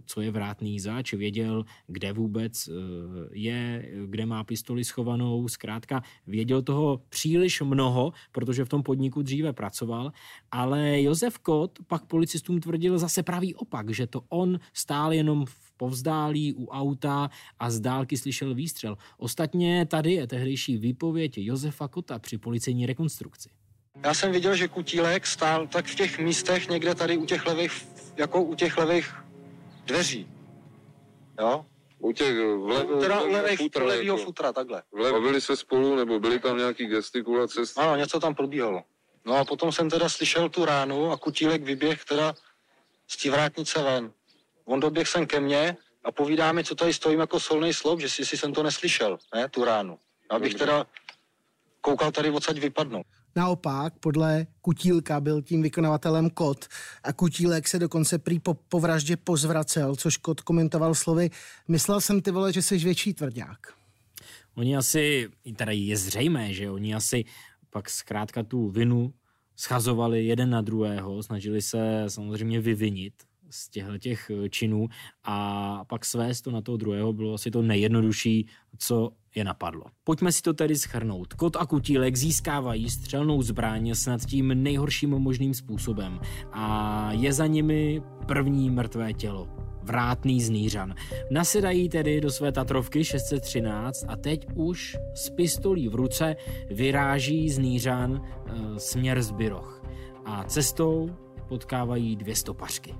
co 0.06 0.20
je 0.20 0.30
vrátný 0.30 0.80
zač, 0.80 1.12
věděl, 1.12 1.64
kde 1.86 2.12
vůbec 2.12 2.70
je, 3.32 3.90
kde 4.06 4.26
má 4.26 4.44
pistoli 4.44 4.84
schovanou, 4.84 5.48
zkrátka 5.48 6.02
věděl 6.26 6.62
toho 6.62 7.02
příliš 7.08 7.60
mnoho, 7.60 8.12
protože 8.32 8.64
v 8.64 8.68
tom 8.68 8.82
podniku 8.82 9.22
dříve 9.22 9.52
pracoval, 9.52 10.12
ale 10.50 11.02
Josef 11.02 11.38
Kot 11.38 11.78
pak 11.86 12.06
policistům 12.06 12.60
tvrdil 12.60 12.98
zase 12.98 13.22
pravý 13.22 13.54
opak, 13.54 13.90
že 13.90 14.06
to 14.06 14.22
on 14.28 14.58
stál 14.72 15.12
jenom 15.12 15.46
v 15.46 15.65
povzdálí 15.76 16.54
u 16.54 16.66
auta 16.66 17.30
a 17.58 17.70
z 17.70 17.80
dálky 17.80 18.16
slyšel 18.16 18.54
výstřel. 18.54 18.96
Ostatně 19.18 19.86
tady 19.86 20.12
je 20.12 20.26
tehdejší 20.26 20.76
výpověď 20.76 21.38
Josefa 21.38 21.88
Kota 21.88 22.18
při 22.18 22.38
policejní 22.38 22.86
rekonstrukci. 22.86 23.50
Já 24.04 24.14
jsem 24.14 24.32
viděl, 24.32 24.56
že 24.56 24.68
Kutílek 24.68 25.26
stál 25.26 25.66
tak 25.66 25.86
v 25.86 25.94
těch 25.94 26.18
místech 26.18 26.68
někde 26.68 26.94
tady 26.94 27.16
u 27.16 27.26
těch 27.26 27.46
levých, 27.46 27.88
jako 28.16 28.42
u 28.42 28.54
těch 28.54 28.78
levých 28.78 29.14
dveří. 29.86 30.28
Jo? 31.40 31.66
U 31.98 32.12
těch 32.12 32.34
vlev, 32.64 32.86
teda 33.00 33.20
levých, 33.20 33.58
futra, 33.58 33.84
levýho 33.84 34.16
jako. 34.16 34.26
futra, 34.26 34.52
takhle. 34.52 34.82
Bavili 35.12 35.40
se 35.40 35.56
spolu, 35.56 35.96
nebo 35.96 36.20
byly 36.20 36.38
tam 36.38 36.58
nějaký 36.58 36.86
gestikulace? 36.86 37.60
Ano, 37.76 37.96
něco 37.96 38.20
tam 38.20 38.34
probíhalo. 38.34 38.82
No 39.24 39.36
a 39.36 39.44
potom 39.44 39.72
jsem 39.72 39.90
teda 39.90 40.08
slyšel 40.08 40.48
tu 40.48 40.64
ránu 40.64 41.10
a 41.10 41.16
Kutílek 41.16 41.62
vyběh 41.62 42.04
teda 42.04 42.34
z 43.08 43.22
té 43.22 43.30
vrátnice 43.30 43.82
ven. 43.82 44.12
On 44.66 44.80
doběh 44.80 45.08
sem 45.08 45.26
ke 45.26 45.40
mně 45.40 45.76
a 46.04 46.12
povídá 46.12 46.52
mi, 46.52 46.64
co 46.64 46.74
tady 46.74 46.92
stojím 46.92 47.20
jako 47.20 47.40
solný 47.40 47.72
sloup, 47.72 48.00
že 48.00 48.08
si, 48.08 48.26
si 48.26 48.36
jsem 48.36 48.52
to 48.52 48.62
neslyšel, 48.62 49.18
ne, 49.34 49.48
tu 49.48 49.64
ránu. 49.64 49.98
Abych 50.30 50.54
teda 50.54 50.86
koukal 51.80 52.12
tady 52.12 52.30
odsaď 52.30 52.58
vypadnout. 52.58 53.06
Naopak, 53.36 53.94
podle 54.00 54.46
Kutílka 54.60 55.20
byl 55.20 55.42
tím 55.42 55.62
vykonavatelem 55.62 56.30
Kot 56.30 56.66
a 57.02 57.12
Kutílek 57.12 57.68
se 57.68 57.78
dokonce 57.78 58.18
prý 58.18 58.38
po, 58.38 58.54
po 58.54 58.80
vraždě 58.80 59.16
pozvracel, 59.16 59.96
což 59.96 60.16
Kot 60.16 60.40
komentoval 60.40 60.94
slovy, 60.94 61.30
myslel 61.68 62.00
jsem 62.00 62.20
ty 62.20 62.30
vole, 62.30 62.52
že 62.52 62.62
jsi 62.62 62.78
větší 62.78 63.14
tvrdák. 63.14 63.58
Oni 64.54 64.76
asi, 64.76 65.28
teda 65.56 65.72
je 65.72 65.96
zřejmé, 65.96 66.52
že 66.52 66.70
oni 66.70 66.94
asi 66.94 67.24
pak 67.70 67.90
zkrátka 67.90 68.42
tu 68.42 68.68
vinu 68.68 69.12
schazovali 69.56 70.26
jeden 70.26 70.50
na 70.50 70.60
druhého, 70.60 71.22
snažili 71.22 71.62
se 71.62 72.04
samozřejmě 72.08 72.60
vyvinit 72.60 73.25
z 73.50 73.68
těchto 73.68 73.98
těch 73.98 74.30
eh, 74.30 74.48
činů 74.48 74.88
a 75.24 75.84
pak 75.84 76.04
svést 76.04 76.44
to 76.44 76.50
na 76.50 76.62
toho 76.62 76.76
druhého 76.76 77.12
bylo 77.12 77.34
asi 77.34 77.50
to 77.50 77.62
nejjednodušší, 77.62 78.46
co 78.78 79.12
je 79.34 79.44
napadlo. 79.44 79.84
Pojďme 80.04 80.32
si 80.32 80.42
to 80.42 80.54
tedy 80.54 80.76
schrnout. 80.76 81.34
Kot 81.34 81.56
a 81.56 81.66
kutílek 81.66 82.16
získávají 82.16 82.90
střelnou 82.90 83.42
zbraň 83.42 83.94
snad 83.94 84.20
tím 84.26 84.62
nejhorším 84.62 85.10
možným 85.10 85.54
způsobem 85.54 86.20
a 86.52 87.08
je 87.12 87.32
za 87.32 87.46
nimi 87.46 88.02
první 88.26 88.70
mrtvé 88.70 89.12
tělo. 89.12 89.48
Vrátný 89.82 90.42
z 90.42 90.48
Nířan. 90.48 90.94
Nasedají 91.30 91.88
tedy 91.88 92.20
do 92.20 92.30
své 92.30 92.52
Tatrovky 92.52 93.04
613 93.04 94.04
a 94.08 94.16
teď 94.16 94.46
už 94.54 94.96
s 95.14 95.30
pistolí 95.30 95.88
v 95.88 95.94
ruce 95.94 96.36
vyráží 96.70 97.50
z 97.50 97.58
Nířan 97.58 98.22
e, 98.24 98.80
směr 98.80 99.22
Zbyroch. 99.22 99.82
A 100.24 100.44
cestou 100.44 101.10
potkávají 101.48 102.16
dvě 102.16 102.36
stopařky. 102.36 102.94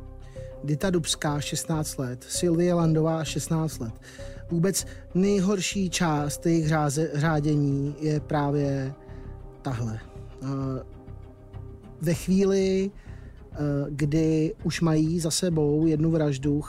Dita 0.65 0.91
Dubská 0.91 1.41
16 1.41 1.99
let, 1.99 2.25
Sylvie 2.29 2.75
Landová 2.75 3.25
16 3.25 3.79
let. 3.79 3.95
Vůbec 4.51 4.87
nejhorší 5.15 5.91
část 5.91 6.47
jejich 6.47 6.69
řáze, 6.69 7.11
řádění 7.15 7.95
je 8.01 8.21
právě 8.21 8.95
tahle. 9.63 10.01
Ve 12.01 12.15
chvíli, 12.15 12.91
kdy 13.89 14.55
už 14.65 14.81
mají 14.81 15.21
za 15.21 15.31
sebou 15.31 15.87
jednu 15.87 16.11
vraždu, 16.11 16.63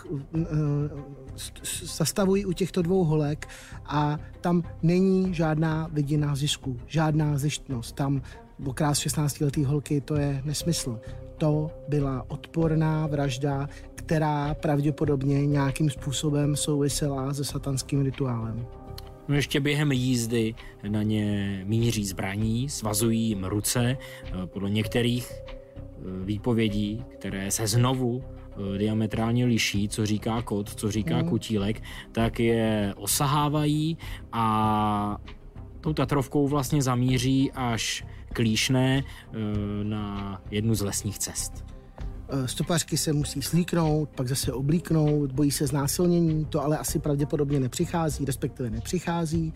zastavují 1.84 2.45
u 2.45 2.54
těchto 2.54 2.82
dvou 2.82 3.04
holek 3.04 3.47
a 3.86 4.19
tam 4.41 4.63
není 4.84 5.34
žádná 5.34 5.89
vidina 5.93 6.36
zisku, 6.36 6.80
žádná 6.88 7.38
zjištnost. 7.38 7.95
Tam 7.95 8.21
okrás 8.65 9.00
16 9.00 9.41
letý 9.41 9.65
holky, 9.65 10.02
to 10.02 10.15
je 10.15 10.41
nesmysl 10.46 11.00
to 11.38 11.72
byla 11.88 12.26
odporná 12.28 13.08
vražda, 13.08 13.70
která 13.96 14.54
pravděpodobně 14.54 15.46
nějakým 15.46 15.89
způsobem 15.89 16.56
souvisela 16.56 17.34
se 17.34 17.43
satanským 17.43 18.02
rituálem. 18.02 18.65
No 19.28 19.36
ještě 19.36 19.60
během 19.60 19.91
jízdy 19.91 20.56
na 20.88 21.04
ně 21.04 21.62
míří 21.65 22.06
zbraní, 22.06 22.70
svazují 22.70 23.22
jim 23.22 23.43
ruce. 23.43 23.98
Eh, 23.98 24.48
podle 24.48 24.70
některých 24.70 25.32
eh, 25.32 26.26
výpovědí, 26.26 27.04
které 27.20 27.52
se 27.52 27.67
znovu 27.67 28.24
eh, 28.24 28.78
diametrálně 28.78 29.46
liší, 29.46 29.89
co 29.89 30.06
říká 30.06 30.41
kot, 30.41 30.76
co 30.76 30.91
říká 30.91 31.17
mm. 31.17 31.30
kutílek, 31.30 31.84
tak 32.12 32.39
je 32.39 32.93
osahávají 32.98 33.98
a 34.32 35.17
tou 35.82 35.93
Tatrovkou 35.93 36.48
vlastně 36.48 36.82
zamíří 36.82 37.52
až 37.52 38.06
Klíšné 38.34 39.04
eh, 39.04 39.38
na 39.84 40.42
jednu 40.52 40.76
z 40.76 40.82
lesních 40.82 41.20
cest. 41.20 41.66
Eh, 42.30 42.48
stopařky 42.48 42.98
se 42.98 43.13
musí 43.13 43.42
slíknout, 43.42 44.10
pak 44.10 44.28
zase 44.28 44.54
oblíknout, 44.54 45.32
bojí 45.32 45.52
se 45.52 45.68
znásilnění, 45.68 46.46
to 46.46 46.63
ale 46.63 46.78
asi 46.78 47.00
pravděpodobně 47.00 47.60
nepřichází, 47.60 48.26
respektive 48.26 48.70
nepřichází. 48.70 49.54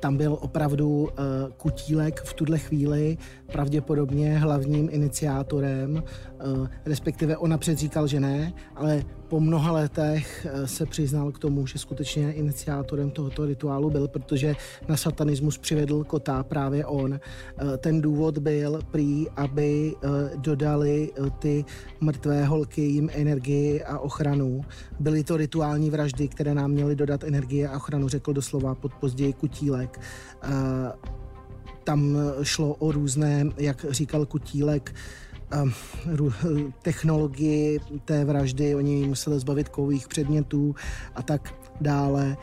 Tam 0.00 0.16
byl 0.16 0.38
opravdu 0.40 1.08
eh, 1.10 1.22
Kutílek 1.56 2.22
v 2.22 2.34
tuhle 2.34 2.58
chvíli 2.58 3.18
pravděpodobně 3.52 4.38
hlavním 4.38 4.88
iniciátorem, 4.92 6.02
respektive 6.84 7.36
ona 7.36 7.58
předříkal, 7.58 8.06
že 8.06 8.20
ne, 8.20 8.52
ale 8.76 9.04
po 9.28 9.40
mnoha 9.40 9.72
letech 9.72 10.46
se 10.64 10.86
přiznal 10.86 11.32
k 11.32 11.38
tomu, 11.38 11.66
že 11.66 11.78
skutečně 11.78 12.32
iniciátorem 12.32 13.10
tohoto 13.10 13.46
rituálu 13.46 13.90
byl, 13.90 14.08
protože 14.08 14.56
na 14.88 14.96
satanismus 14.96 15.58
přivedl 15.58 16.04
kota 16.04 16.42
právě 16.42 16.86
on. 16.86 17.20
Ten 17.78 18.00
důvod 18.00 18.38
byl 18.38 18.80
prý, 18.90 19.26
aby 19.36 19.94
dodali 20.36 21.10
ty 21.38 21.64
mrtvé 22.00 22.44
holky 22.44 22.82
jim 22.82 23.10
energii 23.12 23.82
a 23.82 23.98
ochranu. 23.98 24.60
Byly 25.00 25.24
to 25.24 25.36
rituální 25.36 25.90
vraždy, 25.90 26.28
které 26.28 26.54
nám 26.54 26.70
měly 26.70 26.96
dodat 26.96 27.24
energii 27.24 27.66
a 27.66 27.76
ochranu, 27.76 28.08
řekl 28.08 28.32
doslova 28.32 28.74
pod 28.74 28.94
později 28.94 29.32
Kutílek. 29.32 30.00
Tam 31.84 32.16
šlo 32.42 32.74
o 32.74 32.92
různé, 32.92 33.46
jak 33.56 33.86
říkal 33.90 34.26
Kutílek, 34.26 34.94
technologii 36.82 37.80
té 38.04 38.24
vraždy, 38.24 38.74
oni 38.74 39.06
museli 39.06 39.40
zbavit 39.40 39.68
kových 39.68 40.08
předmětů 40.08 40.74
a 41.14 41.22
tak 41.22 41.54
dále. 41.80 42.36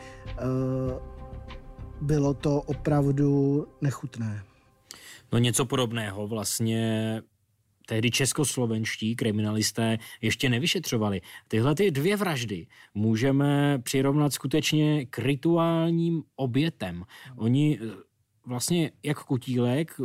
Bylo 2.00 2.34
to 2.34 2.62
opravdu 2.62 3.66
nechutné. 3.80 4.42
No 5.32 5.38
něco 5.38 5.64
podobného 5.64 6.26
vlastně 6.26 7.22
tehdy 7.86 8.10
českoslovenští 8.10 9.16
kriminalisté 9.16 9.98
ještě 10.20 10.48
nevyšetřovali. 10.48 11.20
Tyhle 11.48 11.74
ty 11.74 11.90
dvě 11.90 12.16
vraždy 12.16 12.66
můžeme 12.94 13.78
přirovnat 13.78 14.32
skutečně 14.32 15.06
k 15.06 15.18
rituálním 15.18 16.22
obětem. 16.36 17.04
Oni 17.36 17.78
eh, 17.82 17.90
vlastně 18.46 18.90
jak 19.02 19.24
kutílek 19.24 20.00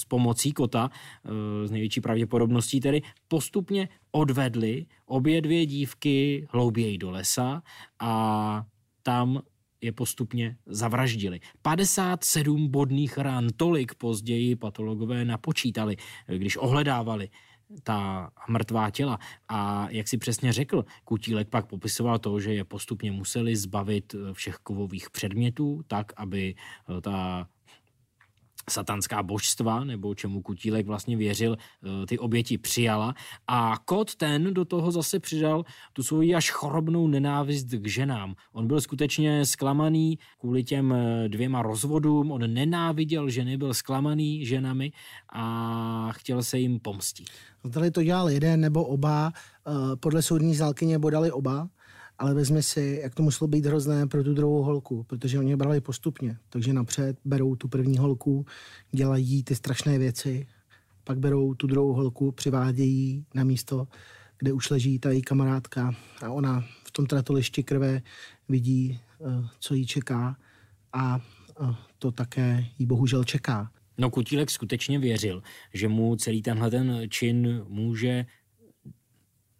s 0.00 0.04
pomocí 0.04 0.52
kota, 0.52 0.90
eh, 0.90 1.68
s 1.68 1.70
největší 1.70 2.00
pravděpodobností 2.00 2.80
tedy, 2.80 3.02
postupně 3.28 3.88
odvedli 4.12 4.86
obě 5.06 5.40
dvě 5.40 5.66
dívky 5.66 6.46
hlouběji 6.50 6.98
do 6.98 7.10
lesa 7.10 7.62
a 8.00 8.64
tam 9.02 9.42
je 9.80 9.92
postupně 9.92 10.56
zavraždili. 10.66 11.40
57 11.62 12.68
bodných 12.68 13.18
ran, 13.18 13.48
tolik 13.56 13.94
později 13.94 14.56
patologové 14.56 15.24
napočítali, 15.24 15.96
když 16.26 16.56
ohledávali 16.56 17.28
ta 17.82 18.30
mrtvá 18.48 18.90
těla. 18.90 19.18
A 19.48 19.90
jak 19.90 20.08
si 20.08 20.18
přesně 20.18 20.52
řekl, 20.52 20.84
Kutílek 21.04 21.48
pak 21.48 21.66
popisoval 21.66 22.18
to, 22.18 22.40
že 22.40 22.54
je 22.54 22.64
postupně 22.64 23.12
museli 23.12 23.56
zbavit 23.56 24.14
všech 24.32 24.56
kovových 24.56 25.10
předmětů, 25.10 25.80
tak, 25.86 26.12
aby 26.16 26.54
ta 27.02 27.48
satanská 28.70 29.22
božstva, 29.22 29.84
nebo 29.84 30.14
čemu 30.14 30.42
Kutílek 30.42 30.86
vlastně 30.86 31.16
věřil, 31.16 31.56
eh, 31.56 32.06
ty 32.06 32.18
oběti 32.18 32.58
přijala. 32.58 33.14
A 33.46 33.78
Kot 33.84 34.14
ten 34.14 34.54
do 34.54 34.64
toho 34.64 34.90
zase 34.90 35.20
přidal 35.20 35.64
tu 35.92 36.02
svoji 36.02 36.34
až 36.34 36.50
chorobnou 36.50 37.08
nenávist 37.08 37.66
k 37.66 37.86
ženám. 37.86 38.34
On 38.52 38.66
byl 38.66 38.80
skutečně 38.80 39.46
zklamaný 39.46 40.18
kvůli 40.38 40.64
těm 40.64 40.92
eh, 40.92 41.28
dvěma 41.28 41.62
rozvodům, 41.62 42.32
on 42.32 42.54
nenáviděl 42.54 43.30
ženy, 43.30 43.56
byl 43.56 43.74
zklamaný 43.74 44.46
ženami 44.46 44.92
a 45.32 46.08
chtěl 46.12 46.42
se 46.42 46.58
jim 46.58 46.80
pomstit. 46.80 47.26
Zdali 47.64 47.90
to 47.90 48.02
dělal 48.02 48.30
jeden 48.30 48.60
nebo 48.60 48.84
oba, 48.84 49.32
eh, 49.32 49.96
podle 49.96 50.22
soudní 50.22 50.54
zálkyně 50.54 50.98
bodali 50.98 51.32
oba, 51.32 51.68
ale 52.20 52.34
vezmi 52.34 52.62
si, 52.62 53.00
jak 53.02 53.14
to 53.14 53.22
muselo 53.22 53.48
být 53.48 53.66
hrozné 53.66 54.06
pro 54.06 54.24
tu 54.24 54.34
druhou 54.34 54.62
holku, 54.62 55.02
protože 55.02 55.38
oni 55.38 55.56
brali 55.56 55.80
postupně. 55.80 56.36
Takže 56.48 56.72
napřed 56.72 57.16
berou 57.24 57.56
tu 57.56 57.68
první 57.68 57.98
holku, 57.98 58.46
dělají 58.92 59.44
ty 59.44 59.54
strašné 59.54 59.98
věci, 59.98 60.46
pak 61.04 61.18
berou 61.18 61.54
tu 61.54 61.66
druhou 61.66 61.92
holku, 61.92 62.32
přivádějí 62.32 63.24
na 63.34 63.44
místo, 63.44 63.88
kde 64.38 64.52
už 64.52 64.70
leží 64.70 64.98
ta 64.98 65.10
její 65.10 65.22
kamarádka 65.22 65.94
a 66.22 66.30
ona 66.30 66.64
v 66.84 66.90
tom 66.90 67.06
tratolišti 67.06 67.62
krve 67.62 68.02
vidí, 68.48 69.00
eh, 69.20 69.48
co 69.60 69.74
jí 69.74 69.86
čeká 69.86 70.36
a 70.92 71.20
eh, 71.60 71.74
to 71.98 72.12
také 72.12 72.66
jí 72.78 72.86
bohužel 72.86 73.24
čeká. 73.24 73.70
No 73.98 74.10
Kutílek 74.10 74.50
skutečně 74.50 74.98
věřil, 74.98 75.42
že 75.74 75.88
mu 75.88 76.16
celý 76.16 76.42
tenhle 76.42 76.70
ten 76.70 77.02
čin 77.08 77.64
může 77.68 78.26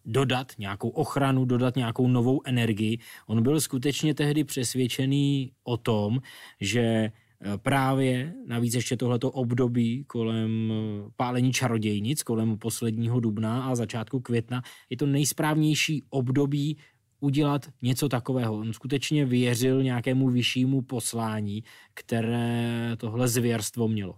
dodat 0.04 0.52
nějakou 0.58 0.88
ochranu, 0.88 1.44
dodat 1.44 1.76
nějakou 1.76 2.08
novou 2.08 2.40
energii. 2.44 2.98
On 3.26 3.42
byl 3.42 3.60
skutečně 3.60 4.14
tehdy 4.14 4.44
přesvědčený 4.44 5.52
o 5.64 5.76
tom, 5.76 6.20
že 6.60 6.80
eh, 6.80 7.12
právě 7.56 8.34
navíc 8.46 8.74
ještě 8.74 8.96
tohleto 8.96 9.30
období 9.30 10.04
kolem 10.04 10.72
eh, 10.72 11.10
pálení 11.16 11.52
čarodějnic, 11.52 12.22
kolem 12.22 12.58
posledního 12.58 13.20
dubna 13.20 13.64
a 13.64 13.74
začátku 13.74 14.20
května, 14.20 14.62
je 14.90 14.96
to 14.96 15.06
nejsprávnější 15.06 16.04
období 16.10 16.76
udělat 17.20 17.68
něco 17.82 18.08
takového. 18.08 18.56
On 18.56 18.72
skutečně 18.72 19.24
věřil 19.24 19.82
nějakému 19.82 20.28
vyššímu 20.28 20.82
poslání, 20.82 21.64
které 21.94 22.96
tohle 22.96 23.28
zvěrstvo 23.28 23.88
mělo. 23.88 24.14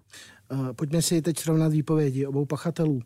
Eh, 0.52 0.72
pojďme 0.72 1.02
si 1.02 1.22
teď 1.22 1.38
srovnat 1.38 1.72
výpovědi 1.72 2.26
obou 2.26 2.44
pachatelů. 2.44 3.00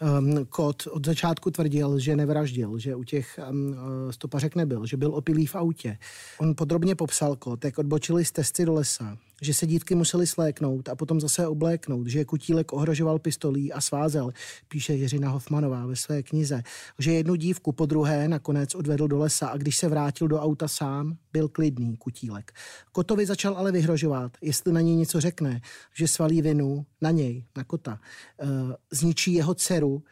Ehm, 0.00 0.46
Kot 0.48 0.86
od 0.90 1.06
začátku 1.06 1.50
tvrdil, 1.50 1.98
že 1.98 2.16
nevraždil, 2.16 2.78
že 2.78 2.94
u 2.94 3.04
těch 3.04 3.38
ehm, 3.38 3.76
eh, 4.08 4.12
stopařek 4.12 4.56
nebyl, 4.56 4.86
že 4.86 4.96
byl 4.96 5.14
opilý 5.14 5.46
v 5.46 5.54
autě. 5.54 5.98
On 6.38 6.54
podrobně 6.54 6.94
popsal 6.94 7.36
Kot, 7.36 7.64
jak 7.64 7.78
odbočili 7.78 8.24
z 8.24 8.32
testy 8.32 8.64
do 8.64 8.72
lesa, 8.72 9.18
že 9.42 9.54
se 9.54 9.66
dívky 9.66 9.94
museli 9.94 10.26
sléknout 10.26 10.88
a 10.88 10.94
potom 10.94 11.20
zase 11.20 11.46
obléknout, 11.46 12.06
že 12.06 12.24
Kutílek 12.24 12.72
ohrožoval 12.72 13.18
pistolí 13.18 13.72
a 13.72 13.80
svázel, 13.80 14.30
píše 14.68 14.94
Jiřina 14.94 15.30
Hofmanová 15.30 15.86
ve 15.86 15.96
své 15.96 16.22
knize, 16.22 16.62
že 16.98 17.12
jednu 17.12 17.34
dívku 17.34 17.72
po 17.72 17.86
druhé 17.86 18.28
nakonec 18.28 18.74
odvedl 18.74 19.08
do 19.08 19.18
lesa 19.18 19.48
a 19.48 19.56
když 19.56 19.76
se 19.76 19.88
vrátil 19.88 20.28
do 20.28 20.40
auta 20.40 20.68
sám, 20.68 21.16
byl 21.32 21.48
klidný 21.48 21.96
Kutílek. 21.96 22.52
Kotovi 22.92 23.26
začal 23.26 23.54
ale 23.54 23.72
vyhrožovat, 23.72 24.36
jestli 24.42 24.72
na 24.72 24.80
něj 24.80 24.96
něco 24.96 25.20
řekne, 25.20 25.60
že 25.94 26.08
svalí 26.08 26.42
vinu 26.42 26.86
na 27.00 27.10
něj, 27.10 27.44
na 27.56 27.64
kota, 27.64 28.00
e, 28.40 28.46
zničí 28.90 29.32
jeho 29.32 29.54
dceru, 29.54 30.02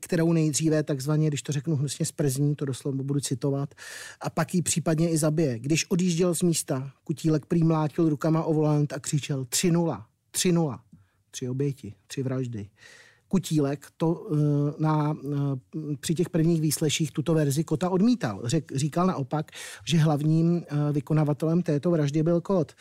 kterou 0.00 0.32
nejdříve 0.32 0.82
takzvaně, 0.82 1.28
když 1.28 1.42
to 1.42 1.52
řeknu 1.52 1.76
hnusně 1.76 2.06
zprzní, 2.06 2.56
to 2.56 2.64
doslova 2.64 3.02
budu 3.02 3.20
citovat, 3.20 3.74
a 4.20 4.30
pak 4.30 4.54
ji 4.54 4.62
případně 4.62 5.10
i 5.10 5.18
zabije. 5.18 5.58
Když 5.58 5.90
odjížděl 5.90 6.34
z 6.34 6.42
místa, 6.42 6.90
Kutílek 7.04 7.46
prý 7.46 7.64
mlátil 7.64 8.08
rukama 8.08 8.44
o 8.44 8.52
volant 8.52 8.92
a 8.92 9.00
křičel 9.00 9.44
3-0, 9.44 10.02
3-0, 10.32 10.78
tři 11.30 11.48
oběti, 11.48 11.94
tři 12.06 12.22
vraždy. 12.22 12.68
Kutílek 13.28 13.86
to 13.96 14.26
eh, 14.32 14.36
na, 14.78 15.16
eh, 15.24 15.96
při 16.00 16.14
těch 16.14 16.30
prvních 16.30 16.60
výsleších 16.60 17.12
tuto 17.12 17.34
verzi 17.34 17.64
Kota 17.64 17.90
odmítal. 17.90 18.40
Řek, 18.44 18.72
říkal 18.74 19.06
naopak, 19.06 19.52
že 19.86 19.98
hlavním 19.98 20.62
eh, 20.62 20.92
vykonavatelem 20.92 21.62
této 21.62 21.90
vraždy 21.90 22.22
byl 22.22 22.40
Kot. 22.40 22.72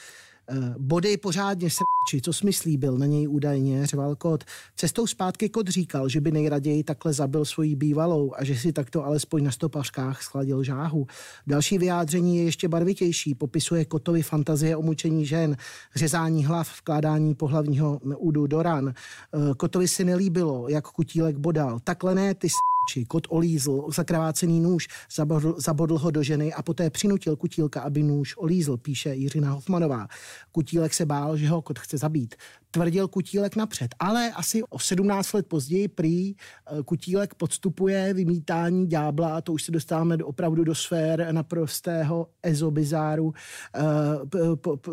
Eh, 0.49 0.75
body 0.77 1.17
pořádně 1.17 1.69
srači, 1.69 2.21
co 2.21 2.33
smyslí 2.33 2.77
byl 2.77 2.97
na 2.97 3.05
něj 3.05 3.27
údajně, 3.27 3.87
řval 3.87 4.15
Kot. 4.15 4.43
Cestou 4.75 5.07
zpátky 5.07 5.49
Kot 5.49 5.67
říkal, 5.67 6.09
že 6.09 6.21
by 6.21 6.31
nejraději 6.31 6.83
takhle 6.83 7.13
zabil 7.13 7.45
svoji 7.45 7.75
bývalou 7.75 8.33
a 8.35 8.43
že 8.43 8.55
si 8.55 8.73
takto 8.73 9.05
alespoň 9.05 9.43
na 9.43 9.51
stopařkách 9.51 10.23
schladil 10.23 10.63
žáhu. 10.63 11.07
Další 11.47 11.77
vyjádření 11.77 12.37
je 12.37 12.43
ještě 12.43 12.67
barvitější. 12.67 13.35
Popisuje 13.35 13.85
Kotovi 13.85 14.23
fantazie 14.23 14.77
o 14.77 14.81
mučení 14.81 15.25
žen, 15.25 15.57
řezání 15.95 16.45
hlav, 16.45 16.79
vkládání 16.79 17.35
pohlavního 17.35 17.99
údu 18.17 18.47
do 18.47 18.63
ran. 18.63 18.89
Eh, 18.89 19.53
Kotovi 19.57 19.87
si 19.87 20.05
nelíbilo, 20.05 20.69
jak 20.69 20.87
kutílek 20.87 21.37
bodal. 21.37 21.79
Takhle 21.83 22.15
ne, 22.15 22.33
ty 22.33 22.49
či 22.89 23.05
kot 23.05 23.27
olízl 23.29 23.85
zakrvácený 23.95 24.59
nůž, 24.59 24.87
zabodl, 25.15 25.55
zabodl 25.57 25.97
ho 25.97 26.11
do 26.11 26.23
ženy 26.23 26.53
a 26.53 26.61
poté 26.61 26.89
přinutil 26.89 27.35
kutílka, 27.35 27.81
aby 27.81 28.03
nůž 28.03 28.37
olízl, 28.37 28.77
píše 28.77 29.15
Jiřina 29.15 29.51
Hofmanová. 29.51 30.07
Kutílek 30.51 30.93
se 30.93 31.05
bál, 31.05 31.37
že 31.37 31.49
ho 31.49 31.61
kot 31.61 31.79
chce 31.79 31.97
zabít. 31.97 32.35
Tvrdil 32.73 33.07
Kutílek 33.07 33.55
napřed, 33.55 33.95
ale 33.99 34.31
asi 34.31 34.63
o 34.63 34.79
17 34.79 35.33
let 35.33 35.47
později 35.47 35.87
prý 35.87 36.35
eh, 36.35 36.83
Kutílek 36.85 37.33
podstupuje 37.35 38.13
vymítání 38.13 38.87
ďábla, 38.87 39.41
to 39.41 39.53
už 39.53 39.63
se 39.63 39.71
dostáváme 39.71 40.17
do, 40.17 40.27
opravdu 40.27 40.63
do 40.63 40.75
sfér 40.75 41.27
naprostého 41.31 42.27
ezobizáru, 42.43 43.33
eh, 43.75 43.81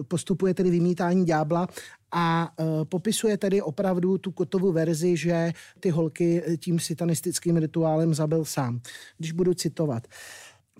postupuje 0.02 0.54
tedy 0.54 0.70
vymítání 0.70 1.24
ďábla 1.24 1.68
a 2.12 2.52
e, 2.60 2.84
popisuje 2.84 3.36
tedy 3.36 3.62
opravdu 3.62 4.18
tu 4.18 4.30
kotovou 4.30 4.72
verzi, 4.72 5.16
že 5.16 5.52
ty 5.80 5.90
holky 5.90 6.42
tím 6.60 6.78
satanistickým 6.78 7.56
rituálem 7.56 8.14
zabil 8.14 8.44
sám. 8.44 8.80
Když 9.18 9.32
budu 9.32 9.54
citovat. 9.54 10.06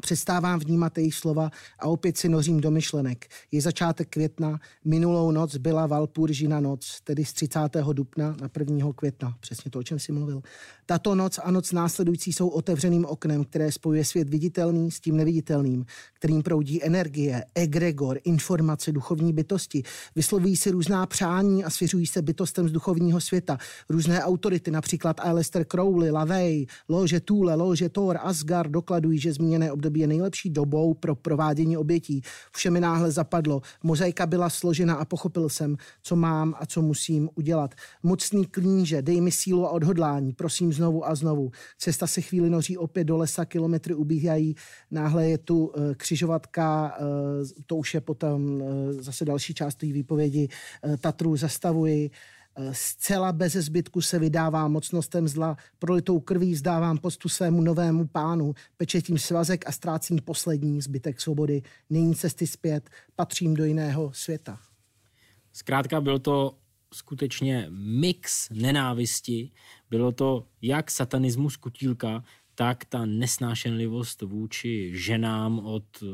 Přestávám 0.00 0.58
vnímat 0.58 0.98
jejich 0.98 1.14
slova 1.14 1.50
a 1.78 1.86
opět 1.86 2.18
si 2.18 2.28
nořím 2.28 2.60
do 2.60 2.70
myšlenek. 2.70 3.28
Je 3.52 3.60
začátek 3.60 4.08
května, 4.08 4.60
minulou 4.84 5.30
noc 5.30 5.56
byla 5.56 5.86
Valpůržina 5.86 6.60
noc, 6.60 7.00
tedy 7.04 7.24
z 7.24 7.32
30. 7.32 7.58
dubna 7.92 8.36
na 8.40 8.50
1. 8.58 8.92
května. 8.96 9.36
Přesně 9.40 9.70
to, 9.70 9.78
o 9.78 9.82
čem 9.82 9.98
si 9.98 10.12
mluvil. 10.12 10.42
Tato 10.86 11.14
noc 11.14 11.38
a 11.42 11.50
noc 11.50 11.72
následující 11.72 12.32
jsou 12.32 12.48
otevřeným 12.48 13.04
oknem, 13.04 13.44
které 13.44 13.72
spojuje 13.72 14.04
svět 14.04 14.28
viditelný 14.28 14.90
s 14.90 15.00
tím 15.00 15.16
neviditelným, 15.16 15.84
kterým 16.12 16.42
proudí 16.42 16.84
energie, 16.84 17.44
egregor, 17.54 18.18
informace, 18.24 18.92
duchovní 18.92 19.32
bytosti. 19.32 19.82
Vyslovují 20.16 20.56
si 20.56 20.70
různá 20.70 21.06
přání 21.06 21.64
a 21.64 21.70
svěřují 21.70 22.06
se 22.06 22.22
bytostem 22.22 22.68
z 22.68 22.72
duchovního 22.72 23.20
světa. 23.20 23.58
Různé 23.88 24.24
autority, 24.24 24.70
například 24.70 25.20
Aleister 25.20 25.64
Crowley, 25.64 26.10
Lavey, 26.10 26.66
Lože 26.88 27.20
Tule, 27.20 27.54
Lože 27.54 27.88
Thor, 27.88 28.18
Asgard, 28.22 28.70
dokladují, 28.70 29.18
že 29.18 29.32
zmíněné 29.32 29.72
období 29.72 29.89
je 29.96 30.06
nejlepší 30.06 30.50
dobou 30.50 30.94
pro 30.94 31.14
provádění 31.14 31.76
obětí. 31.76 32.22
Vše 32.52 32.70
mi 32.70 32.80
náhle 32.80 33.10
zapadlo. 33.10 33.62
Mozaika 33.82 34.26
byla 34.26 34.50
složena 34.50 34.94
a 34.94 35.04
pochopil 35.04 35.48
jsem, 35.48 35.76
co 36.02 36.16
mám 36.16 36.54
a 36.58 36.66
co 36.66 36.82
musím 36.82 37.28
udělat. 37.34 37.74
Mocný 38.02 38.46
klíže, 38.46 39.02
dej 39.02 39.20
mi 39.20 39.32
sílu 39.32 39.66
a 39.66 39.70
odhodlání, 39.70 40.32
prosím 40.32 40.72
znovu 40.72 41.06
a 41.08 41.14
znovu. 41.14 41.50
Cesta 41.78 42.06
se 42.06 42.20
chvíli 42.20 42.50
noří 42.50 42.78
opět 42.78 43.04
do 43.04 43.16
lesa, 43.16 43.44
kilometry 43.44 43.94
ubíhají, 43.94 44.54
náhle 44.90 45.28
je 45.28 45.38
tu 45.38 45.66
uh, 45.66 45.94
křižovatka, 45.96 46.96
uh, 47.00 47.06
to 47.66 47.76
už 47.76 47.94
je 47.94 48.00
potom 48.00 48.60
uh, 48.62 48.68
zase 48.92 49.24
další 49.24 49.54
část 49.54 49.74
té 49.74 49.86
výpovědi, 49.86 50.48
Tatru 51.00 51.36
zastavuji, 51.36 52.10
Zcela 52.72 53.32
bez 53.32 53.52
zbytku 53.52 54.00
se 54.00 54.18
vydává 54.18 54.68
mocnostem 54.68 55.28
zla, 55.28 55.56
prolitou 55.78 56.20
krví 56.20 56.52
vzdávám 56.52 56.98
postu 56.98 57.28
svému 57.28 57.62
novému 57.62 58.06
pánu, 58.06 58.54
pečetím 58.76 59.18
svazek 59.18 59.68
a 59.68 59.72
ztrácím 59.72 60.18
poslední 60.24 60.80
zbytek 60.80 61.20
svobody. 61.20 61.62
Není 61.90 62.14
cesty 62.14 62.46
zpět, 62.46 62.90
patřím 63.16 63.54
do 63.54 63.64
jiného 63.64 64.12
světa. 64.14 64.58
Zkrátka 65.52 66.00
byl 66.00 66.18
to 66.18 66.58
skutečně 66.94 67.66
mix 67.70 68.48
nenávisti. 68.50 69.50
Bylo 69.90 70.12
to 70.12 70.46
jak 70.62 70.90
satanismus 70.90 71.56
kutílka, 71.56 72.24
tak 72.54 72.84
ta 72.84 73.06
nesnášenlivost 73.06 74.22
vůči 74.22 74.90
ženám 74.94 75.58
od 75.58 75.84
eh, 76.02 76.06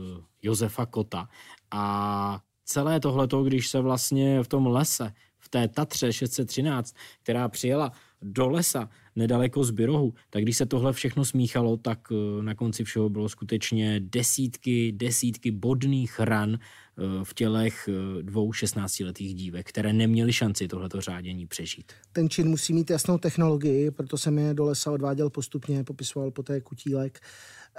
Josefa 0.42 0.86
Kota. 0.86 1.28
A 1.70 2.40
celé 2.64 3.00
tohleto, 3.00 3.44
když 3.44 3.68
se 3.68 3.80
vlastně 3.80 4.42
v 4.42 4.48
tom 4.48 4.66
lese 4.66 5.12
v 5.46 5.48
té 5.48 5.68
Tatře 5.68 6.12
613, 6.12 6.96
která 7.22 7.48
přijela 7.48 7.92
do 8.22 8.48
lesa 8.48 8.88
nedaleko 9.16 9.64
z 9.64 9.70
Byrohu, 9.70 10.14
tak 10.30 10.42
když 10.42 10.56
se 10.56 10.66
tohle 10.66 10.92
všechno 10.92 11.24
smíchalo, 11.24 11.76
tak 11.76 11.98
eh, 12.10 12.42
na 12.42 12.54
konci 12.54 12.84
všeho 12.84 13.08
bylo 13.08 13.28
skutečně 13.28 14.00
desítky, 14.00 14.92
desítky 14.92 15.50
bodných 15.50 16.20
ran 16.20 16.54
eh, 16.54 17.02
v 17.24 17.34
tělech 17.34 17.88
eh, 17.88 18.22
dvou 18.22 18.50
16-letých 18.50 19.34
dívek, 19.34 19.68
které 19.68 19.92
neměly 19.92 20.32
šanci 20.32 20.68
tohleto 20.68 21.00
řádění 21.00 21.46
přežít. 21.46 21.92
Ten 22.12 22.28
čin 22.28 22.48
musí 22.48 22.72
mít 22.72 22.90
jasnou 22.90 23.18
technologii, 23.18 23.90
proto 23.90 24.18
jsem 24.18 24.38
je 24.38 24.54
do 24.54 24.64
lesa 24.64 24.90
odváděl 24.90 25.30
postupně, 25.30 25.84
popisoval 25.84 26.30
poté 26.30 26.60
kutílek. 26.60 27.20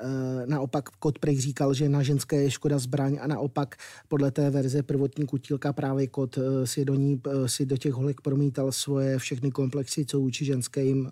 Eh, 0.01 0.45
naopak 0.45 0.89
kot 0.89 1.19
Prej 1.19 1.41
říkal, 1.41 1.73
že 1.73 1.89
na 1.89 2.03
ženské 2.03 2.41
je 2.41 2.51
škoda 2.51 2.79
zbraň 2.79 3.17
a 3.21 3.27
naopak 3.27 3.75
podle 4.07 4.31
té 4.31 4.49
verze 4.49 4.83
prvotní 4.83 5.25
kutílka 5.25 5.73
právě 5.73 6.07
kot 6.07 6.37
eh, 6.37 6.67
si 6.67 6.85
do, 6.85 6.95
ní, 6.95 7.21
eh, 7.27 7.49
si 7.49 7.65
do 7.65 7.77
těch 7.77 7.93
holek 7.93 8.21
promítal 8.21 8.71
svoje 8.71 9.19
všechny 9.19 9.51
komplexy, 9.51 10.05
co 10.05 10.19
vůči 10.19 10.45
ženské 10.45 10.83
jim 10.83 11.11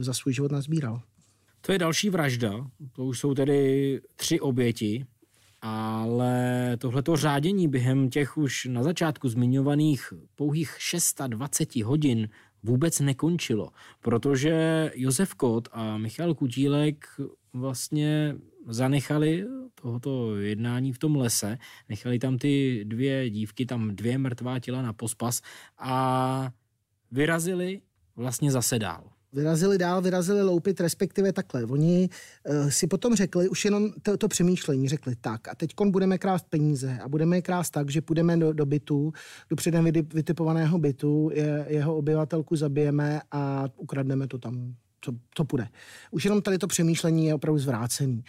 za 0.00 0.12
svůj 0.14 0.32
život 0.32 0.52
nazbíral. 0.52 1.00
To 1.60 1.72
je 1.72 1.78
další 1.78 2.10
vražda, 2.10 2.66
to 2.92 3.04
už 3.04 3.18
jsou 3.18 3.34
tedy 3.34 4.00
tři 4.16 4.40
oběti, 4.40 5.06
ale 5.62 6.76
tohleto 6.78 7.16
řádění 7.16 7.68
během 7.68 8.10
těch 8.10 8.38
už 8.38 8.64
na 8.64 8.82
začátku 8.82 9.28
zmiňovaných 9.28 10.12
pouhých 10.34 10.74
620 10.78 11.76
hodin 11.76 12.28
vůbec 12.62 13.00
nekončilo, 13.00 13.68
protože 14.00 14.90
Josef 14.94 15.34
Kot 15.34 15.68
a 15.72 15.98
Michal 15.98 16.34
Kutílek 16.34 17.06
vlastně 17.52 18.36
zanechali 18.66 19.46
tohoto 19.74 20.36
jednání 20.36 20.92
v 20.92 20.98
tom 20.98 21.16
lese, 21.16 21.58
nechali 21.88 22.18
tam 22.18 22.38
ty 22.38 22.84
dvě 22.84 23.30
dívky, 23.30 23.66
tam 23.66 23.96
dvě 23.96 24.18
mrtvá 24.18 24.58
těla 24.58 24.82
na 24.82 24.92
pospas 24.92 25.42
a 25.78 26.50
vyrazili 27.10 27.82
vlastně 28.16 28.50
zase 28.50 28.78
dál. 28.78 29.17
Vyrazili 29.38 29.78
dál, 29.78 30.02
vyrazili 30.02 30.42
loupit, 30.42 30.80
respektive 30.80 31.32
takhle. 31.32 31.64
Oni 31.64 32.08
uh, 32.44 32.68
si 32.70 32.86
potom 32.86 33.14
řekli, 33.14 33.48
už 33.48 33.64
jenom 33.64 33.92
to, 34.02 34.16
to 34.16 34.28
přemýšlení, 34.28 34.88
řekli 34.88 35.16
tak 35.20 35.48
a 35.48 35.54
teď 35.54 35.70
budeme 35.86 36.18
krást 36.18 36.46
peníze 36.50 36.98
a 37.02 37.08
budeme 37.08 37.36
je 37.36 37.42
krást 37.42 37.72
tak, 37.72 37.90
že 37.90 38.00
půjdeme 38.00 38.36
do, 38.36 38.52
do 38.52 38.66
bytu, 38.66 39.12
do 39.50 39.56
předem 39.56 39.84
vytipovaného 40.14 40.78
bytu, 40.78 41.30
je, 41.32 41.66
jeho 41.68 41.96
obyvatelku 41.96 42.56
zabijeme 42.56 43.20
a 43.32 43.64
ukradneme 43.76 44.26
to 44.26 44.38
tam 44.38 44.74
to, 45.00 45.12
to 45.34 45.44
půjde. 45.44 45.68
Už 46.10 46.24
jenom 46.24 46.42
tady 46.42 46.58
to 46.58 46.66
přemýšlení 46.66 47.26
je 47.26 47.34
opravdu 47.34 47.58
zvrácený. 47.58 48.22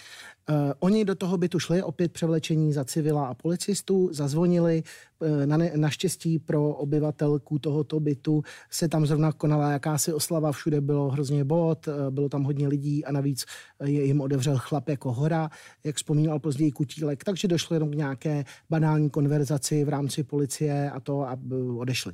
Uh, 0.50 0.72
oni 0.80 1.06
do 1.06 1.16
toho 1.16 1.38
bytu 1.38 1.60
šli, 1.60 1.84
opět 1.84 2.12
převlečení 2.12 2.74
za 2.74 2.86
civila 2.86 3.28
a 3.28 3.34
policistů, 3.34 4.10
zazvonili, 4.12 4.84
uh, 5.20 5.46
na 5.46 5.58
ne, 5.58 5.72
naštěstí 5.76 6.40
pro 6.40 6.70
obyvatelku 6.70 7.60
tohoto 7.60 8.00
bytu 8.00 8.44
se 8.70 8.88
tam 8.88 9.06
zrovna 9.06 9.32
konala 9.32 9.72
jakási 9.72 10.14
oslava, 10.14 10.52
všude 10.52 10.82
bylo 10.82 11.10
hrozně 11.10 11.44
bod, 11.44 11.88
uh, 11.88 11.94
bylo 12.10 12.30
tam 12.30 12.44
hodně 12.44 12.68
lidí 12.68 13.06
a 13.06 13.12
navíc 13.12 13.46
je, 13.84 14.06
jim 14.06 14.22
odevřel 14.22 14.58
chlap 14.58 14.90
jako 14.90 15.14
hora, 15.14 15.50
jak 15.84 15.96
vzpomínal 15.96 16.40
později 16.40 16.72
Kutílek, 16.72 17.24
takže 17.24 17.48
došlo 17.48 17.74
jenom 17.74 17.92
k 17.92 17.96
nějaké 17.96 18.46
banální 18.70 19.10
konverzaci 19.10 19.84
v 19.84 19.90
rámci 19.90 20.24
policie 20.24 20.92
a 20.92 21.00
to 21.00 21.22
a 21.22 21.38
odešli. 21.78 22.14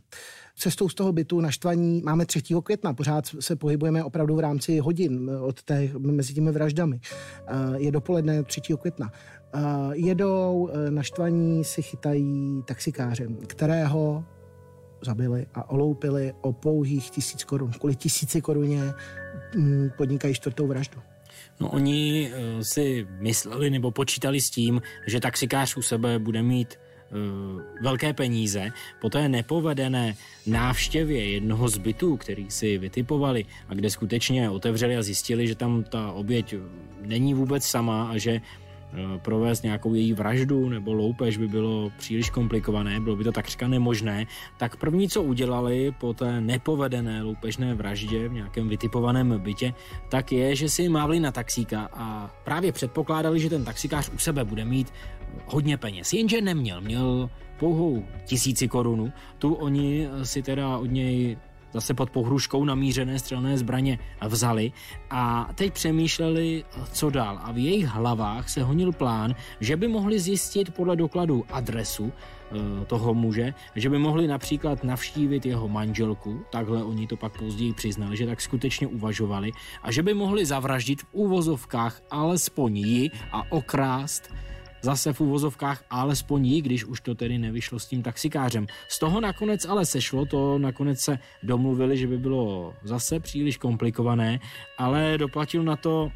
Cestou 0.57 0.89
z 0.89 0.93
toho 0.93 1.13
bytu 1.13 1.41
naštvaní 1.41 2.01
máme 2.05 2.25
3. 2.25 2.41
května, 2.63 2.93
pořád 2.93 3.25
se 3.39 3.55
pohybujeme 3.55 4.03
opravdu 4.03 4.35
v 4.35 4.39
rámci 4.39 4.79
hodin 4.79 5.31
od 5.41 5.63
té, 5.63 5.89
mezi 5.97 6.33
těmi 6.33 6.51
vraždami. 6.51 6.99
Je 7.77 7.91
dopoledne 7.91 8.24
dopoledne 8.25 8.43
3. 8.43 8.61
května. 8.61 9.11
Jedou, 9.93 10.69
e, 10.73 10.91
naštvaní 10.91 11.63
si 11.63 11.81
chytají 11.81 12.63
taxikáře, 12.65 13.27
kterého 13.47 14.25
zabili 15.01 15.45
a 15.53 15.69
oloupili 15.69 16.33
o 16.41 16.53
pouhých 16.53 17.09
tisíc 17.09 17.43
korun. 17.43 17.71
Kvůli 17.71 17.95
tisíci 17.95 18.41
koruně 18.41 18.81
mm, 19.55 19.89
podnikají 19.97 20.33
čtvrtou 20.33 20.67
vraždu. 20.67 20.99
No 21.59 21.69
oni 21.69 22.31
e, 22.33 22.63
si 22.63 23.07
mysleli 23.19 23.69
nebo 23.69 23.91
počítali 23.91 24.41
s 24.41 24.49
tím, 24.49 24.81
že 25.07 25.19
taxikář 25.19 25.77
u 25.77 25.81
sebe 25.81 26.19
bude 26.19 26.43
mít 26.43 26.75
velké 27.81 28.13
peníze 28.13 28.71
po 29.01 29.09
té 29.09 29.29
nepovedené 29.29 30.15
návštěvě 30.47 31.29
jednoho 31.29 31.69
z 31.69 31.77
bytů, 31.77 32.17
který 32.17 32.45
si 32.49 32.77
vytipovali 32.77 33.45
a 33.69 33.73
kde 33.73 33.89
skutečně 33.89 34.49
otevřeli 34.49 34.97
a 34.97 35.03
zjistili, 35.03 35.47
že 35.47 35.55
tam 35.55 35.83
ta 35.83 36.11
oběť 36.11 36.55
není 37.01 37.33
vůbec 37.33 37.63
sama 37.63 38.09
a 38.09 38.17
že 38.17 38.31
eh, 38.31 38.41
provést 39.17 39.63
nějakou 39.63 39.93
její 39.93 40.13
vraždu 40.13 40.69
nebo 40.69 40.93
loupež 40.93 41.37
by 41.37 41.47
bylo 41.47 41.91
příliš 41.97 42.29
komplikované, 42.29 42.99
bylo 42.99 43.15
by 43.15 43.23
to 43.23 43.31
takřka 43.31 43.67
nemožné, 43.67 44.25
tak 44.57 44.75
první, 44.75 45.09
co 45.09 45.23
udělali 45.23 45.93
po 45.99 46.13
té 46.13 46.41
nepovedené 46.41 47.23
loupežné 47.23 47.75
vraždě 47.75 48.27
v 48.27 48.33
nějakém 48.33 48.69
vytipovaném 48.69 49.39
bytě, 49.39 49.73
tak 50.09 50.31
je, 50.31 50.55
že 50.55 50.69
si 50.69 50.89
mávli 50.89 51.19
na 51.19 51.31
taxíka 51.31 51.89
a 51.93 52.31
právě 52.43 52.71
předpokládali, 52.71 53.39
že 53.39 53.49
ten 53.49 53.65
taxikář 53.65 54.09
u 54.09 54.17
sebe 54.17 54.43
bude 54.43 54.65
mít 54.65 54.93
hodně 55.45 55.77
peněz. 55.77 56.13
Jenže 56.13 56.41
neměl, 56.41 56.81
měl 56.81 57.29
pouhou 57.59 58.05
tisíci 58.25 58.67
korunu. 58.67 59.13
Tu 59.37 59.53
oni 59.53 60.07
si 60.23 60.41
teda 60.41 60.77
od 60.77 60.91
něj 60.91 61.37
zase 61.75 61.93
pod 61.93 62.09
pohruškou 62.09 62.65
namířené 62.65 63.19
střelné 63.19 63.57
zbraně 63.57 63.99
vzali 64.27 64.71
a 65.09 65.49
teď 65.55 65.73
přemýšleli, 65.73 66.63
co 66.91 67.09
dál. 67.09 67.39
A 67.43 67.51
v 67.51 67.57
jejich 67.57 67.85
hlavách 67.85 68.49
se 68.49 68.63
honil 68.63 68.91
plán, 68.91 69.35
že 69.59 69.77
by 69.77 69.87
mohli 69.87 70.19
zjistit 70.19 70.71
podle 70.71 70.95
dokladu 70.95 71.43
adresu 71.51 72.11
eh, 72.11 72.85
toho 72.85 73.13
muže, 73.13 73.53
že 73.75 73.89
by 73.89 73.97
mohli 73.99 74.27
například 74.27 74.83
navštívit 74.83 75.45
jeho 75.45 75.67
manželku, 75.67 76.45
takhle 76.51 76.83
oni 76.83 77.07
to 77.07 77.17
pak 77.17 77.37
později 77.39 77.73
přiznali, 77.73 78.17
že 78.17 78.25
tak 78.25 78.41
skutečně 78.41 78.87
uvažovali, 78.87 79.51
a 79.83 79.91
že 79.91 80.03
by 80.03 80.13
mohli 80.13 80.45
zavraždit 80.45 81.01
v 81.01 81.07
úvozovkách 81.11 82.01
alespoň 82.11 82.77
ji 82.77 83.09
a 83.31 83.51
okrást 83.51 84.31
zase 84.85 85.13
v 85.13 85.21
úvozovkách 85.21 85.83
alespoň 85.89 86.45
jí, 86.45 86.61
když 86.61 86.85
už 86.85 87.01
to 87.01 87.15
tedy 87.15 87.37
nevyšlo 87.37 87.79
s 87.79 87.85
tím 87.85 88.03
taxikářem. 88.03 88.67
Z 88.89 88.99
toho 88.99 89.21
nakonec 89.21 89.65
ale 89.65 89.85
sešlo, 89.85 90.25
to 90.25 90.57
nakonec 90.57 90.99
se 90.99 91.19
domluvili, 91.43 91.97
že 91.97 92.07
by 92.07 92.17
bylo 92.17 92.73
zase 92.83 93.19
příliš 93.19 93.57
komplikované, 93.57 94.39
ale 94.77 95.17
doplatil 95.17 95.63
na 95.63 95.75
to 95.75 96.11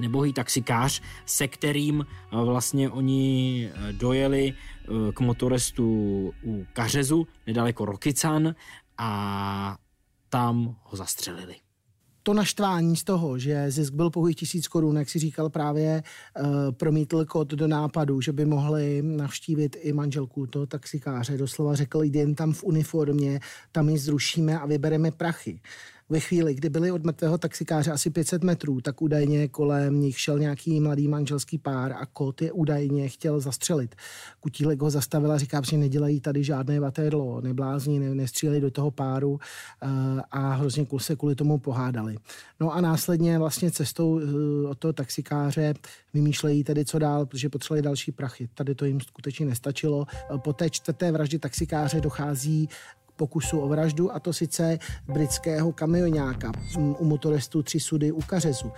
nebohý 0.00 0.32
taxikář, 0.32 1.02
se 1.26 1.48
kterým 1.48 2.06
eh, 2.06 2.36
vlastně 2.44 2.90
oni 2.90 3.68
eh, 3.68 3.92
dojeli 3.92 4.52
eh, 4.52 5.12
k 5.12 5.20
motorestu 5.20 5.86
u 6.44 6.66
Kařezu, 6.72 7.26
nedaleko 7.46 7.84
Rokycan 7.84 8.54
a 8.98 9.76
tam 10.28 10.76
ho 10.82 10.96
zastřelili. 10.96 11.63
To 12.26 12.34
naštvání 12.34 12.96
z 12.96 13.04
toho, 13.04 13.38
že 13.38 13.70
zisk 13.70 13.92
byl 13.92 14.10
pouhých 14.10 14.36
tisíc 14.36 14.68
korun, 14.68 14.96
jak 14.96 15.10
si 15.10 15.18
říkal 15.18 15.50
právě, 15.50 16.02
uh, 16.40 16.46
promítl 16.70 17.24
kód 17.24 17.48
do 17.48 17.68
nápadu, 17.68 18.20
že 18.20 18.32
by 18.32 18.44
mohli 18.44 19.02
navštívit 19.02 19.76
i 19.80 19.92
manželku 19.92 20.46
toho 20.46 20.66
taxikáře. 20.66 21.38
Doslova 21.38 21.74
řekl, 21.74 22.02
jen 22.02 22.34
tam 22.34 22.52
v 22.52 22.64
uniformě, 22.64 23.40
tam 23.72 23.88
ji 23.88 23.98
zrušíme 23.98 24.58
a 24.58 24.66
vybereme 24.66 25.10
prachy 25.10 25.60
ve 26.08 26.20
chvíli, 26.20 26.54
kdy 26.54 26.68
byli 26.68 26.90
od 26.90 27.04
mrtvého 27.04 27.38
taxikáře 27.38 27.92
asi 27.92 28.10
500 28.10 28.44
metrů, 28.44 28.80
tak 28.80 29.02
údajně 29.02 29.48
kolem 29.48 30.00
nich 30.00 30.20
šel 30.20 30.38
nějaký 30.38 30.80
mladý 30.80 31.08
manželský 31.08 31.58
pár 31.58 31.92
a 31.92 32.06
kot 32.06 32.42
je 32.42 32.52
údajně 32.52 33.08
chtěl 33.08 33.40
zastřelit. 33.40 33.94
Kutílek 34.40 34.82
ho 34.82 34.90
zastavil 34.90 35.32
a 35.32 35.38
říká, 35.38 35.62
že 35.70 35.76
nedělají 35.76 36.20
tady 36.20 36.44
žádné 36.44 36.80
vatérlo, 36.80 37.40
neblázní, 37.40 37.98
ne, 37.98 38.14
nestříleli 38.14 38.60
do 38.60 38.70
toho 38.70 38.90
páru 38.90 39.30
uh, 39.30 39.38
a 40.30 40.54
hrozně 40.54 40.86
se 40.98 41.16
kvůli 41.16 41.34
tomu 41.34 41.58
pohádali. 41.58 42.16
No 42.60 42.74
a 42.74 42.80
následně 42.80 43.38
vlastně 43.38 43.70
cestou 43.70 44.10
uh, 44.10 44.70
od 44.70 44.78
toho 44.78 44.92
taxikáře 44.92 45.74
vymýšlejí 46.14 46.64
tedy 46.64 46.84
co 46.84 46.98
dál, 46.98 47.26
protože 47.26 47.48
potřebovali 47.48 47.82
další 47.82 48.12
prachy. 48.12 48.48
Tady 48.54 48.74
to 48.74 48.84
jim 48.84 49.00
skutečně 49.00 49.46
nestačilo. 49.46 50.06
Po 50.36 50.52
té 50.52 50.70
čtvrté 50.70 51.12
vraždě 51.12 51.38
taxikáře 51.38 52.00
dochází 52.00 52.68
pokusu 53.16 53.60
o 53.60 53.68
vraždu, 53.68 54.14
a 54.14 54.20
to 54.20 54.32
sice 54.32 54.78
britského 55.06 55.72
kamionáka 55.72 56.52
u 56.76 57.04
motoristů 57.04 57.62
tři 57.62 57.80
sudy 57.80 58.12
u 58.12 58.20
Kařezu 58.20 58.72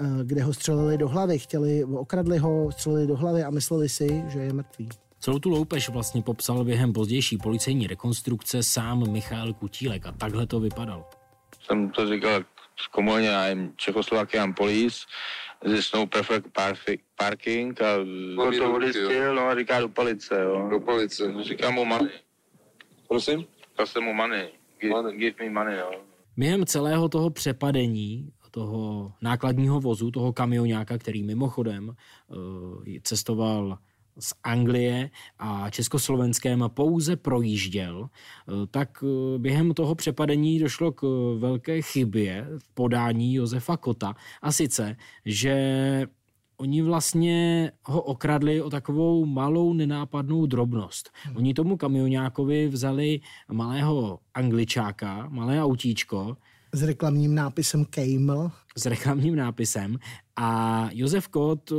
eh, 0.00 0.04
kde 0.24 0.42
ho 0.42 0.54
střelili 0.54 0.98
do 0.98 1.08
hlavy, 1.08 1.38
chtěli, 1.38 1.84
okradli 1.84 2.38
ho, 2.38 2.72
střelili 2.72 3.06
do 3.06 3.16
hlavy 3.16 3.42
a 3.42 3.50
mysleli 3.50 3.88
si, 3.88 4.22
že 4.28 4.38
je 4.38 4.52
mrtvý. 4.52 4.88
Celou 5.20 5.38
tu 5.38 5.50
loupež 5.50 5.88
vlastně 5.88 6.22
popsal 6.22 6.64
během 6.64 6.92
pozdější 6.92 7.38
policejní 7.38 7.86
rekonstrukce 7.86 8.62
sám 8.62 9.12
Michal 9.12 9.52
Kutílek 9.52 10.06
a 10.06 10.12
takhle 10.12 10.46
to 10.46 10.60
vypadalo. 10.60 11.04
Jsem 11.66 11.90
to 11.90 12.14
říkal 12.14 12.44
z 12.76 12.86
komuně, 12.86 13.30
I'm 13.50 13.72
Czechoslovakian 13.76 14.54
police, 14.54 14.98
there's 15.62 15.92
no 15.92 16.06
perfect 16.06 16.46
parking 17.16 17.82
a 17.82 17.96
to 18.58 18.74
odjistil, 18.74 19.34
no 19.34 19.42
a 19.42 19.54
říká 19.54 19.80
do 19.80 19.88
police, 19.88 20.40
jo. 20.42 20.68
Do 20.70 20.80
police. 20.80 21.34
Říkám 21.42 21.74
mu 21.74 21.84
money. 21.84 22.10
Prosím? 23.08 23.46
Jsem 23.84 24.04
mu 24.04 24.12
money. 24.14 24.48
Give, 24.80 24.90
money. 24.90 25.18
give 25.18 25.44
me 25.44 25.50
money, 25.50 25.78
jo. 25.78 25.90
Během 26.36 26.66
celého 26.66 27.08
toho 27.08 27.30
přepadení 27.30 28.32
toho 28.56 29.12
nákladního 29.22 29.80
vozu, 29.80 30.10
toho 30.10 30.32
kamionáka, 30.32 30.98
který 30.98 31.22
mimochodem 31.22 31.88
uh, 31.88 32.84
cestoval 33.02 33.78
z 34.18 34.34
Anglie 34.44 35.10
a 35.38 35.70
československém 35.70 36.64
pouze 36.68 37.16
projížděl, 37.16 38.08
eh, 38.08 38.52
tak 38.70 39.04
eh, 39.04 39.38
během 39.38 39.74
toho 39.74 39.94
přepadení 39.94 40.58
došlo 40.58 40.92
k 40.92 41.02
velké 41.38 41.82
chybě 41.82 42.46
v 42.58 42.74
podání 42.74 43.34
Josefa 43.34 43.76
Kota. 43.76 44.14
A 44.42 44.52
sice, 44.52 44.96
že 45.24 46.06
oni 46.56 46.82
vlastně 46.82 47.72
ho 47.84 48.02
okradli 48.02 48.62
o 48.62 48.70
takovou 48.70 49.26
malou 49.26 49.72
nenápadnou 49.72 50.46
drobnost. 50.46 51.10
Hmm. 51.22 51.36
Oni 51.36 51.54
tomu 51.54 51.76
kamionákovi 51.76 52.68
vzali 52.68 53.20
malého 53.52 54.18
angličáka, 54.34 55.28
malé 55.30 55.62
autíčko. 55.62 56.36
S 56.72 56.82
reklamním 56.82 57.34
nápisem 57.34 57.84
Camel. 57.84 58.50
S 58.76 58.86
reklamním 58.86 59.36
nápisem. 59.36 59.98
A 60.36 60.88
Josef 60.92 61.28
Kot 61.28 61.70
uh, 61.70 61.78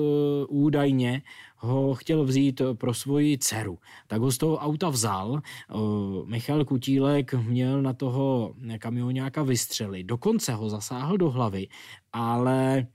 údajně 0.50 1.22
ho 1.58 1.94
chtěl 1.94 2.24
vzít 2.24 2.62
pro 2.74 2.94
svoji 2.94 3.38
dceru. 3.38 3.80
Tak 4.08 4.22
ho 4.22 4.32
z 4.32 4.38
toho 4.38 4.58
auta 4.58 4.90
vzal. 4.90 5.42
Uh, 5.74 6.30
Michal 6.30 6.66
Kutílek 6.66 7.34
měl 7.34 7.82
na 7.82 7.94
toho 7.94 8.56
kamionáka 8.80 9.44
vystřelit. 9.44 10.08
Dokonce 10.08 10.54
ho 10.54 10.70
zasáhl 10.70 11.18
do 11.18 11.30
hlavy, 11.30 11.68
ale 12.13 12.88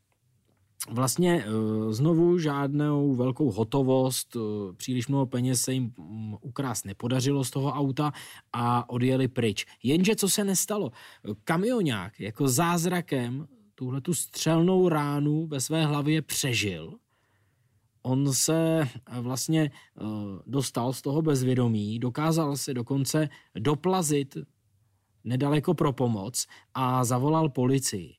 vlastně 0.90 1.45
eh, 1.47 1.92
znovu 1.92 2.38
žádnou 2.38 3.14
velkou 3.14 3.51
hotovost, 3.51 4.37
eh, 4.37 4.73
příliš 4.77 5.09
mnoho 5.09 5.27
peněz 5.27 5.61
se 5.61 5.73
jim 5.73 5.92
mm, 5.99 6.35
ukrást 6.40 6.85
nepodařilo 6.85 7.45
z 7.45 7.51
toho 7.51 7.73
auta 7.73 8.12
a 8.53 8.90
odjeli 8.90 9.29
pryč. 9.29 9.66
Jenže 9.83 10.16
co 10.16 10.29
se 10.29 10.45
nestalo? 10.45 10.90
Kamionák 11.45 12.21
jako 12.21 12.49
zázrakem 12.49 13.49
tuhle 13.75 14.01
tu 14.01 14.14
střelnou 14.14 14.88
ránu 14.88 15.47
ve 15.47 15.61
své 15.61 15.87
hlavě 15.87 16.23
přežil. 16.23 16.95
On 18.03 18.33
se 18.33 18.81
eh, 18.81 19.21
vlastně 19.21 19.71
dostal 20.47 20.92
z 20.92 21.03
toho 21.03 21.23
bezvědomí, 21.23 21.99
dokázal 21.99 22.57
se 22.57 22.75
dokonce 22.75 23.29
doplazit 23.59 24.37
nedaleko 25.25 25.75
pro 25.75 25.92
pomoc 25.92 26.47
a 26.75 27.05
zavolal 27.05 27.49
policii. 27.49 28.14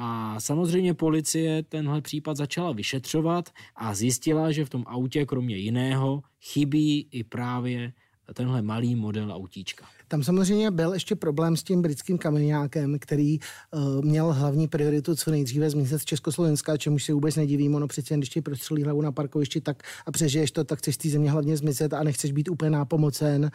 A 0.00 0.40
samozřejmě 0.40 0.94
policie 0.94 1.62
tenhle 1.62 2.00
případ 2.00 2.36
začala 2.36 2.72
vyšetřovat 2.72 3.50
a 3.76 3.94
zjistila, 3.94 4.52
že 4.52 4.64
v 4.64 4.70
tom 4.70 4.84
autě 4.86 5.26
kromě 5.26 5.56
jiného 5.56 6.22
chybí 6.40 7.08
i 7.10 7.24
právě 7.24 7.92
tenhle 8.34 8.62
malý 8.62 8.94
model 8.94 9.32
autíčka. 9.32 9.86
Tam 10.08 10.22
samozřejmě 10.22 10.70
byl 10.70 10.92
ještě 10.92 11.16
problém 11.16 11.56
s 11.56 11.62
tím 11.62 11.82
britským 11.82 12.18
kamionákem, 12.18 12.98
který 12.98 13.38
uh, 13.38 14.04
měl 14.04 14.32
hlavní 14.32 14.68
prioritu 14.68 15.16
co 15.16 15.30
nejdříve 15.30 15.70
zmizet 15.70 15.98
z 15.98 16.04
Československa, 16.04 16.76
čemu 16.76 16.98
se 16.98 17.12
vůbec 17.12 17.36
nedivím. 17.36 17.74
Ono 17.74 17.88
přece 17.88 18.16
když 18.16 18.28
ti 18.28 18.40
prostřelí 18.40 18.82
hlavu 18.82 19.02
na 19.02 19.12
parkovišti 19.12 19.60
tak 19.60 19.82
a 20.06 20.12
přežiješ 20.12 20.50
to, 20.50 20.64
tak 20.64 20.78
chceš 20.78 20.94
z 20.94 20.98
té 20.98 21.08
země 21.08 21.30
hlavně 21.30 21.56
zmizet 21.56 21.92
a 21.92 22.02
nechceš 22.02 22.32
být 22.32 22.48
úplně 22.48 22.70
nápomocen 22.70 23.50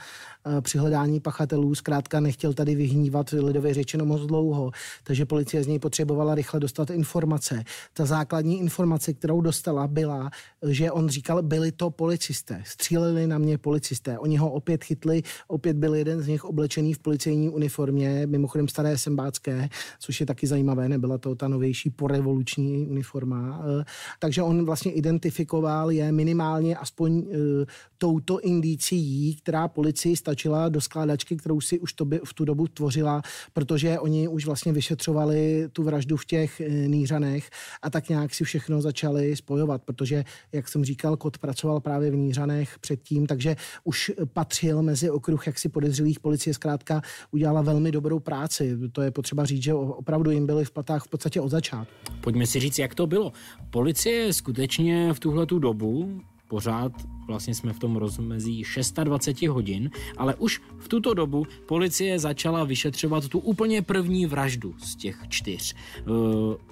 uh, 0.46 0.62
při 0.62 0.78
hledání 0.78 1.20
pachatelů. 1.20 1.76
Zkrátka 1.76 2.20
nechtěl 2.20 2.54
tady 2.54 2.76
vyhnívat 2.76 3.30
lidově 3.30 3.74
řečeno 3.74 4.06
moc 4.06 4.22
dlouho, 4.22 4.72
takže 5.04 5.26
policie 5.26 5.64
z 5.64 5.68
něj 5.68 5.80
potřebovala 5.80 6.36
rychle 6.36 6.60
dostat 6.60 6.90
informace. 6.90 7.64
Ta 7.94 8.06
základní 8.06 8.60
informace, 8.60 9.14
kterou 9.14 9.42
dostala, 9.42 9.88
byla, 9.88 10.30
že 10.68 10.92
on 10.92 11.10
říkal, 11.10 11.42
byli 11.42 11.72
to 11.72 11.90
policisté, 11.90 12.64
stříleli 12.66 13.28
na 13.28 13.38
mě 13.38 13.58
policisté. 13.58 14.20
Oni 14.20 14.38
ho 14.38 14.52
opět 14.52 14.84
chytli, 14.84 15.24
opět 15.48 15.78
byl 15.78 15.96
jeden 15.96 16.22
z 16.22 16.28
nich 16.28 16.43
nich 16.44 16.50
oblečený 16.50 16.94
v 16.94 17.00
policejní 17.00 17.50
uniformě, 17.50 18.28
mimochodem 18.28 18.68
staré 18.68 18.98
sembácké, 18.98 19.70
což 20.00 20.20
je 20.20 20.26
taky 20.26 20.48
zajímavé, 20.48 20.90
nebyla 20.90 21.18
to 21.18 21.36
ta 21.36 21.48
novější 21.48 21.90
porevoluční 21.90 22.88
uniforma. 22.88 23.62
Eh, 23.64 23.84
takže 24.20 24.42
on 24.42 24.66
vlastně 24.66 24.92
identifikoval 24.92 25.92
je 25.92 26.12
minimálně 26.12 26.76
aspoň 26.76 27.24
eh, 27.32 27.66
touto 27.98 28.40
indicí, 28.40 29.36
která 29.36 29.68
policii 29.68 30.16
stačila 30.16 30.70
do 30.70 30.82
skládačky, 30.82 31.38
kterou 31.38 31.62
si 31.62 31.80
už 31.80 31.94
to 31.94 32.06
by 32.06 32.20
v 32.26 32.34
tu 32.34 32.46
dobu 32.46 32.68
tvořila, 32.68 33.22
protože 33.54 34.00
oni 34.00 34.28
už 34.28 34.46
vlastně 34.46 34.74
vyšetřovali 34.74 35.70
tu 35.74 35.84
vraždu 35.84 36.18
v 36.18 36.26
těch 36.26 36.62
eh, 36.62 36.88
Nířanech 36.88 37.50
a 37.82 37.90
tak 37.90 38.10
nějak 38.10 38.34
si 38.34 38.44
všechno 38.44 38.82
začali 38.82 39.36
spojovat, 39.36 39.82
protože, 39.84 40.24
jak 40.52 40.68
jsem 40.68 40.86
říkal, 40.86 41.18
Kot 41.18 41.38
pracoval 41.38 41.80
právě 41.80 42.12
v 42.12 42.16
Nířanech 42.16 42.80
předtím, 42.80 43.28
takže 43.28 43.56
už 43.84 44.12
patřil 44.34 44.82
mezi 44.82 45.10
okruh 45.10 45.48
jaksi 45.48 45.70
podezřelých 45.70 46.20
policie 46.34 46.54
zkrátka 46.54 47.02
udělala 47.32 47.62
velmi 47.62 47.92
dobrou 47.92 48.20
práci. 48.20 48.78
To 48.92 49.02
je 49.02 49.12
potřeba 49.12 49.46
říct, 49.46 49.64
že 49.64 49.74
opravdu 49.74 50.32
jim 50.32 50.46
byli 50.46 50.66
v 50.66 50.72
platách 50.72 51.04
v 51.04 51.08
podstatě 51.08 51.42
od 51.42 51.50
začátku. 51.50 51.94
Pojďme 52.22 52.46
si 52.46 52.60
říct, 52.60 52.80
jak 52.80 52.96
to 52.96 53.08
bylo. 53.08 53.34
Policie 53.70 54.34
skutečně 54.34 55.14
v 55.14 55.20
tuhle 55.20 55.46
tu 55.46 55.60
dobu 55.60 56.22
pořád 56.48 56.92
vlastně 57.28 57.56
jsme 57.56 57.74
v 57.74 57.80
tom 57.80 57.96
rozmezí 57.96 58.64
620 58.64 59.42
hodin, 59.42 59.90
ale 60.18 60.36
už 60.36 60.62
v 60.80 60.88
tuto 60.88 61.14
dobu 61.14 61.46
policie 61.68 62.20
začala 62.20 62.64
vyšetřovat 62.64 63.28
tu 63.28 63.40
úplně 63.40 63.82
první 63.82 64.26
vraždu 64.26 64.74
z 64.78 64.96
těch 64.96 65.18
čtyř. 65.30 65.76
Eh, 65.76 66.02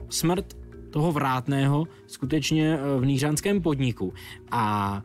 smrt 0.10 0.58
toho 0.90 1.12
vrátného 1.12 1.88
skutečně 2.08 2.74
eh, 2.74 3.00
v 3.00 3.06
nířanském 3.06 3.62
podniku. 3.62 4.14
A 4.52 5.04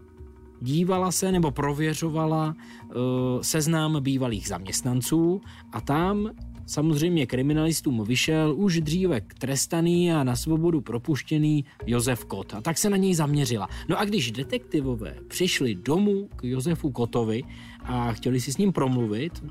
dívala 0.60 1.12
se 1.12 1.32
nebo 1.32 1.50
prověřovala 1.50 2.54
uh, 2.86 2.94
seznam 3.40 4.02
bývalých 4.02 4.48
zaměstnanců 4.48 5.40
a 5.72 5.80
tam 5.80 6.30
samozřejmě 6.66 7.26
kriminalistům 7.26 8.04
vyšel 8.04 8.54
už 8.56 8.80
dříve 8.80 9.20
trestaný 9.38 10.12
a 10.12 10.24
na 10.24 10.36
svobodu 10.36 10.80
propuštěný 10.80 11.64
Josef 11.86 12.24
Kot. 12.24 12.54
A 12.54 12.60
tak 12.60 12.78
se 12.78 12.90
na 12.90 12.96
něj 12.96 13.14
zaměřila. 13.14 13.68
No 13.88 13.98
a 13.98 14.04
když 14.04 14.32
detektivové 14.32 15.16
přišli 15.28 15.74
domů 15.74 16.28
k 16.36 16.44
Josefu 16.44 16.90
Kotovi 16.90 17.42
a 17.84 18.12
chtěli 18.12 18.40
si 18.40 18.52
s 18.52 18.58
ním 18.58 18.72
promluvit, 18.72 19.44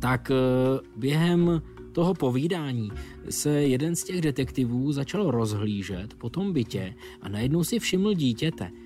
tak 0.00 0.30
uh, 0.30 1.00
během 1.00 1.62
toho 1.92 2.14
povídání 2.14 2.90
se 3.30 3.50
jeden 3.50 3.96
z 3.96 4.04
těch 4.04 4.20
detektivů 4.20 4.92
začal 4.92 5.30
rozhlížet 5.30 6.14
po 6.14 6.30
tom 6.30 6.52
bytě 6.52 6.94
a 7.22 7.28
najednou 7.28 7.64
si 7.64 7.78
všiml 7.78 8.14
dítěte– 8.14 8.70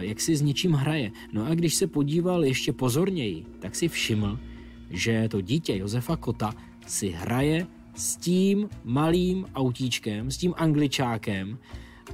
jak 0.00 0.20
si 0.20 0.36
s 0.36 0.42
něčím 0.42 0.72
hraje. 0.72 1.10
No 1.32 1.46
a 1.46 1.54
když 1.54 1.74
se 1.74 1.86
podíval 1.86 2.44
ještě 2.44 2.72
pozorněji, 2.72 3.46
tak 3.58 3.74
si 3.74 3.88
všiml, 3.88 4.38
že 4.90 5.28
to 5.30 5.40
dítě 5.40 5.76
Josefa 5.76 6.16
Kota 6.16 6.54
si 6.86 7.08
hraje 7.08 7.66
s 7.94 8.16
tím 8.16 8.68
malým 8.84 9.46
autíčkem, 9.54 10.30
s 10.30 10.36
tím 10.36 10.54
angličákem 10.56 11.58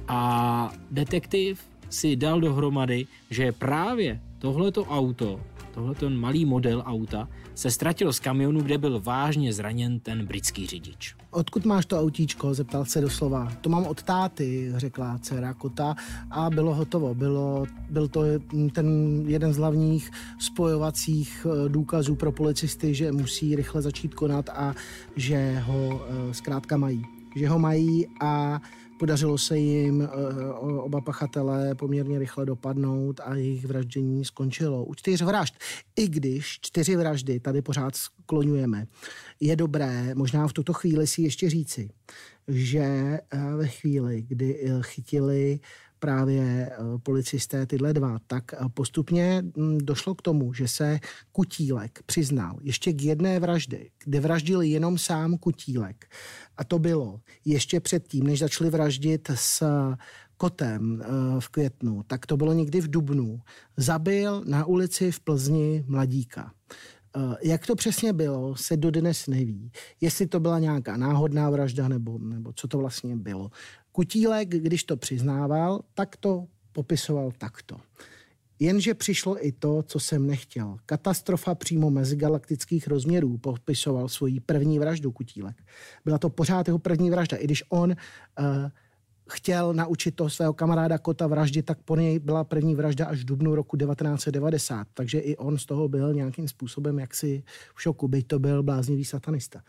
a 0.07 0.73
detektiv 0.91 1.61
si 1.89 2.15
dal 2.15 2.41
dohromady, 2.41 3.07
že 3.29 3.51
právě 3.51 4.21
tohleto 4.39 4.85
auto 4.85 5.41
tohle 5.75 5.95
ten 5.95 6.17
malý 6.17 6.45
model 6.45 6.83
auta, 6.85 7.29
se 7.55 7.71
ztratil 7.71 8.13
z 8.13 8.19
kamionu, 8.19 8.61
kde 8.61 8.77
byl 8.77 8.99
vážně 8.99 9.53
zraněn 9.53 9.99
ten 9.99 10.25
britský 10.25 10.67
řidič. 10.67 11.15
Odkud 11.31 11.65
máš 11.65 11.85
to 11.85 11.99
autíčko? 11.99 12.53
Zeptal 12.53 12.85
se 12.85 13.01
doslova. 13.01 13.51
To 13.61 13.69
mám 13.69 13.85
od 13.85 14.03
táty, 14.03 14.73
řekla 14.75 15.17
dcera 15.17 15.53
kota 15.53 15.95
a 16.31 16.49
bylo 16.49 16.75
hotovo. 16.75 17.15
Bylo, 17.15 17.65
byl 17.89 18.07
to 18.07 18.21
ten 18.73 18.87
jeden 19.27 19.53
z 19.53 19.57
hlavních 19.57 20.11
spojovacích 20.39 21.47
eh, 21.49 21.69
důkazů 21.69 22.15
pro 22.15 22.31
policisty, 22.31 22.93
že 22.93 23.11
musí 23.11 23.55
rychle 23.55 23.81
začít 23.81 24.13
konat 24.13 24.49
a 24.49 24.73
že 25.15 25.59
ho 25.59 26.01
eh, 26.07 26.33
zkrátka 26.33 26.77
mají. 26.77 27.05
Že 27.35 27.47
ho 27.47 27.59
mají 27.59 28.07
a 28.21 28.61
Podařilo 28.99 29.37
se 29.37 29.57
jim 29.57 30.01
eh, 30.01 30.07
oba 30.59 31.01
pachatelé 31.01 31.75
poměrně 31.75 32.19
rychle 32.19 32.45
dopadnout 32.45 33.19
a 33.23 33.35
jejich 33.35 33.65
vraždění 33.65 34.25
skončilo. 34.25 34.85
U 34.85 34.95
čtyř 34.95 35.21
vražd, 35.21 35.55
i 35.95 36.07
když 36.07 36.59
čtyři 36.61 36.95
vraždy 36.95 37.39
tady 37.39 37.61
pořád 37.61 37.95
skloňujeme, 37.95 38.87
je 39.39 39.55
dobré 39.55 40.15
možná 40.15 40.47
v 40.47 40.53
tuto 40.53 40.73
chvíli 40.73 41.07
si 41.07 41.21
ještě 41.21 41.49
říci, 41.49 41.89
že 42.47 42.79
eh, 42.81 43.19
ve 43.55 43.67
chvíli, 43.67 44.21
kdy 44.21 44.59
eh, 44.63 44.79
chytili 44.81 45.59
právě 46.05 46.43
eh, 46.43 46.77
policisté 47.03 47.65
tyhle 47.65 47.93
dva, 47.93 48.19
tak 48.27 48.53
eh, 48.53 48.57
postupně 48.73 49.43
hm, 49.57 49.77
došlo 49.77 50.15
k 50.15 50.21
tomu, 50.21 50.53
že 50.53 50.67
se 50.67 50.99
Kutílek 51.31 51.99
přiznal 52.05 52.57
ještě 52.61 52.93
k 52.93 53.01
jedné 53.01 53.39
vraždy, 53.39 53.89
kde 54.03 54.19
vraždil 54.19 54.61
jenom 54.61 54.97
sám 54.97 55.37
Kutílek. 55.37 56.05
A 56.57 56.63
to 56.63 56.79
bylo 56.79 57.19
ještě 57.45 57.79
předtím, 57.79 58.23
než 58.23 58.39
začali 58.39 58.69
vraždit 58.69 59.29
s 59.35 59.63
kotem 60.37 61.01
eh, 61.01 61.07
v 61.39 61.49
květnu, 61.49 62.03
tak 62.07 62.25
to 62.25 62.37
bylo 62.37 62.53
někdy 62.53 62.81
v 62.81 62.89
Dubnu. 62.89 63.39
Zabil 63.77 64.43
na 64.45 64.65
ulici 64.65 65.11
v 65.11 65.19
Plzni 65.19 65.83
mladíka. 65.87 66.51
Jak 67.43 67.67
to 67.67 67.75
přesně 67.75 68.13
bylo, 68.13 68.55
se 68.55 68.77
dodnes 68.77 69.27
neví. 69.27 69.71
Jestli 70.01 70.27
to 70.27 70.39
byla 70.39 70.59
nějaká 70.59 70.97
náhodná 70.97 71.49
vražda, 71.49 71.87
nebo, 71.87 72.19
nebo 72.19 72.53
co 72.53 72.67
to 72.67 72.77
vlastně 72.77 73.15
bylo. 73.15 73.49
Kutílek, 73.95 74.49
když 74.49 74.83
to 74.83 74.97
přiznával, 74.97 75.81
tak 75.93 76.17
to 76.17 76.47
popisoval 76.71 77.31
takto. 77.37 77.77
Jenže 78.59 78.93
přišlo 78.93 79.47
i 79.47 79.51
to, 79.51 79.83
co 79.83 79.99
jsem 79.99 80.27
nechtěl. 80.27 80.77
Katastrofa 80.85 81.55
přímo 81.55 81.91
mezigalaktických 81.91 82.87
rozměrů 82.87 83.37
popisoval 83.37 84.09
svoji 84.09 84.39
první 84.39 84.79
vraždu 84.79 85.11
Kutílek. 85.11 85.63
Byla 86.05 86.17
to 86.17 86.29
pořád 86.29 86.67
jeho 86.67 86.79
první 86.79 87.09
vražda, 87.09 87.37
i 87.37 87.43
když 87.43 87.63
on 87.69 87.89
uh, 87.91 88.45
chtěl 89.29 89.73
naučit 89.73 90.15
toho 90.15 90.29
svého 90.29 90.53
kamaráda 90.53 90.97
Kota 90.97 91.27
vraždit, 91.27 91.65
tak 91.65 91.77
po 91.85 91.95
něj 91.95 92.19
byla 92.19 92.43
první 92.43 92.75
vražda 92.75 93.05
až 93.05 93.21
v 93.21 93.25
dubnu 93.25 93.55
roku 93.55 93.77
1990. 93.77 94.87
Takže 94.93 95.19
i 95.19 95.37
on 95.37 95.57
z 95.57 95.65
toho 95.65 95.87
byl 95.87 96.13
nějakým 96.13 96.47
způsobem 96.47 96.99
jaksi 96.99 97.43
v 97.75 97.81
šoku, 97.81 98.07
byť 98.07 98.27
to 98.27 98.39
byl 98.39 98.63
bláznivý 98.63 99.05
satanista. 99.05 99.61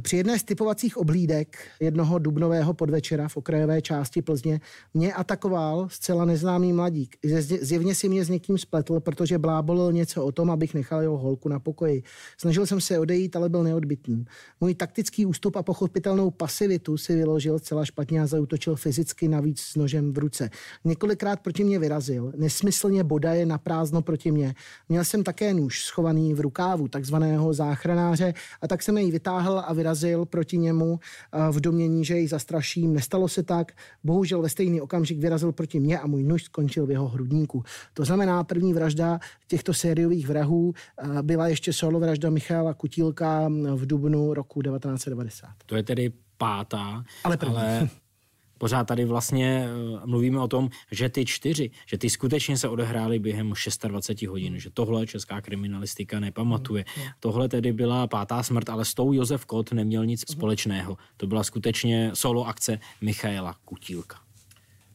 Při 0.00 0.16
jedné 0.16 0.38
z 0.38 0.42
typovacích 0.42 0.96
oblídek 0.96 1.58
jednoho 1.80 2.18
dubnového 2.18 2.74
podvečera 2.74 3.28
v 3.28 3.36
okrajové 3.36 3.82
části 3.82 4.22
Plzně 4.22 4.60
mě 4.94 5.14
atakoval 5.14 5.88
zcela 5.90 6.24
neznámý 6.24 6.72
mladík. 6.72 7.16
Zjevně 7.60 7.94
si 7.94 8.08
mě 8.08 8.24
s 8.24 8.28
někým 8.28 8.58
spletl, 8.58 9.00
protože 9.00 9.38
blábolil 9.38 9.92
něco 9.92 10.24
o 10.24 10.32
tom, 10.32 10.50
abych 10.50 10.74
nechal 10.74 11.02
jeho 11.02 11.18
holku 11.18 11.48
na 11.48 11.60
pokoji. 11.60 12.02
Snažil 12.38 12.66
jsem 12.66 12.80
se 12.80 12.98
odejít, 12.98 13.36
ale 13.36 13.48
byl 13.48 13.62
neodbitný. 13.62 14.24
Můj 14.60 14.74
taktický 14.74 15.26
ústup 15.26 15.56
a 15.56 15.62
pochopitelnou 15.62 16.30
pasivitu 16.30 16.96
si 16.96 17.16
vyložil 17.16 17.58
zcela 17.58 17.84
špatně 17.84 18.22
a 18.22 18.26
zautočil 18.26 18.76
fyzicky 18.76 19.28
navíc 19.28 19.60
s 19.60 19.76
nožem 19.76 20.12
v 20.12 20.18
ruce. 20.18 20.50
Několikrát 20.84 21.40
proti 21.40 21.64
mě 21.64 21.78
vyrazil, 21.78 22.32
nesmyslně 22.36 23.04
bodaje 23.04 23.46
na 23.46 23.58
prázdno 23.58 24.02
proti 24.02 24.30
mě. 24.30 24.54
Měl 24.88 25.04
jsem 25.04 25.24
také 25.24 25.54
nůž 25.54 25.82
schovaný 25.82 26.34
v 26.34 26.40
rukávu 26.40 26.88
takzvaného 26.88 27.52
záchranáře 27.52 28.34
a 28.62 28.68
tak 28.68 28.82
jsem 28.82 28.98
jej 28.98 29.10
vytáhl 29.10 29.62
a 29.66 29.77
vyrazil 29.78 30.26
proti 30.26 30.58
němu 30.58 30.98
v 31.50 31.60
domění, 31.60 32.04
že 32.04 32.14
jej 32.14 32.28
zastraším. 32.28 32.92
Nestalo 32.92 33.28
se 33.28 33.42
tak. 33.42 33.72
Bohužel 34.04 34.42
ve 34.42 34.48
stejný 34.48 34.80
okamžik 34.80 35.18
vyrazil 35.18 35.52
proti 35.52 35.80
mně 35.80 35.98
a 35.98 36.06
můj 36.06 36.22
nůž 36.22 36.44
skončil 36.44 36.86
v 36.86 36.90
jeho 36.90 37.08
hrudníku. 37.08 37.62
To 37.94 38.04
znamená, 38.04 38.44
první 38.44 38.74
vražda 38.74 39.18
těchto 39.46 39.74
sériových 39.74 40.28
vrahů 40.28 40.74
byla 41.22 41.48
ještě 41.48 41.72
solo 41.72 42.00
vražda 42.00 42.30
Michala 42.30 42.74
Kutílka 42.74 43.48
v 43.74 43.86
dubnu 43.86 44.34
roku 44.34 44.62
1990. 44.62 45.48
To 45.66 45.76
je 45.76 45.82
tedy 45.82 46.12
pátá, 46.38 47.04
ale, 47.24 47.36
první. 47.36 47.56
ale 47.56 47.88
pořád 48.58 48.84
tady 48.84 49.04
vlastně 49.04 49.68
eh, 49.68 50.06
mluvíme 50.06 50.40
o 50.40 50.48
tom, 50.48 50.70
že 50.90 51.08
ty 51.08 51.24
čtyři, 51.24 51.70
že 51.86 51.98
ty 51.98 52.10
skutečně 52.10 52.58
se 52.58 52.68
odehrály 52.68 53.18
během 53.18 53.52
26 53.88 54.28
hodin, 54.28 54.52
hmm. 54.52 54.60
že 54.60 54.70
tohle 54.70 55.06
česká 55.06 55.40
kriminalistika 55.40 56.20
nepamatuje. 56.20 56.84
Hmm. 56.96 57.06
Tohle 57.20 57.48
tedy 57.48 57.72
byla 57.72 58.06
pátá 58.06 58.42
smrt, 58.42 58.68
ale 58.68 58.84
s 58.84 58.94
tou 58.94 59.12
Josef 59.12 59.44
Kot 59.44 59.72
neměl 59.72 60.06
nic 60.06 60.24
hmm. 60.28 60.36
společného. 60.36 60.96
To 61.16 61.26
byla 61.26 61.44
skutečně 61.44 62.10
solo 62.14 62.46
akce 62.46 62.78
Michaela 63.00 63.54
Kutílka. 63.64 64.18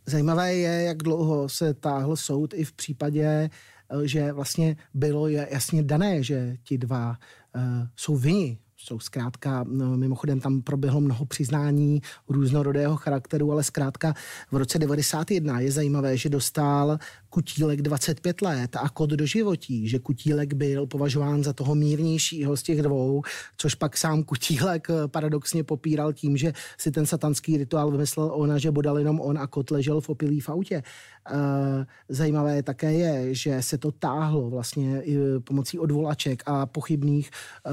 Zajímavé 0.05 0.55
je, 0.55 0.83
jak 0.83 0.97
dlouho 0.97 1.49
se 1.49 1.73
táhl 1.73 2.15
soud 2.15 2.53
i 2.53 2.63
v 2.63 2.73
případě, 2.73 3.25
eh, 3.25 4.07
že 4.07 4.31
vlastně 4.31 4.75
bylo 4.93 5.27
jasně 5.27 5.83
dané, 5.83 6.23
že 6.23 6.57
ti 6.63 6.77
dva 6.77 7.09
uh, 7.55 7.61
jsou 7.95 8.17
vyni 8.17 8.57
jsou 8.83 8.99
zkrátka, 8.99 9.65
no, 9.67 9.97
mimochodem 9.97 10.39
tam 10.39 10.61
proběhlo 10.61 11.01
mnoho 11.01 11.25
přiznání 11.25 12.01
různorodého 12.29 12.95
charakteru, 12.95 13.51
ale 13.51 13.63
zkrátka 13.63 14.13
v 14.51 14.57
roce 14.57 14.79
91 14.79 15.59
je 15.59 15.71
zajímavé, 15.71 16.17
že 16.17 16.29
dostal 16.29 16.97
Kutílek 17.33 17.81
25 17.81 18.41
let 18.41 18.75
a 18.75 18.89
kod 18.89 19.09
do 19.09 19.25
životí, 19.25 19.87
že 19.87 19.99
Kutílek 19.99 20.53
byl 20.53 20.87
považován 20.87 21.43
za 21.43 21.53
toho 21.53 21.75
mírnějšího 21.75 22.57
z 22.57 22.63
těch 22.63 22.81
dvou, 22.81 23.21
což 23.57 23.75
pak 23.75 23.97
sám 23.97 24.23
Kutílek 24.23 24.87
eh, 24.89 25.07
paradoxně 25.07 25.63
popíral 25.63 26.13
tím, 26.13 26.37
že 26.37 26.53
si 26.77 26.91
ten 26.91 27.05
satanský 27.05 27.57
rituál 27.57 27.91
vymyslel 27.91 28.31
ona, 28.33 28.57
že 28.57 28.71
bodal 28.71 28.99
jenom 28.99 29.19
on 29.19 29.37
a 29.37 29.47
kot 29.47 29.71
ležel 29.71 30.01
v 30.01 30.09
opilý 30.09 30.39
v 30.39 30.49
autě. 30.49 30.83
Eh, 31.29 31.85
zajímavé 32.09 32.63
také 32.63 32.93
je, 32.93 33.35
že 33.35 33.61
se 33.61 33.77
to 33.77 33.91
táhlo 33.91 34.49
vlastně 34.49 35.01
i 35.01 35.17
pomocí 35.39 35.79
odvolaček 35.79 36.43
a 36.45 36.65
pochybných 36.65 37.29
eh, 37.65 37.71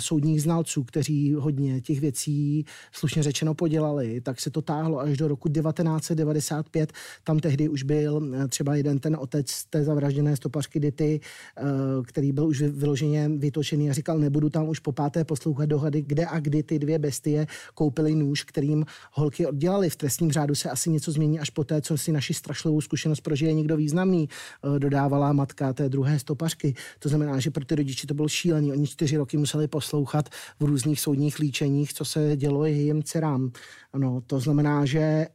soudních 0.00 0.42
znalců, 0.42 0.84
kteří 0.84 1.34
hodně 1.34 1.80
těch 1.80 2.00
věcí 2.00 2.64
slušně 2.92 3.22
řečeno 3.22 3.54
podělali, 3.54 4.20
tak 4.20 4.40
se 4.40 4.50
to 4.50 4.62
táhlo 4.62 5.00
až 5.00 5.16
do 5.16 5.28
roku 5.28 5.48
1995. 5.48 6.92
Tam 7.24 7.38
tehdy 7.38 7.68
už 7.68 7.82
byl 7.82 8.22
třeba 8.48 8.77
jeden 8.78 8.98
ten 8.98 9.16
otec 9.20 9.64
té 9.64 9.84
zavražděné 9.84 10.36
stopařky 10.36 10.80
Dity, 10.80 11.20
eh, 11.20 11.62
který 12.06 12.32
byl 12.32 12.46
už 12.46 12.62
vyloženě 12.62 13.28
vytočený 13.28 13.90
a 13.90 13.92
říkal, 13.92 14.18
nebudu 14.18 14.50
tam 14.50 14.68
už 14.68 14.78
po 14.78 14.92
páté 14.92 15.24
poslouchat 15.24 15.66
dohady, 15.66 16.02
kde 16.02 16.26
a 16.26 16.40
kdy 16.40 16.62
ty 16.62 16.78
dvě 16.78 16.98
bestie 16.98 17.46
koupily 17.74 18.14
nůž, 18.14 18.44
kterým 18.44 18.84
holky 19.12 19.46
oddělali. 19.46 19.90
V 19.90 19.96
trestním 19.96 20.32
řádu 20.32 20.54
se 20.54 20.70
asi 20.70 20.90
něco 20.90 21.12
změní 21.12 21.40
až 21.40 21.50
poté, 21.50 21.80
co 21.80 21.98
si 21.98 22.12
naši 22.12 22.34
strašlivou 22.34 22.80
zkušenost 22.80 23.20
prožije 23.20 23.52
někdo 23.52 23.76
významný, 23.76 24.28
eh, 24.28 24.78
dodávala 24.78 25.32
matka 25.32 25.72
té 25.72 25.88
druhé 25.88 26.18
stopařky. 26.18 26.74
To 26.98 27.08
znamená, 27.08 27.40
že 27.40 27.50
pro 27.50 27.64
ty 27.64 27.74
rodiče 27.74 28.06
to 28.06 28.14
bylo 28.14 28.28
šílený. 28.28 28.72
Oni 28.72 28.86
čtyři 28.86 29.16
roky 29.16 29.36
museli 29.36 29.68
poslouchat 29.68 30.28
v 30.60 30.64
různých 30.64 31.00
soudních 31.00 31.38
líčeních, 31.38 31.94
co 31.94 32.04
se 32.04 32.36
dělo 32.36 32.64
jejím 32.64 33.02
dcerám. 33.02 33.50
No, 33.96 34.20
to 34.26 34.40
znamená, 34.40 34.84
že 34.84 34.98
eh, 35.00 35.28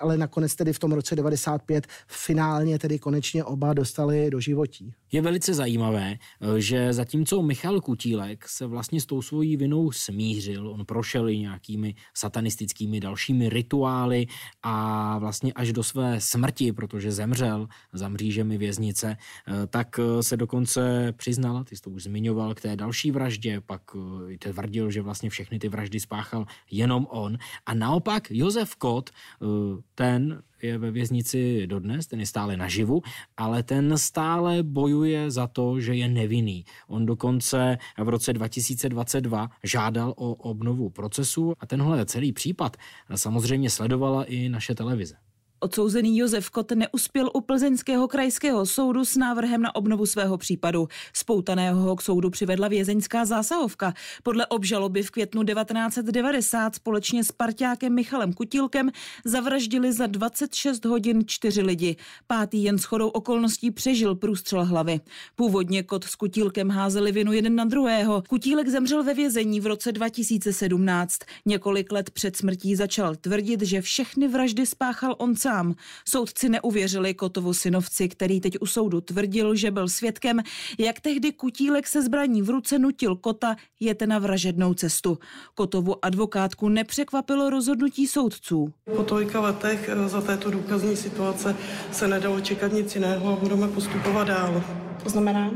ale 0.00 0.16
nakonec 0.16 0.54
tedy 0.54 0.72
v 0.72 0.78
tom 0.78 0.92
roce 0.92 1.16
95 1.16 1.86
finálně 2.06 2.78
tedy 2.78 2.98
konečně 2.98 3.44
oba 3.44 3.74
dostali 3.74 4.30
do 4.30 4.40
životí. 4.40 4.94
Je 5.12 5.22
velice 5.22 5.54
zajímavé, 5.54 6.14
eh, 6.14 6.60
že 6.60 6.92
zatímco 6.92 7.42
Michal 7.42 7.80
Kutílek 7.80 8.48
se 8.48 8.66
vlastně 8.66 9.00
s 9.00 9.06
tou 9.06 9.22
svojí 9.22 9.56
vinou 9.56 9.92
smířil, 9.92 10.68
on 10.68 10.84
prošel 10.84 11.28
i 11.28 11.38
nějakými 11.38 11.94
satanistickými 12.14 13.00
dalšími 13.00 13.48
rituály 13.48 14.26
a 14.62 15.18
vlastně 15.18 15.52
až 15.52 15.72
do 15.72 15.82
své 15.82 16.20
smrti, 16.20 16.72
protože 16.72 17.12
zemřel 17.12 17.68
za 17.92 18.08
mřížemi 18.08 18.58
věznice, 18.58 19.16
eh, 19.16 19.66
tak 19.66 20.00
se 20.20 20.36
dokonce 20.36 21.12
přiznal, 21.16 21.64
ty 21.64 21.76
jsi 21.76 21.82
to 21.82 21.90
už 21.90 22.02
zmiňoval, 22.02 22.54
k 22.54 22.60
té 22.60 22.76
další 22.76 23.10
vraždě, 23.10 23.60
pak 23.60 23.82
tvrdil, 24.38 24.90
že 24.90 25.02
vlastně 25.02 25.30
všechny 25.30 25.58
ty 25.58 25.68
vraždy 25.68 26.00
spáchal 26.00 26.46
jenom 26.70 27.06
on 27.10 27.38
a 27.66 27.74
naopak 27.90 28.30
Josef 28.30 28.76
Kot, 28.76 29.10
eh, 29.10 29.46
ten 29.94 30.42
je 30.62 30.78
ve 30.78 30.90
věznici 30.90 31.66
dodnes, 31.66 32.06
ten 32.06 32.20
je 32.20 32.26
stále 32.26 32.56
naživu, 32.56 33.02
ale 33.36 33.62
ten 33.62 33.98
stále 33.98 34.62
bojuje 34.62 35.30
za 35.30 35.46
to, 35.46 35.80
že 35.80 35.94
je 35.94 36.08
nevinný. 36.08 36.64
On 36.88 37.06
dokonce 37.06 37.78
v 37.98 38.08
roce 38.08 38.32
2022 38.32 39.48
žádal 39.64 40.14
o 40.16 40.34
obnovu 40.34 40.90
procesu 40.90 41.52
a 41.60 41.66
tenhle 41.66 42.06
celý 42.06 42.32
případ 42.32 42.76
samozřejmě 43.14 43.70
sledovala 43.70 44.24
i 44.24 44.48
naše 44.48 44.74
televize. 44.74 45.29
Odsouzený 45.62 46.18
Josef 46.18 46.50
Kot 46.50 46.70
neuspěl 46.70 47.30
u 47.34 47.40
plzeňského 47.40 48.08
krajského 48.08 48.66
soudu 48.66 49.04
s 49.04 49.16
návrhem 49.16 49.62
na 49.62 49.74
obnovu 49.74 50.06
svého 50.06 50.38
případu. 50.38 50.88
Spoutaného 51.12 51.80
ho 51.80 51.96
k 51.96 52.02
soudu 52.02 52.30
přivedla 52.30 52.68
vězeňská 52.68 53.24
zásahovka. 53.24 53.94
Podle 54.22 54.46
obžaloby 54.46 55.02
v 55.02 55.10
květnu 55.10 55.44
1990 55.44 56.74
společně 56.74 57.24
s 57.24 57.32
parťákem 57.32 57.94
Michalem 57.94 58.32
Kutílkem 58.32 58.90
zavraždili 59.24 59.92
za 59.92 60.06
26 60.06 60.84
hodin 60.84 61.22
čtyři 61.26 61.62
lidi. 61.62 61.96
Pátý 62.26 62.62
jen 62.62 62.78
shodou 62.78 63.08
okolností 63.08 63.70
přežil 63.70 64.14
průstřel 64.14 64.64
hlavy. 64.64 65.00
Původně 65.36 65.82
Kot 65.82 66.04
s 66.04 66.14
Kutílkem 66.14 66.70
házeli 66.70 67.12
vinu 67.12 67.32
jeden 67.32 67.54
na 67.54 67.64
druhého. 67.64 68.22
Kutílek 68.28 68.68
zemřel 68.68 69.04
ve 69.04 69.14
vězení 69.14 69.60
v 69.60 69.66
roce 69.66 69.92
2017. 69.92 71.18
Několik 71.46 71.92
let 71.92 72.10
před 72.10 72.36
smrtí 72.36 72.76
začal 72.76 73.16
tvrdit, 73.16 73.62
že 73.62 73.80
všechny 73.80 74.28
vraždy 74.28 74.66
spáchal 74.66 75.14
on 75.18 75.36
sám. 75.36 75.49
Soudci 76.08 76.48
neuvěřili 76.48 77.14
Kotovu 77.14 77.54
synovci, 77.54 78.08
který 78.08 78.40
teď 78.40 78.56
u 78.60 78.66
soudu 78.66 79.00
tvrdil, 79.00 79.54
že 79.54 79.70
byl 79.70 79.88
svědkem, 79.88 80.40
jak 80.78 81.00
tehdy 81.00 81.32
Kutílek 81.32 81.86
se 81.86 82.02
zbraní 82.02 82.42
v 82.42 82.50
ruce 82.50 82.78
nutil 82.78 83.16
Kota 83.16 83.56
jet 83.80 84.02
na 84.02 84.18
vražednou 84.18 84.74
cestu. 84.74 85.18
Kotovu 85.54 86.04
advokátku 86.04 86.68
nepřekvapilo 86.68 87.50
rozhodnutí 87.50 88.06
soudců. 88.06 88.72
Po 88.96 89.02
tolika 89.02 89.40
letech 89.40 89.88
eh, 89.88 90.08
za 90.08 90.20
této 90.20 90.50
důkazní 90.50 90.96
situace 90.96 91.56
se 91.92 92.08
nedalo 92.08 92.40
čekat 92.40 92.72
nic 92.72 92.94
jiného 92.94 93.32
a 93.32 93.36
budeme 93.36 93.68
postupovat 93.68 94.28
dál. 94.28 94.62
To 95.02 95.10
znamená? 95.10 95.50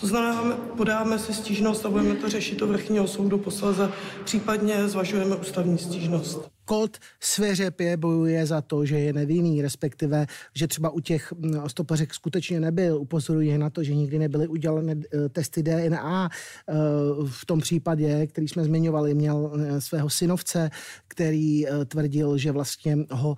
To 0.00 0.06
znamená, 0.06 0.56
podáme 0.76 1.18
si 1.18 1.34
stížnost 1.34 1.86
a 1.86 1.90
budeme 1.90 2.14
to 2.14 2.28
řešit 2.28 2.58
do 2.58 2.66
vrchního 2.66 3.08
soudu 3.08 3.38
posléze, 3.38 3.92
případně 4.24 4.88
zvažujeme 4.88 5.36
ústavní 5.36 5.78
stížnost. 5.78 6.50
Kot 6.68 6.96
svěřepě 7.20 7.96
bojuje 7.96 8.46
za 8.46 8.60
to, 8.60 8.84
že 8.84 8.98
je 8.98 9.12
nevinný, 9.12 9.62
respektive, 9.62 10.26
že 10.54 10.68
třeba 10.68 10.90
u 10.90 11.00
těch 11.00 11.32
mm, 11.32 11.68
stopařek 11.68 12.14
skutečně 12.14 12.60
nebyl. 12.60 12.98
Upozoruje 12.98 13.58
na 13.58 13.70
to, 13.70 13.82
že 13.82 13.94
nikdy 13.94 14.18
nebyly 14.18 14.48
udělané 14.48 14.92
eh, 14.92 15.28
testy 15.28 15.62
DNA. 15.62 16.28
Eh, 16.28 16.74
v 17.26 17.46
tom 17.46 17.60
případě, 17.60 18.26
který 18.26 18.48
jsme 18.48 18.64
zmiňovali, 18.64 19.14
měl 19.14 19.52
eh, 19.54 19.80
svého 19.80 20.10
synovce, 20.10 20.70
který 21.08 21.66
tvrdil, 21.86 22.38
že 22.38 22.52
vlastně 22.52 22.96
ho 23.10 23.36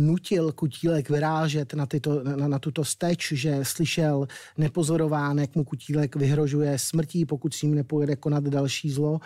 nutil 0.00 0.52
kutílek 0.52 1.10
vyrážet 1.10 1.74
na, 1.74 1.86
tyto, 1.86 2.22
na, 2.22 2.48
na 2.48 2.58
tuto 2.58 2.84
steč, 2.84 3.32
že 3.32 3.58
slyšel 3.62 4.26
nepozorován, 4.58 5.38
jak 5.38 5.54
mu 5.54 5.64
kutílek 5.64 5.95
vyhrožuje 6.16 6.78
smrtí, 6.78 7.24
pokud 7.24 7.54
s 7.54 7.62
ním 7.62 7.74
nepojede 7.74 8.16
konat 8.16 8.44
další 8.44 8.90
zlo. 8.90 9.20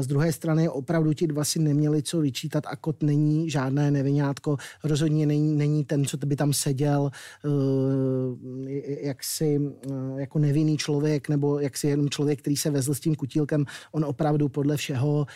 Z 0.00 0.06
druhé 0.06 0.32
strany 0.32 0.68
opravdu 0.68 1.12
ti 1.12 1.26
dva 1.26 1.44
si 1.44 1.58
neměli 1.58 2.02
co 2.02 2.20
vyčítat 2.20 2.64
a 2.66 2.76
kot 2.76 3.02
není 3.02 3.50
žádné 3.50 3.90
nevinátko, 3.90 4.56
rozhodně 4.84 5.26
není, 5.26 5.56
není 5.56 5.84
ten, 5.84 6.04
co 6.04 6.16
by 6.16 6.36
tam 6.36 6.52
seděl 6.52 7.10
uh, 7.44 8.68
jaksi 9.00 9.58
uh, 9.58 10.18
jako 10.18 10.38
nevinný 10.38 10.76
člověk, 10.76 11.28
nebo 11.28 11.58
jaksi 11.58 11.86
jenom 11.86 12.08
člověk, 12.08 12.38
který 12.38 12.56
se 12.56 12.70
vezl 12.70 12.94
s 12.94 13.00
tím 13.00 13.14
kutílkem. 13.14 13.64
On 13.92 14.04
opravdu 14.04 14.48
podle 14.48 14.76
všeho 14.76 15.26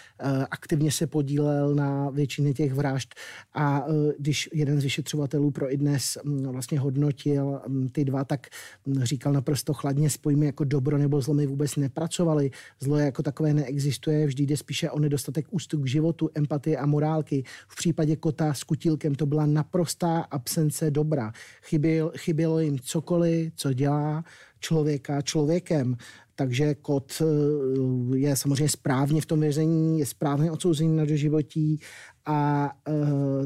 aktivně 0.50 0.90
se 0.90 1.06
podílel 1.06 1.74
na 1.74 2.10
většině 2.10 2.52
těch 2.52 2.72
vražd 2.72 3.14
a 3.54 3.84
když 4.18 4.48
jeden 4.52 4.80
z 4.80 4.82
vyšetřovatelů 4.82 5.50
pro 5.50 5.72
i 5.72 5.76
dnes 5.76 6.18
um, 6.24 6.42
vlastně 6.42 6.80
hodnotil 6.80 7.60
um, 7.66 7.88
ty 7.88 8.04
dva, 8.04 8.24
tak 8.24 8.46
um, 8.84 9.04
říkal 9.04 9.32
naprosto 9.32 9.74
chladně, 9.74 10.10
spojíme 10.10 10.46
jako 10.46 10.61
dobro 10.64 10.98
nebo 10.98 11.20
zlo, 11.20 11.34
my 11.34 11.46
vůbec 11.46 11.76
nepracovali. 11.76 12.50
Zlo 12.80 12.98
jako 12.98 13.22
takové 13.22 13.54
neexistuje, 13.54 14.26
vždy 14.26 14.42
jde 14.42 14.56
spíše 14.56 14.90
o 14.90 14.98
nedostatek 14.98 15.46
ústup 15.50 15.82
k 15.82 15.86
životu, 15.86 16.30
empatie 16.34 16.76
a 16.76 16.86
morálky. 16.86 17.44
V 17.68 17.76
případě 17.76 18.16
kota 18.16 18.54
s 18.54 18.64
kutílkem 18.64 19.14
to 19.14 19.26
byla 19.26 19.46
naprostá 19.46 20.20
absence 20.20 20.90
dobra. 20.90 21.32
Chyběl, 21.62 22.12
chybělo 22.16 22.60
jim 22.60 22.78
cokoliv, 22.78 23.52
co 23.56 23.72
dělá 23.72 24.24
člověka 24.60 25.22
člověkem. 25.22 25.96
Takže 26.34 26.74
kot 26.74 27.12
eh, 27.20 28.16
je 28.16 28.36
samozřejmě 28.36 28.68
správně 28.68 29.20
v 29.20 29.26
tom 29.26 29.40
vězení, 29.40 29.98
je 29.98 30.06
správně 30.06 30.50
odsouzený 30.50 30.96
na 30.96 31.04
doživotí 31.04 31.80
a 32.26 32.70
eh, 32.88 32.92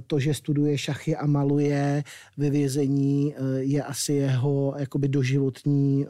to, 0.06 0.20
že 0.20 0.34
studuje 0.34 0.78
šachy 0.78 1.16
a 1.16 1.26
maluje 1.26 2.04
ve 2.36 2.50
vězení, 2.50 3.34
eh, 3.34 3.38
je 3.58 3.82
asi 3.82 4.12
jeho 4.12 4.74
jakoby 4.78 5.08
doživotní 5.08 6.06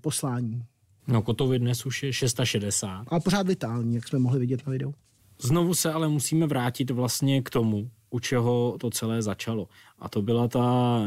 poslání. 0.00 0.62
No 1.08 1.22
Kotovi 1.22 1.58
dnes 1.58 1.86
už 1.86 2.02
je 2.02 2.12
660. 2.12 3.04
A 3.08 3.20
pořád 3.20 3.46
vitální, 3.46 3.94
jak 3.94 4.08
jsme 4.08 4.18
mohli 4.18 4.40
vidět 4.40 4.66
na 4.66 4.70
videu. 4.70 4.94
Znovu 5.40 5.74
se 5.74 5.92
ale 5.92 6.08
musíme 6.08 6.46
vrátit 6.46 6.90
vlastně 6.90 7.42
k 7.42 7.50
tomu, 7.50 7.90
u 8.10 8.18
čeho 8.18 8.76
to 8.80 8.90
celé 8.90 9.22
začalo. 9.22 9.68
A 10.04 10.08
to 10.08 10.22
byla 10.22 10.48
ta 10.48 11.00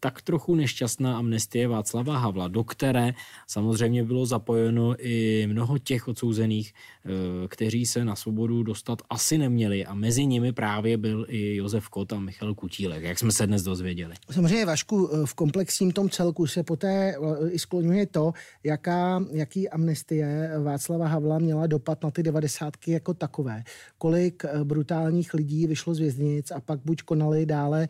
tak 0.00 0.22
trochu 0.22 0.54
nešťastná 0.54 1.18
amnestie 1.18 1.68
Václava 1.68 2.18
Havla, 2.18 2.48
do 2.48 2.64
které 2.64 3.14
samozřejmě 3.46 4.04
bylo 4.04 4.26
zapojeno 4.26 4.94
i 4.98 5.46
mnoho 5.46 5.78
těch 5.78 6.08
odsouzených, 6.08 6.72
eh, 6.72 7.08
kteří 7.48 7.86
se 7.86 8.04
na 8.04 8.16
svobodu 8.16 8.62
dostat 8.62 9.02
asi 9.10 9.38
neměli 9.38 9.86
a 9.86 9.94
mezi 9.94 10.26
nimi 10.26 10.52
právě 10.52 10.96
byl 10.96 11.26
i 11.28 11.56
Josef 11.56 11.88
Kot 11.88 12.12
a 12.12 12.20
Michal 12.20 12.54
Kutílek, 12.54 13.02
jak 13.02 13.18
jsme 13.18 13.32
se 13.32 13.46
dnes 13.46 13.62
dozvěděli. 13.62 14.14
Samozřejmě, 14.30 14.66
Vašku, 14.66 15.10
eh, 15.12 15.26
v 15.26 15.34
komplexním 15.34 15.92
tom 15.92 16.08
celku 16.08 16.46
se 16.46 16.62
poté 16.62 17.14
eh, 17.14 17.50
i 17.50 17.58
skloňuje 17.58 18.06
to, 18.06 18.32
jaká, 18.64 19.24
jaký 19.30 19.68
amnestie 19.68 20.50
Václava 20.62 21.06
Havla 21.06 21.38
měla 21.38 21.66
dopad 21.66 22.02
na 22.02 22.10
ty 22.10 22.22
devadesátky 22.22 22.90
jako 22.90 23.14
takové. 23.14 23.62
Kolik 23.98 24.44
brutálních 24.64 25.34
lidí 25.34 25.66
vyšlo 25.66 25.94
z 25.94 25.98
věznic 25.98 26.50
a 26.50 26.60
pak 26.60 26.80
buď 26.84 27.02
konali 27.02 27.46
dále 27.46 27.88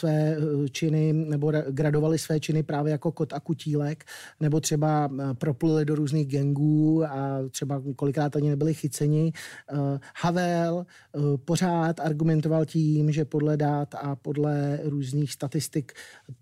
své 0.00 0.36
činy 0.70 1.12
nebo 1.12 1.52
gradovali 1.70 2.18
své 2.18 2.40
činy 2.40 2.62
právě 2.62 2.90
jako 2.90 3.12
kot 3.12 3.32
a 3.32 3.40
kutílek, 3.40 4.04
nebo 4.40 4.60
třeba 4.60 5.10
eh, 5.12 5.34
propluli 5.34 5.84
do 5.84 5.94
různých 5.94 6.28
gangů 6.28 7.04
a 7.04 7.38
třeba 7.50 7.82
kolikrát 7.96 8.36
ani 8.36 8.50
nebyli 8.50 8.74
chyceni. 8.74 9.32
Eh, 9.32 9.98
Havel 10.22 10.86
eh, 10.86 11.20
pořád 11.44 12.00
argumentoval 12.00 12.64
tím, 12.64 13.12
že 13.12 13.24
podle 13.24 13.56
dát 13.56 13.94
a 13.94 14.16
podle 14.16 14.80
různých 14.84 15.32
statistik 15.32 15.92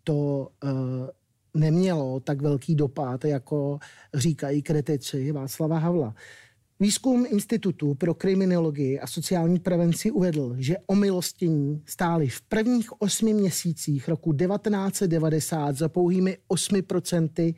to 0.04 0.48
nemělo 1.54 2.20
tak 2.20 2.42
velký 2.42 2.74
dopad, 2.74 3.24
jako 3.24 3.78
říkají 4.14 4.62
kritici 4.62 5.32
Václava 5.32 5.78
Havla. 5.78 6.14
Výzkum 6.80 7.26
Institutu 7.30 7.94
pro 7.94 8.14
kriminologii 8.14 9.00
a 9.00 9.06
sociální 9.06 9.58
prevenci 9.58 10.10
uvedl, 10.10 10.54
že 10.58 10.76
omilostění 10.86 11.82
stály 11.86 12.28
v 12.28 12.40
prvních 12.40 13.02
osmi 13.02 13.34
měsících 13.34 14.08
roku 14.08 14.32
1990 14.32 15.76
za 15.76 15.88
pouhými 15.88 16.38
8% 16.50 17.54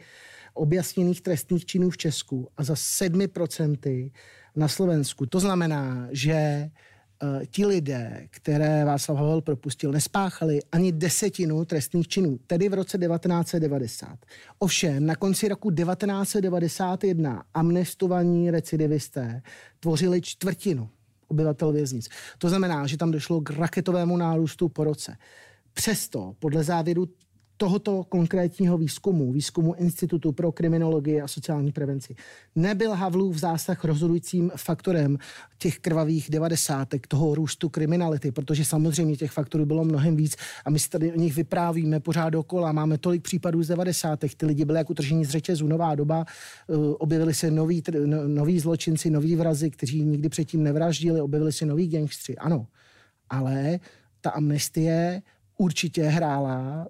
objasněných 0.54 1.20
trestných 1.20 1.64
činů 1.64 1.90
v 1.90 1.96
Česku 1.96 2.48
a 2.56 2.64
za 2.64 2.74
7% 2.74 4.12
na 4.56 4.68
Slovensku. 4.68 5.26
To 5.26 5.40
znamená, 5.40 6.08
že 6.10 6.70
ti 7.50 7.66
lidé, 7.66 8.26
které 8.30 8.84
Václav 8.84 9.18
Havel 9.18 9.40
propustil, 9.40 9.92
nespáchali 9.92 10.60
ani 10.72 10.92
desetinu 10.92 11.64
trestných 11.64 12.08
činů, 12.08 12.38
tedy 12.46 12.68
v 12.68 12.74
roce 12.74 12.98
1990. 12.98 14.18
Ovšem, 14.58 15.06
na 15.06 15.16
konci 15.16 15.48
roku 15.48 15.70
1991 15.70 17.44
amnestovaní 17.54 18.50
recidivisté 18.50 19.42
tvořili 19.80 20.20
čtvrtinu 20.20 20.88
obyvatel 21.28 21.72
věznic. 21.72 22.08
To 22.38 22.48
znamená, 22.48 22.86
že 22.86 22.96
tam 22.96 23.10
došlo 23.10 23.40
k 23.40 23.50
raketovému 23.50 24.16
nárůstu 24.16 24.68
po 24.68 24.84
roce. 24.84 25.16
Přesto, 25.72 26.34
podle 26.38 26.64
závěru 26.64 27.06
tohoto 27.60 28.04
konkrétního 28.04 28.78
výzkumu, 28.78 29.32
výzkumu 29.32 29.74
Institutu 29.74 30.32
pro 30.32 30.52
kriminologii 30.52 31.20
a 31.20 31.28
sociální 31.28 31.72
prevenci, 31.72 32.14
nebyl 32.56 32.92
Havlův 32.92 33.36
zásah 33.36 33.84
rozhodujícím 33.84 34.50
faktorem 34.56 35.18
těch 35.58 35.78
krvavých 35.78 36.30
devadesátek, 36.30 37.06
toho 37.06 37.34
růstu 37.34 37.68
kriminality, 37.68 38.32
protože 38.32 38.64
samozřejmě 38.64 39.16
těch 39.16 39.30
faktorů 39.30 39.66
bylo 39.66 39.84
mnohem 39.84 40.16
víc 40.16 40.36
a 40.64 40.70
my 40.70 40.78
si 40.78 40.88
tady 40.88 41.12
o 41.12 41.16
nich 41.16 41.34
vyprávíme 41.34 42.00
pořád 42.00 42.30
dokola. 42.30 42.72
Máme 42.72 42.98
tolik 42.98 43.22
případů 43.22 43.62
z 43.62 43.68
devadesátek, 43.68 44.34
ty 44.34 44.46
lidi 44.46 44.64
byli 44.64 44.78
jako 44.78 44.94
tržení 44.94 45.24
z 45.24 45.30
řetězu, 45.30 45.66
nová 45.66 45.94
doba, 45.94 46.24
eh, 46.24 46.74
objevili 46.76 47.34
se 47.34 47.50
noví, 47.50 47.82
no, 48.04 48.28
noví 48.28 48.60
zločinci, 48.60 49.10
noví 49.10 49.36
vrazy, 49.36 49.70
kteří 49.70 50.02
nikdy 50.02 50.28
předtím 50.28 50.62
nevraždili, 50.62 51.20
objevili 51.20 51.52
se 51.52 51.66
noví 51.66 51.88
gangstři, 51.88 52.36
ano. 52.36 52.66
Ale 53.30 53.80
ta 54.20 54.30
amnestie 54.30 55.22
určitě 55.58 56.02
hrála 56.02 56.86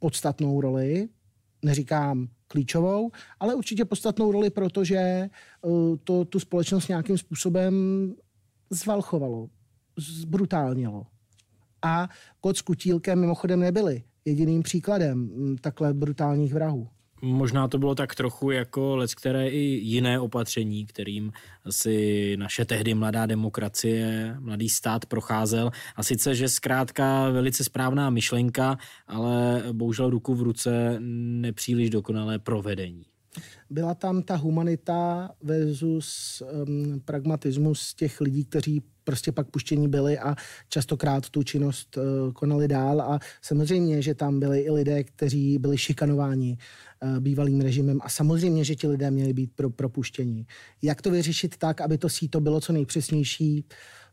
podstatnou 0.00 0.60
roli, 0.60 1.08
neříkám 1.62 2.28
klíčovou, 2.48 3.10
ale 3.40 3.54
určitě 3.54 3.84
podstatnou 3.84 4.32
roli, 4.32 4.50
protože 4.50 5.30
uh, 5.62 5.96
to 6.04 6.24
tu 6.24 6.40
společnost 6.40 6.88
nějakým 6.88 7.18
způsobem 7.18 7.74
zvalchovalo, 8.70 9.48
zbrutálnilo. 9.96 11.06
A 11.82 12.08
kot 12.40 12.56
s 12.56 12.62
kutílkem 12.62 13.20
mimochodem 13.20 13.60
nebyli 13.60 14.02
jediným 14.24 14.62
příkladem 14.62 15.18
mm, 15.18 15.56
takhle 15.56 15.94
brutálních 15.94 16.54
vrahů. 16.54 16.88
Možná 17.22 17.68
to 17.68 17.78
bylo 17.78 17.94
tak 17.94 18.14
trochu 18.14 18.50
jako 18.50 18.96
let, 18.96 19.14
které 19.14 19.48
i 19.48 19.58
jiné 19.58 20.20
opatření, 20.20 20.86
kterým 20.86 21.32
si 21.70 22.36
naše 22.36 22.64
tehdy 22.64 22.94
mladá 22.94 23.26
demokracie, 23.26 24.36
mladý 24.40 24.68
stát 24.68 25.06
procházel. 25.06 25.70
A 25.96 26.02
sice, 26.02 26.34
že 26.34 26.48
zkrátka 26.48 27.30
velice 27.30 27.64
správná 27.64 28.10
myšlenka, 28.10 28.78
ale 29.06 29.62
bohužel 29.72 30.10
ruku 30.10 30.34
v 30.34 30.42
ruce 30.42 30.96
nepříliš 31.00 31.90
dokonalé 31.90 32.38
provedení. 32.38 33.04
Byla 33.70 33.94
tam 33.94 34.22
ta 34.22 34.36
humanita 34.36 35.30
versus 35.42 36.42
um, 36.66 37.00
pragmatismus 37.04 37.94
těch 37.94 38.20
lidí, 38.20 38.44
kteří 38.44 38.82
prostě 39.04 39.32
pak 39.32 39.50
puštění 39.50 39.88
byli 39.88 40.18
a 40.18 40.34
častokrát 40.68 41.30
tu 41.30 41.42
činnost 41.42 41.96
uh, 41.96 42.32
konali 42.32 42.68
dál 42.68 43.00
a 43.00 43.18
samozřejmě, 43.42 44.02
že 44.02 44.14
tam 44.14 44.40
byli 44.40 44.60
i 44.60 44.70
lidé, 44.70 45.04
kteří 45.04 45.58
byli 45.58 45.78
šikanováni 45.78 46.58
bývalým 47.20 47.60
režimem 47.60 48.00
a 48.02 48.08
samozřejmě, 48.08 48.64
že 48.64 48.74
ti 48.74 48.88
lidé 48.88 49.10
měli 49.10 49.32
být 49.32 49.50
pro 49.56 49.70
propuštění. 49.70 50.46
Jak 50.82 51.02
to 51.02 51.10
vyřešit 51.10 51.56
tak, 51.56 51.80
aby 51.80 51.98
to 51.98 52.08
síto 52.08 52.40
bylo 52.40 52.60
co 52.60 52.72
nejpřesnější, 52.72 53.64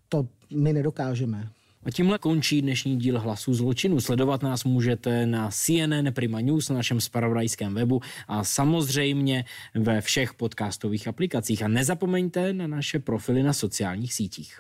to 0.09 0.27
my 0.55 0.73
nedokážeme. 0.73 1.49
A 1.83 1.91
tímhle 1.91 2.17
končí 2.17 2.61
dnešní 2.61 2.97
díl 2.97 3.19
Hlasů 3.19 3.53
zločinu. 3.53 3.99
Sledovat 3.99 4.43
nás 4.43 4.63
můžete 4.63 5.25
na 5.25 5.49
CNN 5.51 6.11
Prima 6.13 6.41
News 6.41 6.69
na 6.69 6.75
našem 6.75 7.01
spravodajském 7.01 7.73
webu 7.73 8.01
a 8.27 8.43
samozřejmě 8.43 9.45
ve 9.75 10.01
všech 10.01 10.33
podcastových 10.33 11.07
aplikacích. 11.07 11.63
A 11.63 11.67
nezapomeňte 11.67 12.53
na 12.53 12.67
naše 12.67 12.99
profily 12.99 13.43
na 13.43 13.53
sociálních 13.53 14.13
sítích. 14.13 14.59